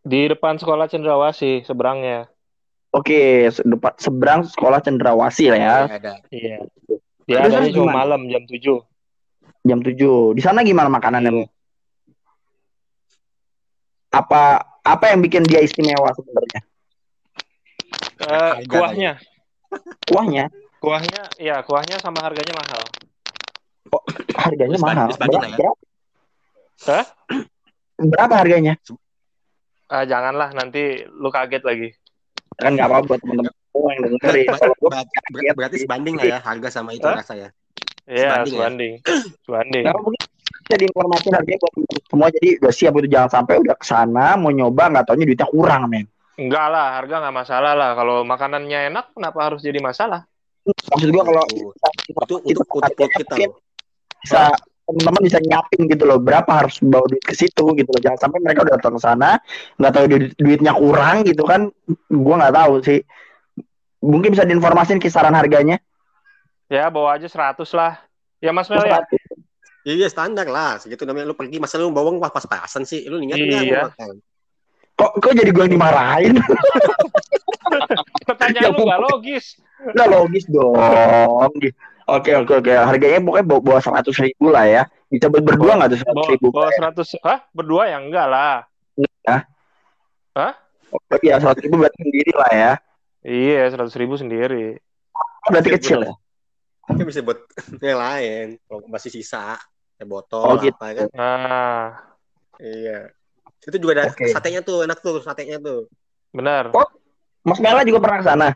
Di 0.05 0.29
depan 0.29 0.57
sekolah 0.57 0.89
Cendrawasih 0.89 1.65
seberangnya. 1.69 2.29
Oke, 2.95 3.51
depan 3.51 3.93
seberang 3.99 4.41
sekolah 4.47 4.81
Cendrawasih 4.81 5.53
lah 5.53 5.59
ya. 5.59 5.65
Iya, 5.67 5.97
ada. 5.99 6.13
Iya. 6.31 6.57
Dia 7.25 7.49
cuma 7.49 7.67
gimana? 7.67 7.95
malam 8.05 8.21
jam 8.29 8.45
7. 8.45 8.85
Jam 9.65 9.81
7. 9.81 10.37
Di 10.37 10.43
sana 10.45 10.61
gimana 10.61 10.93
makanannya? 10.93 11.49
Apa 14.15 14.63
apa 14.87 15.05
yang 15.11 15.21
bikin 15.27 15.43
dia 15.43 15.59
istimewa 15.59 16.15
sebenarnya? 16.15 16.61
Eh, 18.23 18.53
Harga 18.63 18.71
kuahnya. 18.71 19.13
Kuahnya 20.07 20.45
Kuahnya, 20.79 21.23
ya 21.41 21.65
kuahnya 21.65 21.97
sama 21.99 22.21
harganya 22.21 22.55
mahal. 22.55 22.83
harganya 24.37 24.77
Terus 24.77 24.85
mahal. 24.85 25.09
Berapa, 25.17 25.47
ya. 25.49 25.71
Hah? 26.85 27.05
berapa 27.97 28.35
harganya? 28.37 28.75
Ah, 29.89 30.05
janganlah 30.05 30.53
nanti 30.53 31.09
lu 31.09 31.33
kaget 31.33 31.65
lagi. 31.65 31.89
Kan 32.61 32.77
nggak 32.77 32.87
apa-apa 32.87 33.07
buat 33.09 33.21
teman-teman 33.25 33.53
yang 33.97 34.03
dengerin. 34.13 34.47
Berarti 35.57 35.77
sebanding 35.89 36.15
lah 36.21 36.27
ya 36.37 36.39
harga 36.45 36.69
sama 36.69 36.93
itu 36.93 37.09
rasa 37.09 37.33
ya. 37.33 37.49
Iya, 38.05 38.29
Sebanding 38.29 38.53
ya? 38.53 38.59
sebanding. 38.61 38.93
Sebanding. 39.49 39.85
Nah, 39.89 39.95
mungkin 39.97 40.23
bisa 40.65 40.77
diinformasiin 40.81 41.35
harganya 41.37 41.61
buat 41.61 41.73
semua 42.09 42.29
jadi 42.33 42.49
udah 42.65 42.73
siap 42.73 42.93
itu 42.97 43.09
jangan 43.13 43.31
sampai 43.31 43.55
udah 43.61 43.77
ke 43.77 43.85
sana 43.85 44.35
mau 44.41 44.49
nyoba 44.49 44.89
nggak 44.91 45.05
taunya 45.05 45.29
duitnya 45.29 45.49
kurang 45.53 45.93
men. 45.93 46.09
Enggak 46.35 46.67
lah, 46.67 46.99
harga 46.99 47.23
nggak 47.23 47.37
masalah 47.37 47.73
lah. 47.79 47.91
Kalau 47.95 48.27
makanannya 48.27 48.91
enak, 48.91 49.15
kenapa 49.15 49.39
harus 49.39 49.63
jadi 49.63 49.79
masalah? 49.79 50.27
Maksud 50.67 51.09
gua 51.13 51.23
kalau 51.23 51.45
Itu 52.25 52.35
itu 52.49 52.63
kita 52.65 53.35
loh. 53.45 53.61
bisa 54.25 54.51
teman-teman 54.85 55.23
bisa 55.25 55.39
nyapin 55.45 55.89
gitu 55.89 56.05
loh 56.05 56.21
berapa 56.21 56.49
harus 56.49 56.81
bawa 56.81 57.05
duit 57.09 57.25
ke 57.25 57.33
situ 57.37 57.65
gitu 57.77 57.89
loh 57.89 58.01
jangan 58.05 58.29
sampai 58.29 58.39
mereka 58.45 58.69
udah 58.69 58.75
datang 58.77 58.97
ke 58.97 59.01
sana 59.01 59.31
nggak 59.81 59.93
tahu 59.97 60.05
duit, 60.13 60.25
duitnya 60.37 60.73
kurang 60.77 61.25
gitu 61.25 61.41
kan 61.49 61.73
gua 62.13 62.35
nggak 62.45 62.57
tahu 62.57 62.73
sih 62.85 63.01
mungkin 64.05 64.37
bisa 64.37 64.45
diinformasin 64.45 65.01
kisaran 65.01 65.33
harganya 65.33 65.81
Ya, 66.73 66.89
bawa 66.89 67.21
aja 67.21 67.29
100 67.29 67.61
lah. 67.77 68.01
Ya, 68.41 68.51
Mas 68.53 68.73
Mel 68.73 68.89
ya? 68.89 69.05
Iya 69.85 69.95
iya, 69.95 70.09
standar 70.09 70.49
lah 70.49 70.81
segitu 70.81 71.05
namanya 71.05 71.29
lu 71.29 71.37
pergi 71.37 71.61
masa 71.61 71.77
lu 71.77 71.93
bawang 71.93 72.17
pas 72.17 72.33
pas-pasan 72.33 72.89
sih 72.89 73.05
lu 73.05 73.21
ingat 73.21 73.37
nggak 73.37 73.63
Iya. 73.63 73.81
makan? 73.93 74.15
kok 74.95 75.11
kok 75.21 75.33
jadi 75.35 75.51
gua 75.51 75.67
yang 75.67 75.75
dimarahin 75.77 76.35
Pertanyaan 78.25 78.65
Ya, 78.65 78.71
lu 78.73 78.85
nggak 78.89 79.03
logis. 79.05 79.45
Lah 79.93 80.07
logis 80.09 80.45
dong. 80.49 80.73
Oke 82.05 82.33
oke 82.37 82.53
oke. 82.61 82.73
Harganya 82.73 83.21
pokoknya 83.21 83.45
bawa, 83.45 83.61
bawa 83.61 83.79
seratus 83.81 84.17
ribu 84.21 84.49
lah 84.49 84.65
ya. 84.65 84.83
Bisa 85.09 85.29
buat 85.29 85.45
berdua 85.45 85.77
nggak 85.77 85.89
tuh 85.93 85.99
seratus 86.01 86.17
Bawa, 86.25 86.33
ribu? 86.33 86.47
bawa 86.49 86.69
100. 86.73 87.21
Hah? 87.21 87.39
Berdua 87.53 87.83
ya? 87.89 87.97
Enggak 88.01 88.27
lah. 88.29 88.57
Oh, 90.95 91.19
iya 91.21 91.37
seratus 91.37 91.63
ribu 91.65 91.77
berarti 91.81 91.99
sendiri 92.01 92.33
lah 92.33 92.51
ya. 92.53 92.73
Iya, 93.25 93.63
100 93.73 94.01
ribu 94.01 94.15
sendiri. 94.17 94.79
Oh, 95.17 95.49
berarti 95.53 95.71
kecil 95.75 95.99
ya. 96.05 96.15
Tapi 96.85 97.03
bisa 97.05 97.21
buat 97.25 97.41
yang 97.85 98.01
lain 98.01 98.47
kalau 98.69 98.85
masih 98.89 99.09
sisa 99.13 99.57
ya 100.05 100.07
botol 100.07 100.45
Oh, 100.45 100.55
gitu. 100.61 100.77
apa 100.77 100.87
kan. 100.95 101.09
Nah, 101.17 101.85
Iya. 102.61 103.11
Itu 103.65 103.77
juga 103.81 103.93
ada 103.99 104.05
Oke. 104.13 104.29
satenya 104.29 104.61
tuh 104.61 104.85
enak 104.85 105.01
tuh 105.01 105.19
satenya 105.19 105.57
tuh. 105.59 105.89
benar. 106.31 106.69
Oh. 106.71 106.85
Mas 107.45 107.61
Mela 107.61 107.81
juga 107.83 108.01
pernah 108.01 108.19
ke 108.21 108.27
sana. 108.27 108.49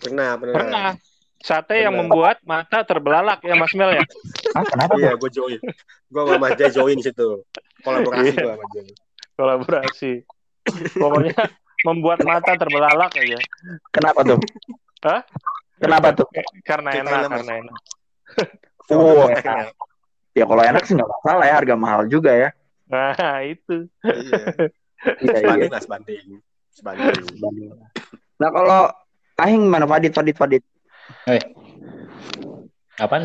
Pernah 0.00 0.30
pernah. 0.36 0.56
Pernah. 0.56 0.90
Sate 1.40 1.72
yang 1.80 1.96
membuat 1.96 2.36
mata 2.44 2.84
terbelalak 2.84 3.40
ya 3.40 3.56
Mas 3.56 3.72
Mel 3.72 3.96
ya. 3.96 4.04
Ah, 4.52 4.60
kenapa 4.62 4.92
tuh? 4.92 5.00
Iya, 5.00 5.12
gue 5.16 5.30
join. 5.32 5.60
Gue 6.06 6.20
sama 6.20 6.36
Mas 6.36 6.52
Jai 6.54 6.68
join 6.68 6.96
di 6.96 7.04
situ. 7.04 7.28
Kolaborasi 7.80 8.28
Iya. 8.28 8.32
gue 8.36 8.52
sama 8.52 8.66
Jai. 8.70 8.92
Kolaborasi. 9.34 10.12
Pokoknya 10.94 11.32
membuat 11.80 12.20
mata 12.22 12.52
terbelalak 12.54 13.08
aja. 13.16 13.40
Kenapa 13.88 14.20
tuh? 14.20 14.36
Hah? 15.00 15.20
Kenapa 15.80 16.12
tuh? 16.12 16.28
Karena 16.60 16.92
enak, 16.92 17.32
karena 17.32 17.52
enak. 17.64 17.76
Oh, 18.92 19.24
Enak. 19.32 19.72
Ya 20.40 20.48
kalau 20.48 20.64
enak 20.64 20.82
sih 20.88 20.96
nggak 20.96 21.10
masalah 21.20 21.44
ya. 21.44 21.54
Harga 21.60 21.76
mahal 21.76 22.08
juga 22.08 22.32
ya. 22.32 22.48
Nah, 22.88 23.44
itu. 23.44 23.84
Iya. 24.00 24.72
Iya 25.00 25.32
iya. 25.32 25.40
Sebanding 25.40 25.72
lah 25.72 25.80
sebanding. 25.80 26.26
Sebanding. 26.76 27.72
Nah 28.36 28.48
kalau 28.52 28.80
Ahing 29.40 29.64
mana 29.64 29.88
Fadit 29.88 30.12
Fadit 30.12 30.36
Fadit? 30.36 30.60
Apaan? 33.00 33.24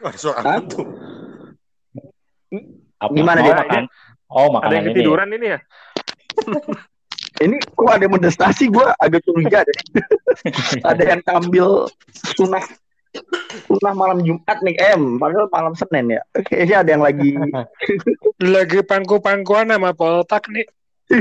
Wah, 0.00 0.08
ada 0.08 0.16
suara 0.16 0.40
apa 0.40 0.64
tuh? 0.64 0.88
Apa? 2.96 3.12
Gimana 3.12 3.38
oh, 3.40 3.44
dia? 3.44 3.54
makan. 3.60 3.84
Oh, 4.32 4.48
Ada 4.48 4.54
makanan 4.56 4.72
yang 4.72 4.84
ini. 4.84 4.92
ketiduran 4.96 5.28
ini 5.36 5.46
ya? 5.52 5.58
Ini 7.36 7.60
kok 7.68 7.92
ada 7.92 8.08
mendestasi 8.08 8.72
gue 8.72 8.86
agak 8.96 9.20
curiga 9.28 9.60
deh. 9.60 9.78
ada 10.88 11.02
yang 11.04 11.20
ambil 11.28 11.84
sunah 12.32 12.64
sunah 13.66 13.94
malam 13.96 14.18
Jumat 14.22 14.58
nih 14.62 14.76
em, 14.92 15.16
padahal 15.16 15.48
malam 15.50 15.74
Senin 15.74 16.16
ya. 16.16 16.22
Kayaknya 16.46 16.76
ada 16.82 16.90
yang 16.92 17.04
lagi 17.04 17.30
Lagi 18.56 18.80
pangku-pangkuan 18.84 19.72
sama 19.72 19.92
poltak 19.96 20.48
nih. 20.52 20.66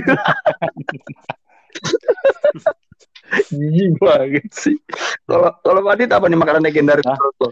jijik 3.52 3.98
banget 4.00 4.48
sih. 4.54 4.78
Kalau 5.26 5.50
kalau 5.66 5.82
Fadit 5.82 6.14
apa 6.14 6.30
nih 6.30 6.38
makanan 6.40 6.62
legendaris 6.64 7.06
lo? 7.06 7.50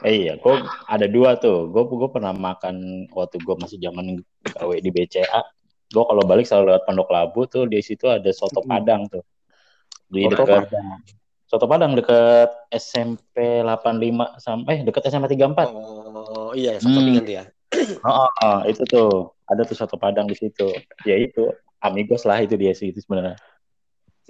Eh, 0.00 0.24
iya, 0.24 0.32
gue 0.40 0.54
ada 0.88 1.06
dua 1.10 1.36
tuh. 1.36 1.68
Gue 1.68 1.84
gue 1.84 2.08
pernah 2.08 2.32
makan 2.32 3.06
waktu 3.12 3.36
gue 3.42 3.56
masih 3.60 3.76
zaman 3.82 4.24
gawe 4.48 4.76
di 4.80 4.88
BCA. 4.88 5.42
Gue 5.90 6.04
kalau 6.06 6.22
balik 6.24 6.46
selalu 6.46 6.72
lewat 6.72 6.82
Pondok 6.86 7.10
Labu 7.12 7.40
tuh 7.50 7.66
di 7.68 7.82
situ 7.84 8.08
ada 8.08 8.30
soto 8.32 8.64
Padang 8.64 9.10
tuh. 9.10 9.20
Di 10.08 10.24
Soto 10.26 10.46
dekat 10.46 10.70
soto 11.50 11.66
Padang 11.66 11.98
dekat 11.98 12.46
SMP 12.70 13.58
85 13.66 14.38
sampai 14.38 14.70
eh 14.70 14.80
dekat 14.86 15.10
SMP 15.10 15.34
34. 15.34 15.66
Oh, 15.66 16.54
iya, 16.54 16.78
satu 16.78 17.02
Hmm. 17.02 17.26
ya. 17.26 17.44
Oh, 18.06 18.26
oh, 18.26 18.30
oh, 18.42 18.58
itu 18.66 18.82
tuh 18.86 19.10
ada 19.46 19.66
tuh 19.66 19.74
soto 19.74 19.98
Padang 19.98 20.30
di 20.30 20.38
situ. 20.38 20.70
Ya 21.02 21.18
itu 21.18 21.50
amigos 21.82 22.22
lah 22.22 22.38
itu 22.38 22.54
dia 22.54 22.70
sih 22.70 22.94
itu 22.94 23.02
sebenarnya. 23.02 23.34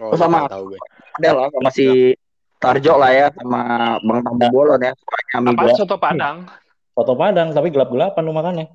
Oh, 0.01 0.17
sama. 0.17 0.49
tahu 0.49 0.73
gue. 0.73 0.81
Ada 1.21 1.29
lah 1.37 1.49
sama 1.53 1.69
si 1.69 2.17
Tarjo 2.57 2.97
lah 2.97 3.13
ya 3.13 3.27
sama 3.37 3.97
Bang 4.01 4.21
Tambu 4.25 4.47
Bolon 4.49 4.81
ya. 4.81 4.93
Apa 5.37 5.73
soto 5.77 5.97
Padang? 6.01 6.49
Soto 6.93 7.13
Padang 7.17 7.53
tapi 7.53 7.69
gelap-gelapan 7.69 8.23
lu 8.25 8.33
makannya. 8.33 8.67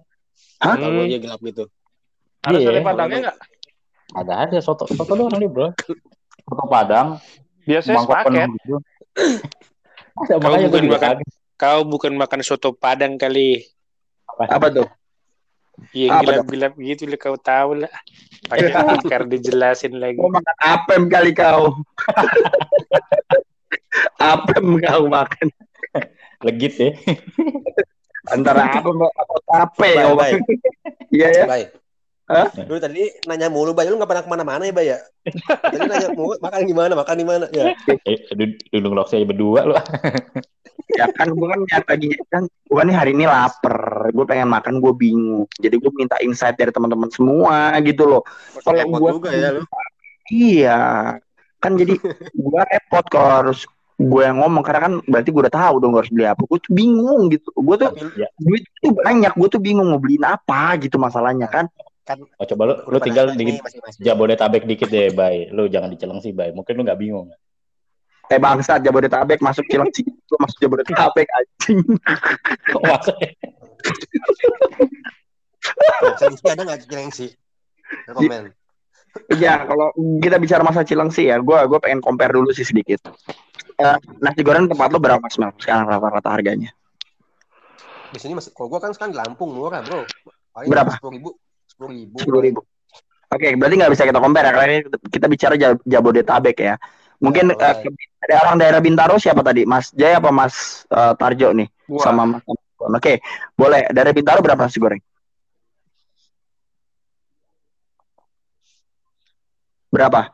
Hah? 0.61 0.77
Tahu 0.77 1.01
Hmm. 1.01 1.05
aja 1.09 1.17
gelap 1.17 1.39
gitu. 1.41 1.63
Ada 2.41 2.57
Iya. 2.57 2.65
sate 2.69 2.81
Padangnya 2.81 3.19
nggak? 3.29 3.37
Ada 4.17 4.33
ada 4.49 4.57
soto 4.61 4.85
soto 4.89 5.13
doang 5.13 5.33
nih 5.37 5.49
bro. 5.49 5.69
Soto 6.45 6.63
Padang. 6.65 7.17
Biasanya 7.65 7.95
mangkok 7.97 8.15
sepaket. 8.15 8.27
penuh 8.31 8.47
gitu. 8.55 8.75
Kau 10.25 10.37
makanya 10.39 10.67
bukan 10.69 10.85
makan- 10.87 11.19
kaget. 11.19 11.27
Kau 11.55 11.79
bukan 11.83 12.13
makan 12.15 12.39
soto 12.41 12.69
Padang 12.71 13.15
kali. 13.15 13.63
Apa 14.37 14.67
tuh? 14.69 14.87
Yang 15.91 16.11
Apa 16.11 16.23
gelap-gelap 16.23 16.73
gitu 16.79 17.03
lah 17.03 17.19
kau 17.19 17.35
tahu 17.35 17.69
lah. 17.83 17.91
Pakai 18.47 18.71
tikar 19.03 19.21
dijelasin 19.25 19.99
lagi. 19.99 20.15
Mau 20.15 20.31
makan 20.31 20.55
apem 20.63 21.01
kali 21.07 21.31
kau. 21.31 21.83
apem 24.21 24.65
kau 24.79 25.03
makan. 25.07 25.47
Legit 26.43 26.73
ya. 26.79 26.89
Antara 28.31 28.71
apem 28.71 28.95
atau 28.95 29.37
tape 29.43 29.83
Baik, 29.83 29.95
kau 29.99 30.15
baik. 30.15 30.33
makan. 30.39 30.55
Iya 31.11 31.27
ya. 31.33 31.45
Bay. 31.45 31.63
Hah? 32.25 32.49
Lu 32.65 32.81
tadi 32.81 33.05
nanya 33.29 33.53
mulu, 33.53 33.77
Bay. 33.77 33.85
Lu 33.85 34.01
nggak 34.01 34.09
pernah 34.09 34.23
ke 34.25 34.29
mana-mana 34.33 34.63
ya, 34.65 34.73
Bay 34.73 34.89
ya? 34.89 34.99
Tadi 35.61 35.85
nanya 35.85 36.09
mulu, 36.17 36.33
makan 36.41 36.61
gimana, 36.65 36.93
makan 36.97 37.15
di 37.21 37.25
mana? 37.25 37.45
Ya. 37.53 37.77
Eh, 38.01 38.17
duduk 38.33 38.65
duduk 38.73 38.89
ngelok 38.89 39.07
saya 39.13 39.23
berdua 39.29 39.61
lu. 39.63 39.75
Ya 40.95 41.05
kan 41.17 41.33
gue 41.33 41.47
kan 41.49 41.59
nyat 41.65 41.85
lagi 41.89 42.07
kan 42.29 42.43
gue 42.45 42.81
nih 42.81 42.95
hari 42.95 43.11
ini 43.13 43.25
lapar. 43.25 44.09
Gue 44.09 44.25
pengen 44.25 44.49
makan 44.49 44.81
gue 44.81 44.93
bingung. 44.93 45.45
Jadi 45.57 45.75
gue 45.77 45.91
minta 45.93 46.17
insight 46.21 46.57
dari 46.57 46.73
teman-teman 46.73 47.09
semua 47.13 47.73
gitu 47.81 48.05
loh. 48.05 48.21
Kalau 48.61 48.85
gua- 48.89 49.13
juga 49.17 49.29
ya 49.33 49.49
lu. 49.53 49.61
Iya. 50.29 50.81
Kan 51.61 51.77
jadi 51.77 51.93
gue 52.45 52.61
repot 52.69 53.05
kalau 53.05 53.29
harus 53.45 53.65
gue 53.95 54.21
yang 54.27 54.43
ngomong 54.43 54.59
karena 54.65 54.81
kan 54.91 54.93
berarti 55.07 55.29
gue 55.31 55.41
udah 55.47 55.55
tahu 55.55 55.75
dong 55.79 55.93
gua 55.93 56.01
harus 56.05 56.13
beli 56.13 56.25
apa. 56.25 56.41
Gue 56.45 56.59
tuh 56.61 56.73
bingung 56.73 57.21
gitu. 57.29 57.49
Gue 57.53 57.75
tuh 57.77 57.89
Tapi 57.93 58.21
Ya. 58.21 58.29
duit 58.41 58.63
tuh 58.81 58.93
banyak. 58.93 59.33
Gue 59.37 59.47
tuh 59.49 59.61
bingung 59.61 59.89
mau 59.89 60.01
beliin 60.01 60.25
apa 60.25 60.73
gitu 60.81 60.97
masalahnya 60.97 61.49
kan. 61.49 61.65
Oh, 62.13 62.45
coba 62.45 62.63
lu 62.69 62.73
lu 62.85 62.97
tinggal 63.01 63.33
di. 63.33 63.57
Jabodetabek 63.97 64.69
dikit 64.69 64.93
deh, 64.93 65.09
Bay. 65.09 65.49
Lu 65.49 65.65
jangan 65.65 65.89
di 65.89 65.97
Cilengsi, 65.97 66.29
Bay. 66.31 66.53
Mungkin 66.53 66.77
lu 66.77 66.85
nggak 66.85 66.99
bingung. 67.01 67.33
Eh 68.29 68.37
bangsat 68.37 68.85
Jabodetabek 68.85 69.41
masuk 69.41 69.65
Cilengsi. 69.65 70.05
Gue 70.05 70.37
masuk 70.37 70.57
Jabodetabek 70.61 71.25
anjing. 71.25 71.81
Kok 72.73 72.83
maksudnya? 72.85 73.29
Cilengsi 76.21 76.45
ada 76.45 76.61
nggak 76.61 76.79
Cilengsi? 76.85 77.27
Rekomen. 78.09 78.53
Iya, 79.31 79.63
kalau 79.63 79.95
kita 80.19 80.37
bicara 80.37 80.61
masa 80.61 80.85
Cilengsi 80.85 81.31
ya, 81.31 81.39
gue 81.41 81.59
gue 81.65 81.79
pengen 81.81 82.03
compare 82.05 82.35
dulu 82.35 82.51
sih 82.53 82.67
sedikit. 82.67 83.01
Eh, 83.75 83.97
nasi 84.23 84.41
goreng 84.45 84.71
tempat 84.71 84.87
lo 84.87 84.99
berapa 85.03 85.25
Smel? 85.27 85.51
Sekarang 85.59 85.91
rata-rata 85.91 86.31
harganya? 86.31 86.71
Di 88.15 88.19
sini 88.23 88.31
masih, 88.31 88.55
kalau 88.55 88.71
gua 88.71 88.79
kan 88.79 88.95
sekarang 88.95 89.11
di 89.11 89.19
Lampung 89.19 89.51
murah, 89.51 89.83
bro. 89.83 90.07
Paling 90.55 90.69
Berapa? 90.71 90.95
Sepuluh 90.95 91.13
ribu. 91.19 91.29
Sepuluh 91.75 91.91
ribu. 91.91 92.15
Sepuluh 92.23 92.41
ribu. 92.41 92.59
Oke, 93.25 93.51
berarti 93.59 93.75
nggak 93.75 93.91
bisa 93.91 94.07
kita 94.07 94.23
compare 94.23 94.47
ya, 94.47 94.53
karena 94.55 94.71
ini 94.71 94.81
kita 95.11 95.27
bicara 95.27 95.53
Ja- 95.59 95.81
Jabodetabek 95.83 96.55
ya. 96.55 96.79
Mungkin 97.19 97.51
eh, 97.51 97.75
ke- 97.83 97.91
ada 98.23 98.35
orang 98.47 98.57
daerah 98.63 98.79
Bintaro 98.79 99.19
siapa 99.19 99.43
tadi? 99.43 99.67
Mas 99.67 99.91
Jaya 99.91 100.23
apa 100.23 100.31
Mas 100.31 100.87
eh, 100.87 101.13
Tarjo 101.19 101.51
nih? 101.51 101.67
Sama 101.99 102.23
Mas. 102.23 102.43
Oke, 102.79 103.19
boleh. 103.55 103.91
Daerah 103.91 104.15
Bintaro 104.15 104.39
berapa 104.39 104.63
nasi 104.63 104.79
goreng? 104.79 105.03
Berapa? 109.91 110.31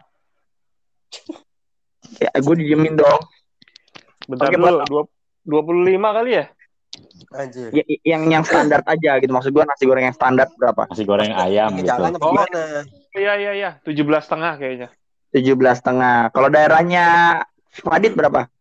Ya, 2.17 2.29
gue 2.37 2.55
didiemin 2.57 2.97
dong. 2.97 3.21
Bentar 4.29 4.53
dulu, 4.53 4.85
dua, 4.85 5.03
25 5.41 6.09
kali 6.13 6.37
ya? 6.37 6.45
Anjir. 7.31 7.71
Ya, 7.71 7.83
yang 8.03 8.27
yang 8.27 8.43
standar 8.43 8.83
aja 8.83 9.15
gitu. 9.23 9.31
Maksud 9.31 9.55
gue 9.55 9.63
nasi 9.63 9.83
goreng 9.87 10.03
yang 10.03 10.15
standar 10.15 10.51
berapa? 10.59 10.83
Nasi 10.91 11.03
goreng 11.07 11.31
ayam 11.31 11.71
gitu. 11.79 11.87
jalan 11.87 12.11
apa 12.11 12.19
Oh. 12.19 12.31
gimana? 12.35 12.61
Iya, 13.15 13.33
iya, 13.39 13.51
iya. 13.55 13.69
17 13.87 14.27
setengah 14.27 14.59
kayaknya. 14.59 14.87
17 15.31 15.79
setengah. 15.79 16.27
Kalau 16.35 16.51
daerahnya 16.51 17.05
Fadit 17.71 18.19
berapa? 18.19 18.51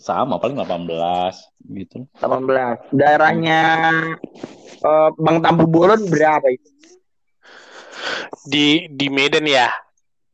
Sama 0.00 0.40
paling 0.40 0.56
18 0.56 1.44
gitu. 1.76 2.08
18. 2.16 2.88
Daerahnya 2.88 3.60
eh, 4.80 5.08
Bang 5.20 5.44
Tampu 5.44 5.68
Bolon 5.68 6.08
berapa 6.08 6.48
itu? 6.48 6.68
Di 8.48 8.88
di 8.88 9.06
Medan 9.12 9.44
ya. 9.44 9.68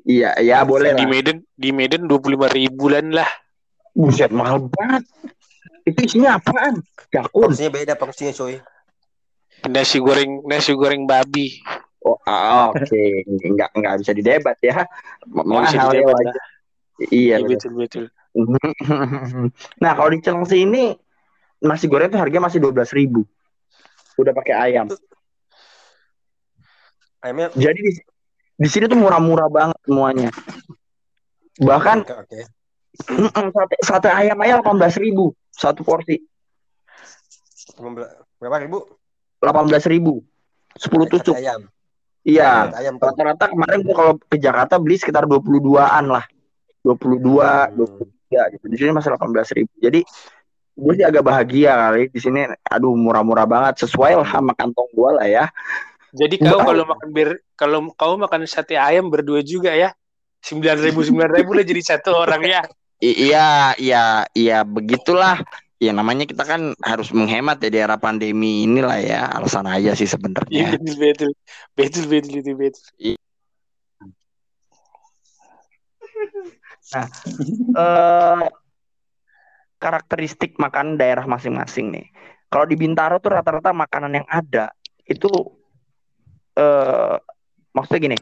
Iya, 0.04 0.36
ya 0.38 0.62
boleh 0.62 0.92
Di 0.94 1.02
lah. 1.02 1.10
Medan 1.10 1.36
di 1.56 1.70
Medan 1.72 2.06
25 2.06 2.46
ribuan 2.52 3.10
lah. 3.10 3.26
Buset, 3.94 4.30
mahal 4.30 4.68
banget. 4.70 5.02
Itu 5.84 6.00
isinya 6.00 6.40
apaan? 6.40 6.80
Jakun. 7.12 7.52
Porsinya 7.52 7.70
beda 7.72 7.94
porsinya, 8.00 8.32
coy. 8.32 8.56
Nasi 9.68 9.96
goreng 10.00 10.44
nasi 10.48 10.72
goreng 10.72 11.04
babi. 11.04 11.60
Oh, 12.04 12.20
ah, 12.28 12.68
oke. 12.72 13.04
Enggak 13.44 13.72
enggak 13.76 13.94
bisa 14.00 14.12
didebat 14.12 14.56
ya. 14.60 14.84
Nggak 15.28 15.60
bisa 15.72 15.76
ya 15.76 16.04
didebat. 16.04 16.24
Iya, 17.10 17.36
Iya 17.40 17.46
betul. 17.48 17.72
betul 17.80 18.04
betul. 18.04 18.04
nah, 19.82 19.92
kalau 19.94 20.10
di 20.10 20.18
Cilengsi 20.20 20.66
ini 20.66 20.94
nasi 21.62 21.86
goreng 21.86 22.10
tuh 22.10 22.18
harganya 22.18 22.50
masih 22.50 22.58
12.000 22.60 23.24
Udah 24.18 24.32
pakai 24.34 24.54
ayam. 24.54 24.86
Ayamnya 27.24 27.50
Jadi 27.56 27.80
di, 27.80 27.92
di 28.60 28.68
sini 28.68 28.84
tuh 28.84 29.00
murah-murah 29.00 29.48
banget 29.48 29.78
semuanya. 29.88 30.30
Bahkan 31.56 31.98
oke, 32.04 32.14
oke. 32.26 32.40
mm-mm, 33.10 33.46
sate, 33.54 33.76
sate 33.80 34.08
ayam 34.12 34.38
aja 34.44 34.60
18.000 34.60 35.32
satu 35.54 35.86
porsi. 35.86 36.18
Berapa 38.38 38.60
ribu? 38.60 38.84
18.000 39.40 40.34
10 40.74 41.12
tusuk. 41.12 41.36
Ayam. 41.38 41.70
Iya. 42.26 42.74
Ayam. 42.74 42.98
Rata-rata 42.98 43.52
kemarin 43.52 43.86
gua 43.86 43.94
kalau 43.94 44.12
ke 44.18 44.36
Jakarta 44.40 44.80
beli 44.80 44.98
sekitar 44.98 45.28
22-an 45.28 46.04
lah. 46.10 46.24
22, 46.82 47.70
Hmm. 47.72 48.04
23 48.28 48.52
gitu. 48.58 48.64
Di 48.68 48.76
sini 48.76 48.90
masih 48.92 49.14
18.000 49.14 49.70
Jadi 49.80 50.00
gue 50.74 50.92
sih 50.98 51.06
agak 51.06 51.22
bahagia 51.22 51.72
kali 51.78 52.10
di 52.10 52.20
sini. 52.20 52.44
Aduh 52.66 52.98
murah-murah 52.98 53.46
banget 53.46 53.86
sesuai 53.86 54.18
lah 54.18 54.28
sama 54.28 54.52
kantong 54.58 54.90
gua 54.92 55.22
lah 55.22 55.26
ya. 55.30 55.46
Jadi 56.14 56.38
kau 56.42 56.62
kalau 56.62 56.86
makan 56.86 57.08
bir 57.10 57.28
kalau 57.58 57.78
kau 57.98 58.14
makan 58.14 58.46
sate 58.46 58.78
ayam 58.78 59.10
berdua 59.10 59.42
juga 59.42 59.74
ya. 59.74 59.90
Sembilan 60.44 60.76
ribu 60.78 61.00
sembilan 61.00 61.30
ribu 61.40 61.56
lah 61.56 61.64
jadi 61.64 61.82
satu 61.82 62.14
orang 62.14 62.42
ya. 62.44 62.60
I- 63.02 63.18
iya, 63.30 63.74
iya, 63.78 64.02
iya 64.34 64.58
begitulah. 64.62 65.42
Ya 65.82 65.90
namanya 65.92 66.24
kita 66.24 66.46
kan 66.46 66.72
harus 66.80 67.10
menghemat 67.12 67.60
ya 67.60 67.68
di 67.68 67.78
era 67.82 67.98
pandemi 67.98 68.64
inilah 68.64 68.98
ya. 69.02 69.20
Alasan 69.34 69.66
aja 69.66 69.92
sih 69.98 70.06
Iya 70.06 70.14
sebenarnya. 70.14 70.78
betul 70.78 70.94
betul 70.98 71.30
betul 71.76 72.04
betul 72.08 72.38
itu 72.38 72.52
betul. 72.56 72.84
eh 77.74 78.44
karakteristik 79.82 80.56
makanan 80.56 80.96
daerah 80.96 81.26
masing-masing 81.28 81.92
nih. 81.92 82.06
Kalau 82.48 82.64
di 82.64 82.76
Bintaro 82.78 83.18
tuh 83.18 83.34
rata-rata 83.34 83.74
makanan 83.74 84.22
yang 84.22 84.26
ada 84.30 84.70
itu 85.04 85.28
eh 86.56 87.16
maksudnya 87.74 88.00
gini. 88.00 88.18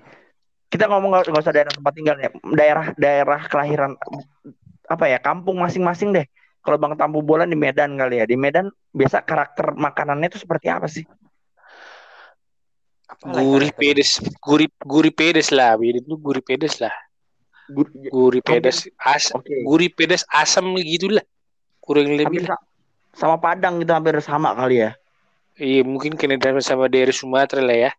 Kita 0.73 0.89
ngomong 0.89 1.13
nggak 1.13 1.25
nggak 1.29 1.43
usah 1.45 1.53
daerah 1.53 1.69
tempat 1.77 1.93
tinggal 1.93 2.17
ya, 2.17 2.33
daerah-daerah 2.33 3.41
kelahiran 3.53 3.93
apa 4.93 5.09
ya, 5.09 5.19
kampung 5.19 5.59
masing-masing 5.65 6.13
deh. 6.13 6.27
Kalau 6.63 6.79
Bang 6.79 6.95
Tampu 6.95 7.25
Bolan 7.25 7.51
di 7.51 7.59
Medan 7.59 7.99
kali 7.99 8.23
ya. 8.23 8.25
Di 8.29 8.37
Medan 8.39 8.71
biasa 8.95 9.25
karakter 9.25 9.75
makanannya 9.75 10.31
itu 10.31 10.39
seperti 10.39 10.71
apa 10.71 10.87
sih? 10.87 11.03
Gurih 13.23 13.73
pedes, 13.75 14.23
gurih 14.39 14.71
gurih 14.85 15.13
pedes 15.15 15.51
lah. 15.51 15.75
Medan 15.81 16.05
tuh 16.07 16.19
gurih 16.21 16.45
pedes 16.45 16.79
lah. 16.79 16.95
Gur- 17.73 17.95
Gurih 18.13 18.43
pedes, 18.45 18.91
as, 19.01 19.33
Oke. 19.33 19.65
gurih 19.65 19.89
pedes 19.89 20.27
asam 20.29 20.77
gitu 20.77 21.09
lah. 21.09 21.25
Kurang 21.81 22.13
lebih. 22.15 22.45
sa- 22.45 22.61
sama 23.17 23.41
Padang 23.41 23.81
gitu 23.81 23.93
hampir 23.97 24.19
sama 24.21 24.53
kali 24.53 24.85
ya. 24.85 24.91
Iya 25.57 25.85
mungkin 25.85 26.17
kena 26.17 26.37
sama 26.65 26.89
daerah 26.89 27.13
Sumatera 27.13 27.61
lah 27.61 27.77
ya. 27.89 27.91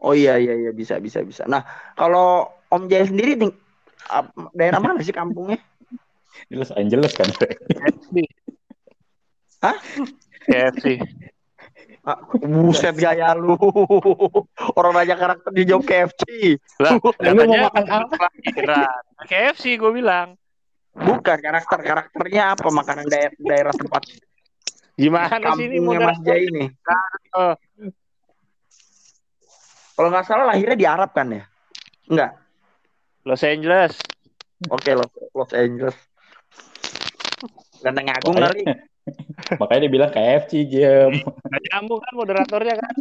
Oh 0.00 0.14
iya 0.16 0.40
iya 0.40 0.54
iya 0.56 0.70
bisa 0.72 0.96
bisa 1.00 1.20
bisa. 1.20 1.44
Nah 1.44 1.64
kalau 1.98 2.48
Om 2.68 2.88
Jaya 2.88 3.08
sendiri 3.08 3.36
ting- 3.36 3.56
ap- 4.08 4.32
daerah 4.56 4.80
mana 4.80 5.00
sih 5.00 5.12
kampungnya? 5.12 5.60
Ini 6.46 6.54
Los 6.54 6.70
Angeles 6.74 7.12
kan. 7.18 7.26
Hah? 9.64 9.76
KFC. 10.46 11.02
Ah, 12.06 12.22
buset 12.40 12.96
gaya 12.96 13.34
lu. 13.36 13.58
Orang 14.78 14.96
raja 14.96 15.18
karakter 15.18 15.50
di 15.52 15.68
jawab 15.68 15.84
KFC. 15.84 16.56
Lah, 16.80 16.96
Lu 16.96 17.12
katanya 17.12 17.68
mau 17.68 17.68
makan 17.68 17.84
apa? 18.06 18.26
KFC 19.28 19.76
gue 19.76 19.92
bilang. 19.92 20.38
Bukan 20.98 21.38
karakter 21.38 21.78
karakternya 21.84 22.56
apa 22.56 22.68
makanan 22.72 23.06
daerah, 23.06 23.34
daerah 23.38 23.74
tempat 23.76 24.02
Gimana 24.98 25.54
sih 25.54 25.70
ini? 25.70 25.78
Mas 25.78 26.18
Jaya 26.26 26.42
ini? 26.42 26.64
Kalau 29.94 30.08
nggak 30.10 30.26
salah 30.26 30.50
lahirnya 30.50 30.74
di 30.74 30.86
Arab 30.86 31.14
kan 31.14 31.30
ya? 31.30 31.46
Enggak. 32.10 32.34
Los 33.22 33.46
Angeles. 33.46 33.94
Oke, 34.74 34.98
Los, 34.98 35.10
Los 35.30 35.54
Angeles. 35.54 35.94
Ganteng 37.82 38.08
Agung 38.10 38.36
kali. 38.36 38.62
Makanya 39.60 39.80
dia 39.88 39.92
bilang 39.92 40.10
KFC 40.12 40.52
jam. 40.68 41.10
Nggak 41.48 41.62
nyambung 41.72 42.00
kan 42.04 42.12
moderatornya 42.12 42.74
kan? 42.76 42.94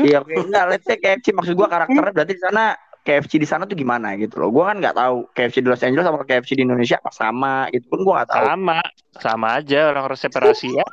Iya, 0.00 0.20
oke. 0.20 0.32
Enggak, 0.32 0.64
let's 0.68 0.84
say 0.84 0.96
KFC 1.00 1.32
maksud 1.32 1.56
gua 1.56 1.68
karakternya 1.68 2.12
berarti 2.12 2.34
di 2.36 2.42
sana 2.42 2.76
KFC 3.06 3.32
di 3.40 3.48
sana 3.48 3.64
tuh 3.64 3.76
gimana 3.78 4.12
gitu 4.20 4.40
loh. 4.40 4.52
Gua 4.52 4.72
kan 4.72 4.80
nggak 4.80 4.96
tahu 4.96 5.16
KFC 5.32 5.64
di 5.64 5.68
Los 5.68 5.84
Angeles 5.84 6.04
sama 6.04 6.24
KFC 6.24 6.50
di 6.56 6.62
Indonesia 6.68 6.96
apa 7.00 7.12
sama 7.12 7.54
gitu 7.72 7.88
pun 7.88 8.00
gua 8.04 8.22
nggak 8.22 8.30
tahu. 8.32 8.44
Sama. 8.44 8.78
Sama 9.16 9.46
aja 9.60 9.80
orang 9.92 10.04
resep 10.08 10.32
rahasia. 10.32 10.84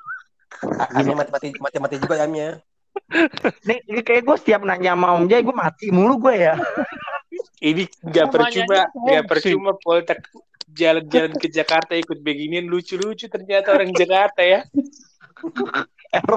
Ayamnya 0.95 1.27
mati-mati 1.27 1.47
mati-mati 1.59 1.95
juga 1.99 2.15
ayamnya. 2.15 2.63
Nih, 3.65 3.81
ini 3.89 4.01
kayak 4.05 4.21
gue 4.21 4.37
setiap 4.37 4.61
nanya 4.61 4.93
sama 4.93 5.17
Om 5.17 5.25
Jai, 5.25 5.41
gue 5.41 5.55
mati 5.55 5.89
mulu 5.89 6.29
gue 6.29 6.45
ya. 6.45 6.55
Ini 7.57 7.83
nggak 7.89 8.25
Namanya 8.29 8.63
percuma, 8.63 8.77
KFC. 8.85 9.27
percuma 9.27 9.71
Poltek 9.81 10.19
jalan-jalan 10.69 11.33
ke 11.35 11.47
Jakarta 11.51 11.97
ikut 11.97 12.19
beginian 12.23 12.67
lucu-lucu 12.67 13.27
ternyata 13.27 13.75
orang 13.75 13.91
Jakarta 13.91 14.41
ya. 14.43 14.59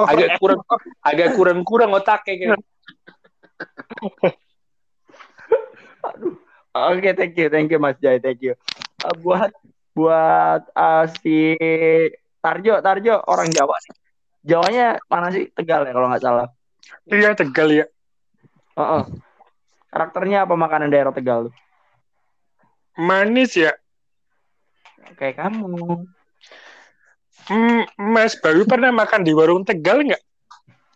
Agak 0.09 0.41
kurang 0.41 0.61
agak 1.05 1.29
kurang-kurang 1.37 1.91
otaknya 1.95 2.57
kan. 2.57 2.61
Oke, 6.77 7.11
thank 7.17 7.35
you, 7.41 7.49
thank 7.49 7.73
you 7.73 7.81
Mas 7.81 7.97
Jai, 8.03 8.21
thank 8.21 8.45
you. 8.45 8.53
Uh, 9.01 9.15
buat 9.21 9.53
buat 9.97 10.69
uh, 10.77 11.09
si 11.23 11.57
Tarjo, 12.45 12.85
Tarjo 12.85 13.15
orang 13.27 13.49
Jawa 13.49 13.77
nih. 13.81 13.95
Jawanya 14.47 14.87
mana 15.11 15.33
sih? 15.33 15.51
Tegal 15.51 15.89
ya 15.89 15.93
kalau 15.97 16.09
nggak 16.13 16.23
salah. 16.23 16.47
Iya 17.09 17.35
Tegal 17.35 17.69
ya. 17.73 17.87
Heeh. 18.77 19.03
Karakternya 19.91 20.45
apa 20.45 20.55
makanan 20.55 20.93
daerah 20.93 21.11
Tegal 21.17 21.49
tuh? 21.51 21.55
Manis 23.01 23.57
ya. 23.57 23.73
Kayak 25.15 25.47
kamu. 25.47 26.11
Hmm, 27.47 27.87
Mas 27.95 28.35
Bayu 28.43 28.67
pernah 28.67 28.91
makan 28.91 29.23
di 29.23 29.31
warung 29.31 29.63
Tegal 29.63 30.03
nggak? 30.03 30.23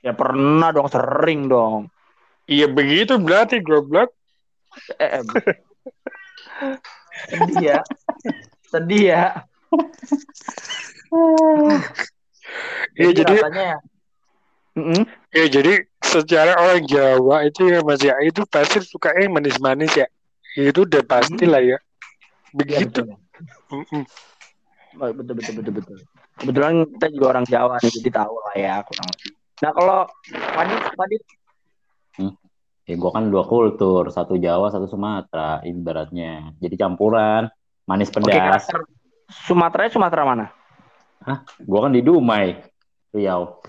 Ya 0.02 0.10
pernah 0.16 0.74
dong, 0.74 0.90
sering 0.90 1.46
dong. 1.46 1.86
Iya 2.50 2.66
begitu 2.66 3.14
berarti 3.22 3.62
goblok. 3.62 4.10
Eh, 4.98 5.22
eh. 5.22 5.24
Sedih 7.30 7.60
ya. 7.62 7.78
Sedih 8.66 9.02
ya. 9.14 9.24
Iya 12.98 13.10
jadi 13.14 13.34
rasanya 13.38 13.78
Mm-mm. 14.70 15.02
ya 15.34 15.46
jadi 15.50 15.82
secara 16.02 16.54
orang 16.58 16.86
Jawa 16.86 17.42
itu 17.46 17.66
ya 17.70 17.82
Mas 17.82 18.02
ya 18.02 18.14
itu 18.22 18.42
pasti 18.46 18.82
suka 18.82 19.14
yang 19.14 19.34
manis-manis 19.34 19.94
ya. 19.94 20.06
Itu 20.58 20.82
udah 20.86 21.02
pasti 21.06 21.46
lah 21.46 21.62
ya. 21.62 21.78
Iya, 21.78 21.78
Begitu. 22.54 23.06
betul. 23.06 23.19
Oh, 23.70 25.12
betul 25.14 25.34
betul 25.38 25.54
betul 25.62 25.72
betul. 25.80 25.96
Kebetulan 26.40 26.72
kita 26.96 27.06
juga 27.14 27.26
orang 27.36 27.44
Jawa 27.46 27.74
nih, 27.80 27.92
jadi 28.00 28.10
tahu 28.24 28.34
lah 28.34 28.54
ya 28.56 28.74
kurang 28.84 29.06
lebih. 29.12 29.32
Nah 29.60 29.70
kalau 29.76 29.98
Padit, 30.56 30.80
Padit, 30.96 31.22
Ya 32.90 32.98
gue 32.98 33.10
kan 33.14 33.30
dua 33.30 33.46
kultur, 33.46 34.10
satu 34.10 34.34
Jawa, 34.34 34.66
satu 34.74 34.90
Sumatera 34.90 35.62
ibaratnya. 35.62 36.58
Jadi 36.58 36.74
campuran, 36.74 37.46
manis 37.86 38.10
oke 38.10 38.18
pedas. 38.18 38.66
karakter 38.66 38.82
Sumatera 39.30 39.86
Sumatera 39.86 40.22
mana? 40.26 40.46
Gue 41.62 41.78
kan 41.78 41.94
di 41.94 42.02
Dumai, 42.02 42.58
Riau. 43.14 43.62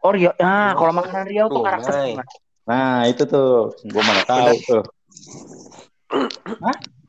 Oh 0.00 0.12
Riau, 0.16 0.32
ah 0.40 0.72
kalau 0.72 0.92
makanan 0.96 1.28
Riau 1.28 1.52
tuh 1.52 1.60
karakter? 1.60 2.24
Nah 2.64 3.04
itu 3.04 3.28
tuh, 3.28 3.76
gue 3.76 4.02
mana 4.08 4.22
tahu 4.24 4.56
tuh. 4.64 4.82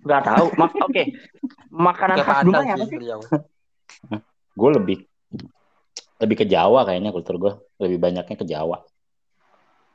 Gak 0.06 0.22
tahu. 0.26 0.46
Mak 0.58 0.72
oke. 0.88 1.04
Makanan 1.72 2.16
Kayak 2.20 2.28
khas 2.28 2.44
Dumai 2.46 2.68
apa 2.74 2.86
sih 2.86 2.98
beliau. 2.98 3.20
Gue 4.60 4.70
lebih 4.76 4.98
lebih 6.22 6.36
ke 6.38 6.46
Jawa 6.46 6.86
kayaknya 6.86 7.10
kultur 7.10 7.42
gue. 7.42 7.54
Lebih 7.82 7.98
banyaknya 7.98 8.36
ke 8.38 8.46
Jawa. 8.46 8.84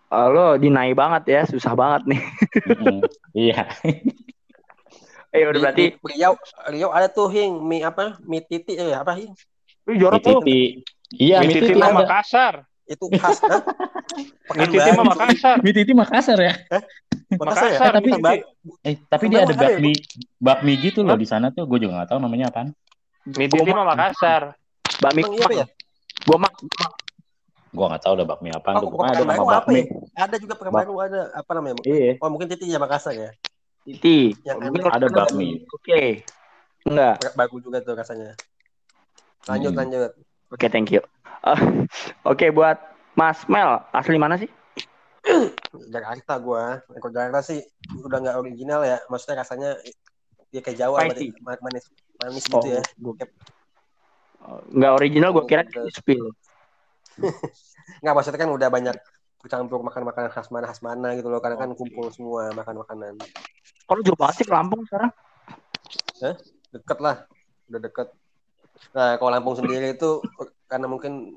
Oh, 0.06 0.26
lo 0.30 0.54
dinai 0.54 0.94
banget 0.94 1.22
ya, 1.26 1.42
susah 1.46 1.74
banget 1.74 2.14
nih. 2.14 2.22
Mm-mm. 2.66 2.98
Iya. 3.34 3.66
Eh 5.34 5.44
udah 5.50 5.60
berarti 5.68 5.84
Riau 6.00 6.34
Riau 6.70 6.90
ada 6.94 7.10
tuh 7.10 7.28
hing 7.28 7.58
mie 7.60 7.82
apa? 7.84 8.16
Mie 8.22 8.40
titi 8.42 8.78
eh 8.78 8.94
apa 8.94 9.12
hing? 9.18 9.34
Wih, 9.86 9.98
jorok 9.98 10.22
Mie 10.22 10.26
tuh. 10.26 10.40
titi. 10.42 10.60
Iya, 11.20 11.42
Mie 11.42 11.48
mie 11.50 11.54
titi 11.58 11.66
titi 11.74 11.78
mah. 11.78 11.92
Makassar. 12.06 12.54
Itu 12.86 13.06
khas? 13.18 13.38
Mie 14.54 14.66
titi 14.70 14.90
mah 14.94 15.04
Makassar. 15.10 15.56
Mie 15.60 15.74
titi 15.74 15.92
Makassar 15.92 16.38
ya. 16.38 16.54
Makassar 17.26 17.66
ya? 17.66 17.78
Makassar, 17.82 17.92
tapi-. 17.98 18.42
Eh, 18.86 18.94
tapi 19.10 19.24
dia 19.26 19.42
ada 19.42 19.50
ya, 19.50 19.58
bakmi 19.58 19.92
bakmi 20.38 20.72
gitu 20.78 21.02
loh 21.02 21.18
di 21.18 21.26
sana 21.26 21.50
tuh. 21.50 21.66
Gue 21.66 21.82
juga 21.82 21.98
nggak 21.98 22.14
tahu 22.14 22.18
namanya 22.22 22.54
apaan. 22.54 22.70
Mie 23.26 23.50
mah 23.50 23.86
Makassar. 23.90 24.54
Bakmi 25.02 25.20
iya 25.26 25.42
apa 25.42 25.54
ya? 25.54 25.66
Gua 26.22 26.38
mak 26.40 26.54
Gue 27.74 27.86
nggak 27.90 28.02
tahu 28.02 28.12
ada 28.14 28.24
bakmi 28.24 28.48
tuh. 28.48 28.62
Oh, 28.78 28.90
Pokoknya 28.94 29.12
ada 29.12 29.24
nama 29.26 29.42
apa 29.42 29.54
bakmi. 29.60 29.80
ya? 29.82 30.22
Ada 30.22 30.36
juga 30.38 30.54
Pekanbaru 30.54 30.94
ada 31.02 31.20
apa 31.34 31.50
namanya? 31.52 31.74
Iya. 31.82 32.10
Oh 32.22 32.30
mungkin 32.30 32.46
titi 32.46 32.70
ya 32.70 32.78
Makassar 32.78 33.12
ya. 33.12 33.30
Titi. 33.82 34.32
Yang 34.46 34.56
Mungkin 34.62 34.80
ada- 34.86 34.94
Ada 34.96 35.06
bakmi. 35.10 35.48
Oke. 35.68 36.22
Enggak. 36.86 37.14
Bagus 37.34 37.60
juga 37.60 37.78
tuh 37.82 37.98
rasanya. 37.98 38.38
Lanjut 39.46 39.74
Hmm. 39.74 39.80
lanjut. 39.82 40.10
Oke, 40.54 40.66
thank 40.70 40.94
you. 40.94 41.02
Eh, 41.42 41.58
Oke, 42.30 42.50
buat 42.50 42.78
Mas 43.18 43.42
Mel, 43.46 43.82
asli 43.90 44.14
mana 44.14 44.38
sih? 44.38 44.46
Jakarta 45.90 46.32
gua. 46.38 46.80
Kalau 46.86 47.12
Jakarta 47.12 47.40
sih 47.42 47.60
udah 47.98 48.18
nggak 48.22 48.36
original 48.38 48.80
ya. 48.82 48.98
Maksudnya 49.06 49.42
rasanya 49.42 49.70
ya 50.50 50.60
kayak 50.62 50.78
Jawa 50.78 50.96
berarti 51.10 51.26
manis 51.60 51.84
manis 52.16 52.44
gitu 52.46 52.68
ya. 52.70 52.82
gua- 52.96 53.18
Oh, 54.36 54.62
Nggak 54.70 54.92
original, 54.94 55.34
gue 55.34 55.42
kira 55.44 55.64
crispy. 55.66 56.14
Nggak 58.02 58.14
maksudnya 58.14 58.38
kan 58.38 58.50
udah 58.52 58.68
banyak 58.70 58.94
bercampur 59.42 59.82
makan-makanan 59.82 60.30
khas 60.30 60.48
mana 60.50 60.70
khas 60.70 60.78
mana 60.80 61.18
gitu 61.18 61.26
loh. 61.26 61.42
Karena 61.42 61.58
kan 61.58 61.74
kumpul 61.74 62.14
semua 62.14 62.54
makan 62.54 62.78
makanan. 62.78 63.18
Kalau 63.86 64.00
jauh 64.06 64.14
banget 64.14 64.34
sih 64.38 64.44
ke 64.46 64.52
Lampung 64.54 64.86
sekarang. 64.86 65.10
Deket 66.70 66.98
lah, 67.00 67.16
udah 67.66 67.80
deket. 67.80 68.08
Nah 68.94 69.18
kalau 69.18 69.30
Lampung 69.34 69.56
sendiri 69.56 69.98
itu 69.98 70.22
karena 70.66 70.86
mungkin 70.86 71.34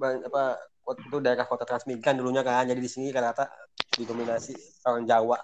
apa 0.00 0.56
itu 0.94 1.18
daerah 1.18 1.42
kota 1.42 1.66
transmigran 1.66 2.14
dulunya 2.14 2.46
kan. 2.46 2.62
Jadi 2.68 2.78
di 2.78 2.90
sini 2.90 3.10
rata-rata 3.10 3.50
didominasi 3.98 4.54
orang 4.86 5.02
Jawa. 5.02 5.38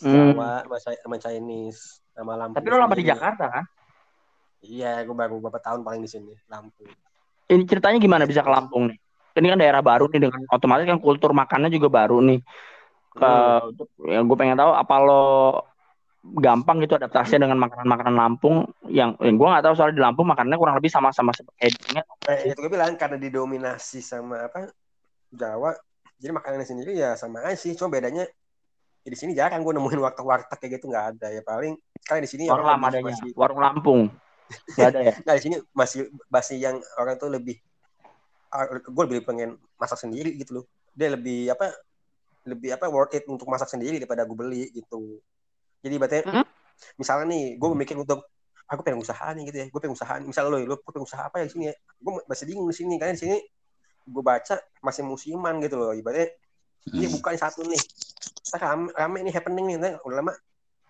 Hmm. 0.00 0.32
Jawa 0.32 0.64
sama 0.64 0.76
Chi- 0.80 1.00
sama 1.04 1.16
Chinese 1.20 2.00
sama 2.16 2.32
Lampung. 2.40 2.64
Tapi 2.64 2.72
lo 2.72 2.76
lama 2.80 2.94
di. 2.96 3.04
Jakarta 3.04 3.44
kan? 3.52 3.64
Iya, 4.62 5.02
gue 5.02 5.16
baru 5.16 5.42
beberapa 5.42 5.58
tahun 5.58 5.82
paling 5.82 6.06
di 6.06 6.10
sini, 6.10 6.32
Lampung. 6.46 6.86
Ini 7.50 7.66
ceritanya 7.66 7.98
gimana 7.98 8.24
bisa 8.24 8.46
ke 8.46 8.50
Lampung 8.50 8.88
nih? 8.88 8.98
Ini 9.32 9.46
kan 9.52 9.58
daerah 9.58 9.82
baru 9.82 10.06
nih 10.12 10.20
dengan 10.28 10.44
otomatis 10.52 10.86
kan 10.86 11.00
kultur 11.02 11.34
makannya 11.34 11.72
juga 11.72 11.88
baru 11.90 12.22
nih. 12.22 12.40
Ke, 13.12 13.32
ya 14.08 14.20
gue 14.24 14.36
pengen 14.38 14.56
tahu 14.56 14.72
apa 14.72 14.94
lo 15.04 15.24
gampang 16.22 16.78
gitu 16.78 16.94
adaptasinya 16.94 17.50
dengan 17.50 17.58
makanan-makanan 17.66 18.14
Lampung 18.14 18.70
yang, 18.86 19.18
yang 19.18 19.34
gue 19.34 19.48
nggak 19.50 19.66
tahu 19.66 19.74
soalnya 19.74 19.96
di 19.98 20.02
Lampung 20.06 20.26
makanannya 20.30 20.58
kurang 20.58 20.76
lebih 20.78 20.90
sama-sama 20.94 21.34
seperti 21.34 21.58
Edingnya. 21.66 22.02
Eh, 22.30 22.54
itu 22.54 22.58
gue 22.62 22.70
bilang 22.70 22.94
karena 22.94 23.18
didominasi 23.18 23.98
sama 23.98 24.46
apa 24.46 24.70
Jawa, 25.34 25.74
jadi 26.22 26.30
makanannya 26.30 26.68
sendiri 26.68 26.92
ya 26.94 27.18
sama 27.18 27.42
aja 27.42 27.58
sih. 27.58 27.74
Cuma 27.74 27.90
bedanya 27.90 28.22
ya 29.02 29.08
di 29.10 29.18
sini 29.18 29.34
jarang 29.34 29.66
gue 29.66 29.74
nemuin 29.74 29.98
warteg-warteg 29.98 30.58
kayak 30.62 30.78
gitu 30.78 30.86
nggak 30.86 31.18
ada 31.18 31.34
ya 31.34 31.42
paling 31.42 31.74
karena 32.06 32.22
di 32.22 32.30
sini 32.30 32.44
Warung 32.46 32.70
lama 32.70 32.86
adanya, 32.86 33.10
masih 33.10 33.30
warung 33.34 33.60
Lampung. 33.62 34.00
Gak 34.78 34.94
ada 34.94 35.00
ya? 35.02 35.12
nggak 35.26 35.36
di 35.38 35.42
sini 35.42 35.56
masih 35.74 36.00
masih 36.30 36.56
yang 36.62 36.76
orang 37.02 37.18
tuh 37.18 37.30
lebih 37.34 37.58
gue 38.86 39.04
lebih 39.08 39.24
pengen 39.24 39.56
masak 39.80 39.98
sendiri 39.98 40.36
gitu 40.36 40.60
loh 40.60 40.64
dia 40.92 41.08
lebih 41.08 41.48
apa 41.50 41.72
lebih 42.44 42.76
apa 42.76 42.84
worth 42.92 43.16
it 43.16 43.24
untuk 43.24 43.48
masak 43.48 43.70
sendiri 43.72 43.96
daripada 43.96 44.28
gue 44.28 44.36
beli 44.36 44.68
gitu 44.76 45.24
jadi 45.82 45.94
berarti 45.98 46.18
Hmm? 46.24 46.46
misalnya 46.96 47.26
nih 47.30 47.44
gue 47.58 47.68
mikir 47.74 47.94
untuk 47.94 48.26
aku 48.66 48.80
pengen 48.82 49.02
usaha 49.04 49.26
nih 49.36 49.42
gitu 49.50 49.56
ya. 49.58 49.66
Gue 49.68 49.80
pengen 49.82 49.94
usaha 49.94 50.14
misalnya 50.18 50.50
lo 50.50 50.58
lo 50.62 50.76
gue 50.78 50.92
pengen 50.94 51.06
usaha 51.06 51.22
apa 51.28 51.42
ya 51.42 51.44
di 51.46 51.52
sini 51.52 51.64
ya? 51.68 51.74
Gue 52.00 52.12
masih 52.24 52.44
bingung 52.48 52.66
di 52.70 52.76
sini. 52.78 52.94
Karena 52.96 53.12
di 53.14 53.20
sini 53.20 53.36
gue 54.02 54.22
baca 54.24 54.56
masih 54.80 55.02
musiman 55.04 55.60
gitu 55.60 55.76
loh. 55.78 55.92
Ibaratnya 55.92 56.32
ini 56.94 57.06
Hmm. 57.06 57.14
bukan 57.18 57.34
satu 57.38 57.62
nih. 57.66 57.78
Ntar 58.50 58.60
rame, 58.62 58.86
rame 58.94 59.18
nih 59.26 59.32
happening 59.34 59.66
nih. 59.76 59.98
Udah 60.02 60.16
lama. 60.18 60.32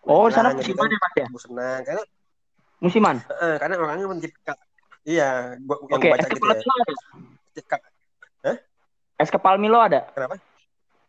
Oh, 0.06 0.26
sana 0.30 0.50
Nah, 0.50 0.60
gitu 0.60 0.74
musiman 0.74 0.88
ya 0.88 0.98
mas 0.98 1.14
ya? 1.16 1.26
gue 1.28 1.42
senang. 1.42 1.80
Karena 1.84 2.02
Musiman. 2.82 3.16
eh, 3.22 3.56
karena 3.62 3.74
orangnya 3.78 4.06
mencipta 4.10 4.54
iya 5.06 5.54
gua 5.62 5.78
yang 5.86 5.98
Oke, 6.02 6.08
gua 6.10 6.18
baca 6.18 6.26
gitu 6.26 6.46
ya. 8.42 8.54
Es 9.22 9.30
kepal 9.30 9.54
Milo 9.62 9.78
ada? 9.78 10.10
Kenapa? 10.10 10.34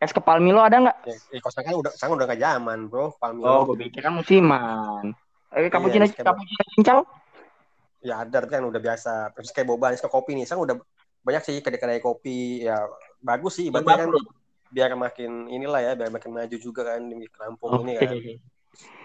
Es 0.04 0.12
kepal 0.12 0.38
Milo 0.44 0.60
ada 0.60 0.76
nggak? 0.76 0.96
ya, 1.08 1.16
ya 1.32 1.38
kalau 1.40 1.52
sekarang 1.56 1.68
kan 1.72 1.76
udah 1.80 1.92
sekarang 1.96 2.14
udah 2.20 2.26
gak 2.28 2.40
zaman 2.44 2.78
bro 2.92 3.06
palmilo 3.16 3.48
Oh, 3.48 3.60
gue 3.72 3.76
pikir 3.88 4.04
kan 4.04 4.12
musiman. 4.12 5.04
Eh, 5.54 5.70
cappuccino, 5.72 6.04
Iya, 6.04 6.10
es 6.10 6.14
kepal. 6.14 6.36
cappuccino 6.36 6.64
cincau? 6.76 7.00
ya 8.04 8.20
ada 8.20 8.44
tapi 8.44 8.52
kan 8.52 8.68
udah 8.68 8.76
biasa 8.84 9.32
terus 9.32 9.48
kayak 9.48 9.64
boba 9.64 9.96
es 9.96 10.04
kopi 10.04 10.36
nih 10.36 10.44
sekarang 10.44 10.68
udah 10.68 10.76
banyak 11.24 11.40
sih 11.40 11.56
kedai-kedai 11.64 12.04
kopi 12.04 12.60
ya 12.68 12.84
bagus 13.24 13.56
sih 13.56 13.72
ibaratnya 13.72 14.04
kan 14.04 14.12
biar 14.68 14.92
makin 14.92 15.48
inilah 15.48 15.80
ya 15.80 15.92
biar 15.96 16.12
makin 16.12 16.36
maju 16.36 16.56
juga 16.60 16.84
kan 16.84 17.00
di 17.00 17.24
kampung 17.32 17.80
ini 17.80 17.96
kan 17.96 18.12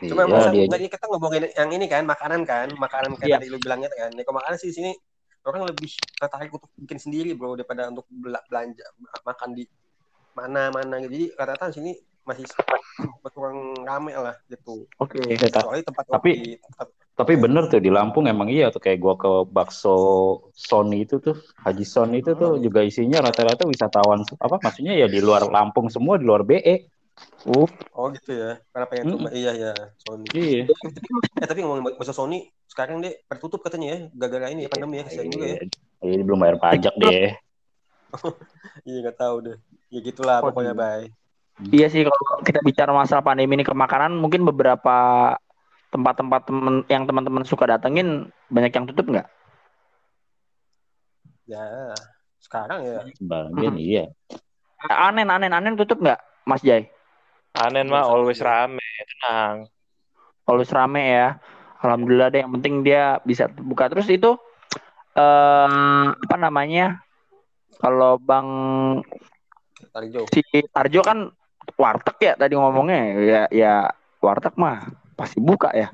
Iya, 0.04 0.12
cuma 0.12 0.28
masa 0.28 0.52
dia 0.52 0.68
tadi 0.68 0.91
kita 0.91 1.06
ngomongin 1.08 1.47
yang 1.56 1.70
ini 1.72 1.86
kan 1.88 2.04
makanan 2.04 2.43
kan 2.43 2.68
makanan 2.76 3.16
kayak 3.16 3.30
Iya. 3.30 3.38
tadi 3.39 3.47
lu 3.47 3.58
bilangnya 3.64 3.88
kan 3.88 4.12
ya 4.12 4.24
makanan 4.28 4.58
sih 4.60 4.68
di 4.68 4.76
sini 4.76 4.91
orang 5.47 5.72
lebih 5.72 5.91
tertarik 6.20 6.52
untuk 6.52 6.68
bikin 6.76 7.00
sendiri 7.00 7.32
bro 7.39 7.56
daripada 7.56 7.88
untuk 7.88 8.04
bela- 8.12 8.43
belanja 8.52 8.84
makan 9.24 9.56
di 9.56 9.64
mana 10.34 10.69
mana 10.69 10.95
gitu 10.99 11.11
jadi 11.11 11.25
rata-rata 11.36 11.71
sini 11.71 11.91
masih 12.23 12.45
kurang 13.34 13.73
rame 13.82 14.13
lah 14.13 14.38
gitu 14.47 14.86
Oke. 14.97 15.17
Ta- 15.49 15.65
soalnya 15.65 15.86
tempat 15.88 16.03
tapi- 16.05 16.38
kopi 16.38 16.57
tempat 16.61 16.88
Tapi 17.19 17.36
bener 17.36 17.67
tuh 17.67 17.84
di 17.84 17.91
Lampung 17.91 18.32
emang 18.32 18.47
iya 18.47 18.71
tuh 18.71 18.80
kayak 18.80 18.95
gua 18.95 19.19
ke 19.19 19.27
bakso 19.51 19.91
Sony 20.55 21.03
itu 21.03 21.19
tuh 21.19 21.36
Haji 21.59 21.84
Sony 21.84 22.23
itu 22.23 22.32
tuh 22.32 22.55
juga 22.57 22.80
isinya 22.80 23.19
rata-rata 23.19 23.67
wisatawan 23.67 24.23
apa 24.39 24.55
maksudnya 24.57 24.95
ya 24.95 25.03
di 25.05 25.19
luar 25.19 25.51
Lampung 25.51 25.91
semua 25.91 26.15
di 26.15 26.23
luar 26.23 26.47
BE. 26.47 26.88
Uh, 27.43 27.67
oh 27.91 28.07
gitu 28.15 28.32
ya 28.32 28.63
karena 28.71 28.86
pengen 28.88 29.03
Mm-mm. 29.11 29.27
coba 29.27 29.30
iya 29.36 29.51
ya 29.51 29.73
Sony 29.99 30.23
Iya. 30.32 30.71
eh 31.43 31.47
tapi 31.49 31.59
ngomongin 31.59 31.91
bakso 31.91 32.15
Sony 32.15 32.47
sekarang 32.71 33.03
deh 33.03 33.11
tertutup 33.27 33.59
katanya 33.59 33.88
ya 33.91 33.99
gara-gara 34.15 34.47
ini 34.55 34.63
ya 34.63 34.69
pandemi 34.71 34.95
ya 34.99 35.03
kesian 35.03 35.27
juga 35.27 35.45
ya 35.51 35.59
Iya, 35.99 36.13
Ini 36.15 36.23
belum 36.23 36.39
bayar 36.39 36.55
pajak 36.55 36.95
deh. 36.95 37.36
iya 38.88 38.97
nggak 39.03 39.17
tahu 39.19 39.36
deh 39.43 39.57
ya 39.93 39.99
gitulah 40.05 40.39
Oh, 40.41 40.49
pokoknya 40.49 40.73
iya. 40.73 40.79
bye 40.81 41.05
Iya 41.59 41.87
sih 41.91 42.01
kalau 42.07 42.39
kita 42.47 42.63
bicara 42.63 42.91
masalah 42.95 43.19
pandemi 43.19 43.59
ini 43.59 43.67
ke 43.67 43.75
makanan 43.75 44.15
mungkin 44.15 44.47
beberapa 44.47 44.95
tempat-tempat 45.91 46.41
temen, 46.47 46.75
yang 46.87 47.03
teman-teman 47.03 47.43
suka 47.43 47.67
datengin 47.67 48.31
banyak 48.47 48.71
yang 48.71 48.87
tutup 48.87 49.05
nggak? 49.11 49.27
ya 51.49 51.91
sekarang 52.39 52.79
ya 52.85 53.01
Sebagian 53.17 53.75
Hmm. 53.75 53.81
iya. 53.81 54.05
Anen, 54.87 55.27
anen, 55.27 55.51
anen 55.51 55.75
tutup 55.75 55.99
nggak, 55.99 56.19
Mas 56.47 56.63
Jai? 56.63 56.87
Anen 57.59 57.91
mah 57.91 58.05
always 58.07 58.39
rame, 58.39 58.79
tenang. 59.09 59.67
Always 60.47 60.71
rame 60.71 61.03
ya. 61.03 61.27
Alhamdulillah 61.83 62.31
deh. 62.31 62.39
Yang 62.43 62.53
penting 62.59 62.75
dia 62.87 63.19
bisa 63.27 63.51
buka 63.51 63.91
terus 63.91 64.07
itu 64.07 64.39
eh 65.17 66.05
apa 66.15 66.35
namanya? 66.39 67.03
Kalau 67.79 68.19
Bang 68.19 68.47
jauh 70.13 70.27
si 70.32 70.41
Tarjo 70.69 71.01
kan 71.01 71.32
warteg 71.77 72.17
ya 72.21 72.34
tadi 72.39 72.53
ngomongnya 72.57 73.01
ya 73.19 73.41
ya 73.51 73.73
warteg 74.19 74.55
mah 74.59 74.88
pasti 75.15 75.43
buka 75.43 75.71
ya. 75.75 75.91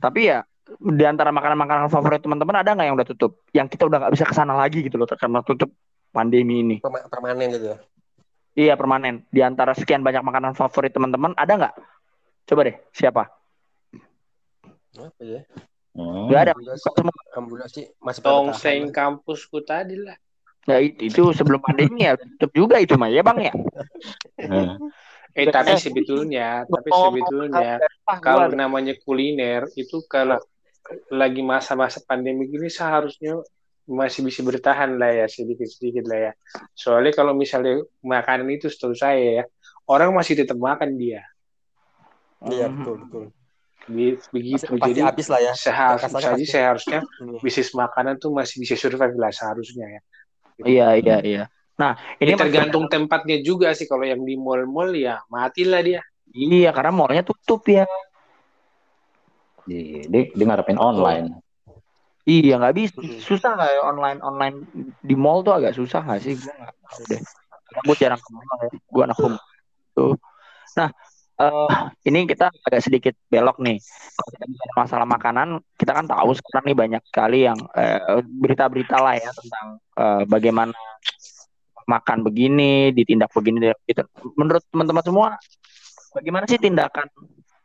Tapi 0.00 0.32
ya 0.32 0.44
di 0.66 1.04
antara 1.04 1.30
makanan-makanan 1.30 1.92
favorit 1.92 2.20
teman-teman 2.24 2.60
ada 2.60 2.72
nggak 2.72 2.86
yang 2.88 2.96
udah 2.96 3.08
tutup? 3.08 3.44
Yang 3.52 3.76
kita 3.76 3.88
udah 3.88 3.98
nggak 4.02 4.14
bisa 4.16 4.24
ke 4.24 4.34
sana 4.34 4.56
lagi 4.56 4.84
gitu 4.84 4.96
loh 4.96 5.08
karena 5.08 5.40
tutup 5.44 5.72
pandemi 6.10 6.64
ini. 6.64 6.76
Perma- 6.80 7.06
permanen 7.08 7.48
gitu 7.52 7.76
ya 7.76 7.78
Iya 8.56 8.72
permanen. 8.72 9.28
Di 9.28 9.44
antara 9.44 9.76
sekian 9.76 10.00
banyak 10.00 10.24
makanan 10.24 10.56
favorit 10.56 10.88
teman-teman 10.88 11.36
ada 11.36 11.52
nggak? 11.60 11.74
Coba 12.48 12.60
deh 12.64 12.76
siapa? 12.96 13.28
apa 14.96 15.20
ya 15.20 15.44
Hmm. 15.96 16.28
Nggak 16.28 16.40
ada. 16.44 16.52
alhamdulillah 16.52 17.40
Buka 17.48 17.66
sih, 17.72 17.88
masih 18.04 18.20
Tongseng 18.20 18.92
kampusku 18.92 19.64
tadi 19.64 19.96
lah. 19.96 20.12
Ya 20.66 20.82
itu, 20.82 21.00
itu 21.06 21.22
sebelum 21.30 21.62
pandemi 21.62 22.02
ya 22.02 22.18
tutup 22.18 22.50
juga 22.50 22.76
itu 22.82 22.98
mah 22.98 23.06
ya 23.06 23.22
bang 23.22 23.38
ya. 23.50 23.54
Hmm. 24.42 24.90
Eh 25.36 25.46
tapi 25.46 25.78
sebetulnya, 25.78 26.64
tapi 26.72 26.90
Oh, 26.90 27.02
sebetulnya 27.06 27.78
kalau 28.18 28.50
namanya 28.50 28.98
kuliner 29.06 29.70
itu 29.78 30.02
kalau 30.10 30.42
lagi 31.10 31.42
masa-masa 31.42 32.02
pandemi 32.02 32.50
gini 32.50 32.66
seharusnya 32.66 33.38
masih 33.86 34.26
bisa 34.26 34.42
bertahan 34.42 34.98
lah 34.98 35.14
ya 35.14 35.26
sedikit-sedikit 35.30 36.04
lah 36.10 36.30
ya. 36.30 36.32
Soalnya 36.74 37.14
kalau 37.14 37.38
misalnya 37.38 37.86
makanan 38.02 38.50
itu 38.50 38.66
setahu 38.66 38.98
saya 38.98 39.42
ya, 39.42 39.44
orang 39.86 40.10
masih 40.10 40.34
tetap 40.42 40.58
makan 40.58 40.98
dia. 40.98 41.22
iya 42.50 42.68
Hmm. 42.68 42.82
betul 42.82 42.94
betul 43.06 43.24
Be- 43.86 44.18
Begitu. 44.34 44.66
pasti, 44.66 44.82
Jadi 44.82 45.00
habis 45.06 45.26
lah 45.30 45.40
ya 45.40 45.54
seharusnya, 45.54 46.34
seharusnya 46.42 47.00
Ini. 47.22 47.38
bisnis 47.38 47.70
makanan 47.70 48.18
tuh 48.18 48.34
masih 48.34 48.58
bisa 48.58 48.74
survive 48.74 49.14
lah 49.14 49.30
seharusnya 49.30 49.86
ya. 49.86 50.00
Iya 50.64 50.96
iya 50.96 51.16
iya. 51.20 51.42
Nah 51.76 52.00
ini 52.16 52.32
masih- 52.32 52.40
tergantung 52.40 52.88
tempatnya 52.88 53.36
juga 53.44 53.76
sih 53.76 53.84
kalau 53.84 54.08
yang 54.08 54.24
di 54.24 54.38
mall-mall 54.40 54.96
ya 54.96 55.20
matilah 55.28 55.84
dia. 55.84 56.00
Iya 56.32 56.72
karena 56.72 56.92
mallnya 56.92 57.24
tutup 57.24 57.64
ya. 57.68 57.84
Iya, 59.66 60.06
dia, 60.06 60.22
dia 60.30 60.44
ngarepin 60.46 60.78
online. 60.78 61.42
Iya 62.26 62.58
nggak 62.58 62.74
bisa. 62.74 62.98
Susah 63.22 63.54
nggak 63.54 63.70
ya 63.70 63.80
online 63.86 64.18
online 64.22 64.56
di 65.02 65.14
mall 65.14 65.42
tuh 65.46 65.54
agak 65.54 65.74
susah 65.74 66.02
nggak 66.02 66.20
sih? 66.22 66.34
Gue 66.38 66.54
nggak 66.54 66.74
tahu 66.86 67.02
deh. 67.10 67.20
Gue 67.86 67.96
jarang 67.98 68.20
ke 68.22 68.30
mall 68.32 68.46
ya. 68.62 68.70
Gue 68.88 69.02
anak 69.04 69.18
home. 69.20 69.38
Tuh. 69.94 70.14
Nah 70.78 70.88
eh 71.36 71.68
ini 72.08 72.24
kita 72.24 72.48
agak 72.48 72.80
sedikit 72.80 73.14
belok 73.28 73.60
nih. 73.60 73.76
Kalau 74.16 74.30
kita 74.32 74.44
bicara 74.48 74.72
masalah 74.72 75.06
makanan, 75.08 75.48
kita 75.76 75.92
kan 75.92 76.06
tahu 76.08 76.32
sekarang 76.32 76.64
nih 76.72 76.76
banyak 76.76 77.02
sekali 77.12 77.38
yang 77.44 77.58
eh, 77.76 78.24
berita-berita 78.24 78.96
lah 78.96 79.14
ya 79.20 79.30
tentang 79.36 79.66
eh, 80.00 80.22
bagaimana 80.24 80.72
makan 81.86 82.26
begini, 82.26 82.90
ditindak 82.90 83.30
begini, 83.30 83.70
gitu. 83.86 84.02
Menurut 84.34 84.64
teman-teman 84.72 85.04
semua, 85.04 85.28
bagaimana 86.16 86.44
sih 86.48 86.58
tindakan 86.58 87.06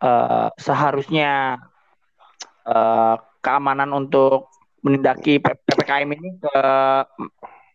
eh, 0.03 0.47
seharusnya 0.59 1.55
eh, 2.67 3.15
keamanan 3.39 3.89
untuk 3.95 4.51
menindaki 4.83 5.39
PPKM 5.39 6.09
ini 6.11 6.29
ke 6.43 6.55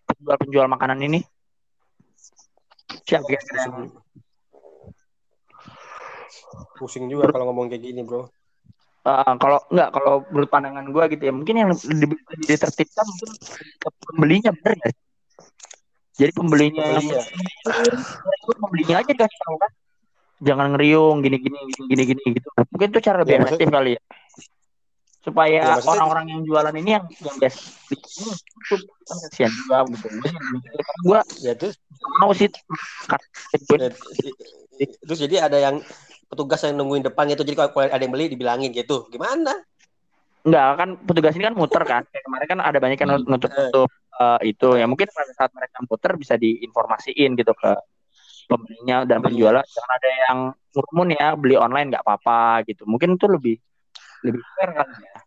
penjual-penjual 0.06 0.66
makanan 0.68 1.00
ini? 1.08 1.24
Siapa 3.06 3.26
yang 3.30 4.05
pusing 6.76 7.06
juga 7.06 7.28
kalau 7.28 7.50
ngomong 7.50 7.68
kayak 7.68 7.82
gini 7.82 8.00
bro. 8.02 8.26
Eh, 9.06 9.34
kalau 9.38 9.62
enggak 9.70 9.88
kalau 9.94 10.26
menurut 10.34 10.50
pandangan 10.50 10.86
gue 10.90 11.04
gitu 11.14 11.22
ya 11.24 11.32
mungkin 11.32 11.54
yang 11.54 11.70
ditertibkan 12.42 13.06
mungkin 13.06 13.30
pembelinya 14.02 14.50
bener 14.50 14.72
nggak 14.76 14.90
sih? 14.90 15.00
Jadi 16.16 16.32
pembelinya 16.32 16.82
Pembelinya. 16.96 17.22
pembelinya 18.56 18.96
aja 19.04 19.12
tahu 19.14 19.56
kan? 19.60 19.72
Jangan 20.36 20.66
ngeriung 20.74 21.24
gini 21.24 21.36
gini 21.38 21.58
gini 21.86 22.02
gini 22.02 22.22
gitu. 22.34 22.48
Mungkin 22.72 22.88
itu 22.92 23.00
cara 23.00 23.22
lebih 23.24 23.32
Ya, 23.32 23.40
maksud- 23.40 23.56
efektif 23.56 23.68
kali 23.72 23.90
ya. 23.96 24.02
Supaya 25.22 25.50
Ya, 25.50 25.62
maksudnya- 25.74 25.92
orang-orang 25.98 26.26
yang 26.30 26.40
jualan 26.46 26.74
ini 26.76 26.90
yang 26.96 27.04
yang 27.10 27.54
tutup 28.70 28.80
kan 29.06 29.16
kasihan 29.26 29.52
juga 29.54 29.76
gitu. 29.90 30.06
Gue 31.02 31.20
ya 31.42 31.52
terus 31.54 31.74
mau 32.18 32.30
sih 32.30 32.46
kan 33.06 33.20
ya, 33.76 33.90
terus 35.02 35.18
jadi 35.18 35.48
ada 35.50 35.58
yang 35.58 35.76
petugas 36.26 36.60
yang 36.66 36.74
nungguin 36.78 37.06
depan 37.06 37.30
gitu 37.30 37.42
jadi 37.46 37.56
kalau 37.66 37.86
ada 37.86 38.02
yang 38.02 38.12
beli 38.12 38.30
dibilangin 38.32 38.70
gitu 38.74 39.06
gimana 39.10 39.54
Enggak 40.46 40.78
kan 40.78 40.88
petugas 41.02 41.34
ini 41.34 41.42
kan 41.42 41.58
muter 41.58 41.82
kan. 41.82 42.02
Kayak 42.06 42.22
kemarin 42.22 42.46
kan 42.46 42.60
ada 42.62 42.78
banyak 42.78 42.98
yang 43.02 43.10
Hmm. 43.18 43.26
nutup-nutup 43.26 43.90
eh, 43.90 44.40
itu 44.54 44.68
ya 44.78 44.86
mungkin 44.86 45.10
pada 45.10 45.32
saat 45.34 45.50
mereka 45.50 45.82
muter 45.90 46.12
bisa 46.14 46.38
diinformasiin 46.38 47.34
gitu 47.34 47.50
ke 47.50 47.74
pembelinya 48.46 49.02
dan 49.02 49.18
penjualnya 49.26 49.66
jangan 49.66 49.92
ada 49.98 50.10
yang 50.30 50.38
ngurmun 50.70 51.08
ya 51.18 51.34
beli 51.34 51.58
online 51.58 51.90
nggak 51.90 52.06
apa-apa 52.06 52.62
gitu. 52.70 52.86
Mungkin 52.86 53.18
itu 53.18 53.26
lebih 53.26 53.56
lebih 54.22 54.40
fair 54.54 54.70
kan 54.70 54.88
ya. 55.02 55.18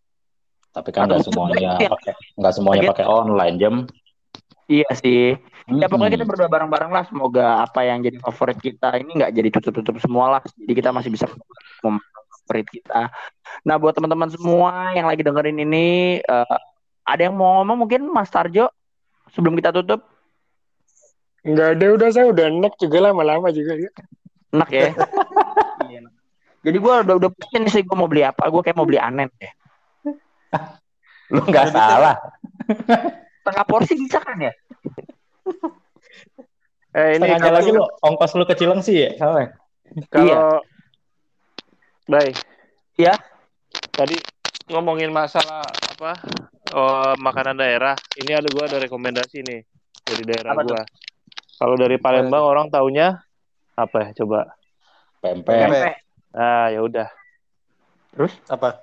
Tapi 0.72 0.88
kan 0.88 1.04
nggak 1.04 1.20
semuanya 1.28 1.72
pakai 1.84 2.12
nggak 2.40 2.54
semuanya 2.56 2.82
pakai 2.88 3.06
online 3.06 3.56
jam. 3.60 3.74
Iya 4.72 4.88
sih. 4.96 5.36
Ya 5.70 5.86
pokoknya 5.86 6.18
kita 6.18 6.26
berdoa 6.26 6.50
bareng-bareng 6.50 6.90
lah 6.90 7.04
semoga 7.06 7.62
apa 7.62 7.86
yang 7.86 8.02
jadi 8.02 8.18
favorit 8.18 8.58
kita 8.58 8.98
ini 8.98 9.22
nggak 9.22 9.30
jadi 9.30 9.48
tutup-tutup 9.54 10.02
semua 10.02 10.38
lah. 10.38 10.42
Jadi 10.42 10.72
kita 10.74 10.90
masih 10.90 11.14
bisa 11.14 11.30
favorit 11.78 12.66
kita. 12.66 13.06
Nah 13.62 13.74
buat 13.78 13.94
teman-teman 13.94 14.30
semua 14.34 14.90
yang 14.98 15.06
lagi 15.06 15.22
dengerin 15.22 15.62
ini 15.62 16.18
eh, 16.18 16.58
ada 17.06 17.22
yang 17.22 17.38
mau 17.38 17.62
ngomong 17.62 17.86
mungkin 17.86 18.10
Mas 18.10 18.30
Tarjo 18.30 18.70
sebelum 19.30 19.54
kita 19.54 19.70
tutup 19.70 20.02
Enggak 21.40 21.80
ada, 21.80 21.86
udah 21.96 22.08
saya 22.12 22.26
udah 22.28 22.44
enak 22.52 22.76
juga 22.76 22.98
lama-lama 23.00 23.48
juga 23.48 23.72
ya. 23.76 23.90
enak 24.52 24.70
ya. 24.70 24.90
Iya. 25.90 26.04
Jadi 26.60 26.76
gue 26.76 26.94
udah 27.08 27.14
udah 27.16 27.30
pusing 27.32 27.64
sih 27.72 27.80
gue 27.80 27.96
mau 27.96 28.04
beli 28.04 28.20
apa. 28.20 28.52
Gue 28.52 28.60
kayak 28.60 28.76
mau 28.76 28.84
beli 28.84 29.00
anen 29.00 29.32
deh. 29.40 29.52
Lu 31.32 31.40
nggak 31.40 31.72
salah. 31.72 32.20
Tengah 33.40 33.64
porsi 33.64 33.96
bisa 33.96 34.20
kan 34.20 34.36
ya? 34.36 34.52
Eh 36.90 37.22
ini 37.22 37.26
kalau 37.38 37.54
lagi 37.54 37.70
lu 37.70 37.86
ongkos 38.02 38.34
lu 38.34 38.42
ke 38.42 38.58
Cilengsi 38.58 38.94
ya, 38.98 39.10
salah. 39.14 39.46
kalau 40.10 40.58
baik. 42.10 42.34
Iya. 42.98 43.14
Tadi 43.94 44.18
ngomongin 44.74 45.14
masalah 45.14 45.62
apa? 45.62 46.18
Oh, 46.74 47.14
makanan 47.22 47.62
daerah. 47.62 47.94
Ini 48.18 48.42
ada 48.42 48.48
gua 48.50 48.66
ada 48.66 48.82
rekomendasi 48.82 49.38
nih 49.46 49.62
dari 50.02 50.22
daerah 50.26 50.50
Apa 50.58 50.62
tuh? 50.66 50.74
gua. 50.74 50.82
Kalau 51.60 51.74
dari 51.78 51.96
Palembang 52.02 52.42
orang 52.42 52.66
taunya 52.74 53.22
apa 53.78 54.10
ya? 54.10 54.10
Coba. 54.22 54.50
Pempek. 55.22 55.70
Pempek. 55.70 55.94
Ah, 56.34 56.74
ya 56.74 56.82
udah. 56.82 57.08
apa 58.50 58.82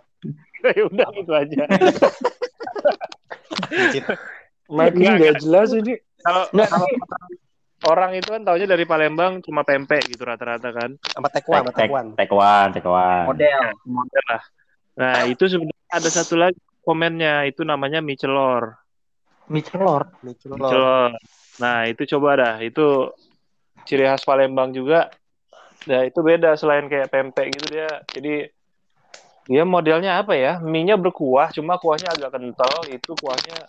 ya 0.80 0.84
udah 0.88 1.08
gitu 1.14 1.32
aja. 1.36 1.64
Makin 4.68 5.00
Enggak, 5.00 5.16
nggak 5.20 5.36
jelas 5.44 5.70
ini. 5.76 5.94
Kalau 6.28 6.44
kalau 6.52 6.88
orang 7.88 8.20
itu 8.20 8.28
kan 8.36 8.44
taunya 8.44 8.68
dari 8.68 8.84
Palembang 8.84 9.40
cuma 9.40 9.64
pempek 9.64 10.12
gitu 10.12 10.28
rata-rata 10.28 10.76
kan. 10.76 11.00
Sama 11.08 11.32
tekwan, 11.32 11.64
Tek, 11.64 11.72
tek, 11.72 11.80
tekwan. 11.88 12.06
tekwan, 12.20 12.68
tekwan. 12.76 13.24
Model. 13.32 13.64
Model 13.88 14.24
lah. 14.28 14.44
Nah, 14.98 15.16
itu 15.30 15.44
sebenarnya 15.48 15.94
ada 15.94 16.10
satu 16.12 16.36
lagi 16.36 16.60
komennya 16.84 17.48
itu 17.48 17.64
namanya 17.64 18.04
mie 18.04 18.20
celor. 18.20 18.76
Mie 19.48 19.64
celor. 19.64 20.12
Mie 20.26 20.36
celor. 20.36 20.58
Mie 20.60 20.68
celor. 20.68 21.12
Nah, 21.64 21.88
itu 21.88 22.04
coba 22.18 22.30
dah. 22.36 22.56
Itu 22.60 23.16
ciri 23.88 24.04
khas 24.04 24.28
Palembang 24.28 24.76
juga. 24.76 25.08
Nah, 25.88 26.04
itu 26.04 26.20
beda 26.20 26.60
selain 26.60 26.92
kayak 26.92 27.08
pempek 27.08 27.56
gitu 27.56 27.80
dia. 27.80 28.04
Jadi 28.12 28.52
dia 29.48 29.64
modelnya 29.64 30.20
apa 30.20 30.36
ya? 30.36 30.60
Mie-nya 30.60 31.00
berkuah, 31.00 31.56
cuma 31.56 31.80
kuahnya 31.80 32.12
agak 32.12 32.36
kental. 32.36 32.74
Itu 32.92 33.16
kuahnya 33.16 33.64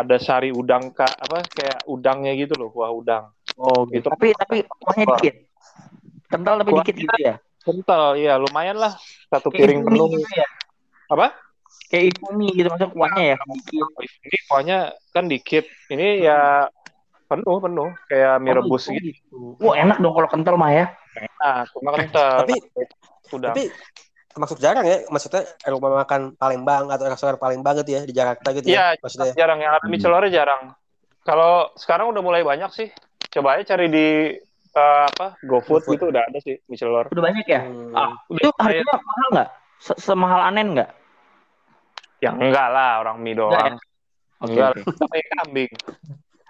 ada 0.00 0.16
sari 0.16 0.50
udang 0.50 0.90
kak 0.90 1.10
apa 1.10 1.44
kayak 1.50 1.78
udangnya 1.84 2.32
gitu 2.34 2.56
loh, 2.56 2.68
kuah 2.70 2.90
udang. 2.90 3.28
Oh 3.56 3.84
gitu. 3.88 4.08
Tapi 4.08 4.32
tapi 4.34 4.56
kuahnya 4.66 5.06
dikit. 5.16 5.34
Kental 6.30 6.54
tapi 6.62 6.70
Kuahnya- 6.70 6.86
dikit 6.86 6.96
gitu 6.96 7.16
ya. 7.18 7.34
Kental, 7.60 8.16
iya 8.16 8.40
lumayan 8.40 8.80
lah. 8.80 8.96
Satu 9.28 9.52
Kayak 9.52 9.60
piring 9.60 9.80
penuh. 9.84 10.08
gitu 10.16 10.30
ya. 10.32 10.48
Apa? 11.10 11.26
Kayak 11.90 12.04
ifumi 12.14 12.48
gitu 12.54 12.66
maksudnya 12.70 12.90
kuahnya 12.94 13.24
ya. 13.34 13.36
Ini 14.24 14.38
kuahnya 14.46 14.78
kan 15.10 15.24
dikit. 15.26 15.64
Ini 15.90 16.24
ya 16.24 16.70
penuh 17.26 17.56
penuh 17.62 17.90
kayak 18.08 18.42
mie 18.42 18.50
Oh, 18.50 18.56
rebus 18.58 18.90
gitu. 18.90 18.98
gitu. 19.10 19.38
Wah 19.60 19.74
enak 19.76 19.98
dong 19.98 20.14
kalau 20.14 20.28
kental 20.30 20.54
mah 20.56 20.70
ya. 20.70 20.86
Nah, 21.38 21.66
cuma 21.70 21.90
kental. 21.94 22.46
Tapi 22.46 22.54
udang. 23.30 23.54
tapi 23.54 23.64
termasuk 24.30 24.56
jarang 24.56 24.82
ya 24.82 25.02
maksudnya 25.06 25.42
rumah 25.64 25.90
makan 25.98 26.32
Palembang 26.34 26.86
atau 26.86 27.04
restoran 27.04 27.34
Palembang 27.34 27.74
gitu 27.78 27.90
ya 27.92 28.02
di 28.02 28.12
Jakarta 28.12 28.48
gitu 28.52 28.66
Iya, 28.66 28.94
ya 28.94 28.98
maksudnya 28.98 29.32
jarang 29.34 29.58
yang 29.58 29.72
ada 29.72 29.84
mie 29.84 29.96
Hmm. 29.96 30.04
celornya 30.04 30.30
jarang. 30.32 30.62
Kalau 31.20 31.52
sekarang 31.74 32.08
udah 32.08 32.20
mulai 32.20 32.40
banyak 32.40 32.70
sih. 32.70 32.88
Coba 33.28 33.54
aja 33.54 33.74
cari 33.74 33.86
di 33.86 34.06
eh, 34.70 35.02
apa 35.04 35.34
GoFood 35.40 35.82
GoFood. 35.82 35.94
gitu 35.94 36.04
udah 36.08 36.22
ada 36.24 36.38
sih 36.38 36.62
mie 36.64 36.74
celor. 36.74 37.10
Udah 37.10 37.22
banyak 37.22 37.44
ya. 37.44 37.60
Hmm. 37.60 37.90
Ah, 37.92 38.10
itu 38.30 38.48
kayak- 38.48 38.58
harganya 38.80 38.94
mahal 38.96 39.28
nggak? 39.30 39.48
Se- 39.78 39.98
Semahal 39.98 40.40
anen 40.46 40.66
nggak? 40.72 40.90
Ya 42.20 42.30
enggak 42.30 42.68
lah 42.68 43.00
orang 43.00 43.16
mie 43.18 43.32
Enggak 43.32 43.50
ya? 43.50 43.58
doang. 43.58 43.76
Oke 44.40 44.46
Enggak 44.48 44.68
oke. 44.70 44.80
lah, 44.80 45.08
kayak 45.10 45.26
kambing. 45.32 45.72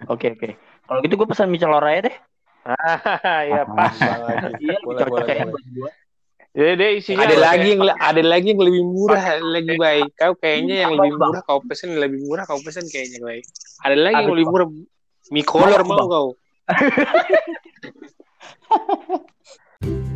Oke 0.07 0.27
oke. 0.31 0.49
Kalau 0.85 0.99
gitu 1.01 1.15
gue 1.17 1.29
pesan 1.29 1.49
mie 1.49 1.59
celor 1.59 1.81
aja 1.83 2.01
deh. 2.07 2.17
ya 3.49 3.63
pas. 3.65 3.95
Bang 3.97 4.21
lagi. 4.21 4.53
Iya, 4.61 4.77
Boleh, 4.81 4.99
cocok 5.01 5.09
boleh, 5.09 5.25
kayaknya 5.25 5.47
boleh. 5.49 5.65
buat. 5.73 5.93
Jadi 6.51 6.83
dia 6.83 6.91
isinya 6.99 7.31
ada 7.31 7.39
lagi 7.39 7.79
yang 7.79 7.95
ada 7.95 8.23
lagi 8.27 8.51
yang 8.51 8.59
lebih 8.59 8.83
murah, 8.83 9.39
lagi 9.39 9.79
baik. 9.79 10.19
Kau 10.19 10.35
kayaknya 10.35 10.83
yang 10.83 10.99
lebih 10.99 11.15
murah 11.15 11.47
kau 11.47 11.63
pesen 11.63 11.95
lebih 11.95 12.27
murah 12.27 12.43
kau 12.43 12.59
pesen 12.59 12.91
kayaknya 12.91 13.23
baik. 13.23 13.47
Ada 13.87 13.95
lagi 13.95 14.19
yang 14.19 14.35
lebih 14.35 14.51
murah 14.51 14.67
mie 15.31 15.47
color 15.47 15.87
mau 15.87 16.11
kau. 16.11 16.35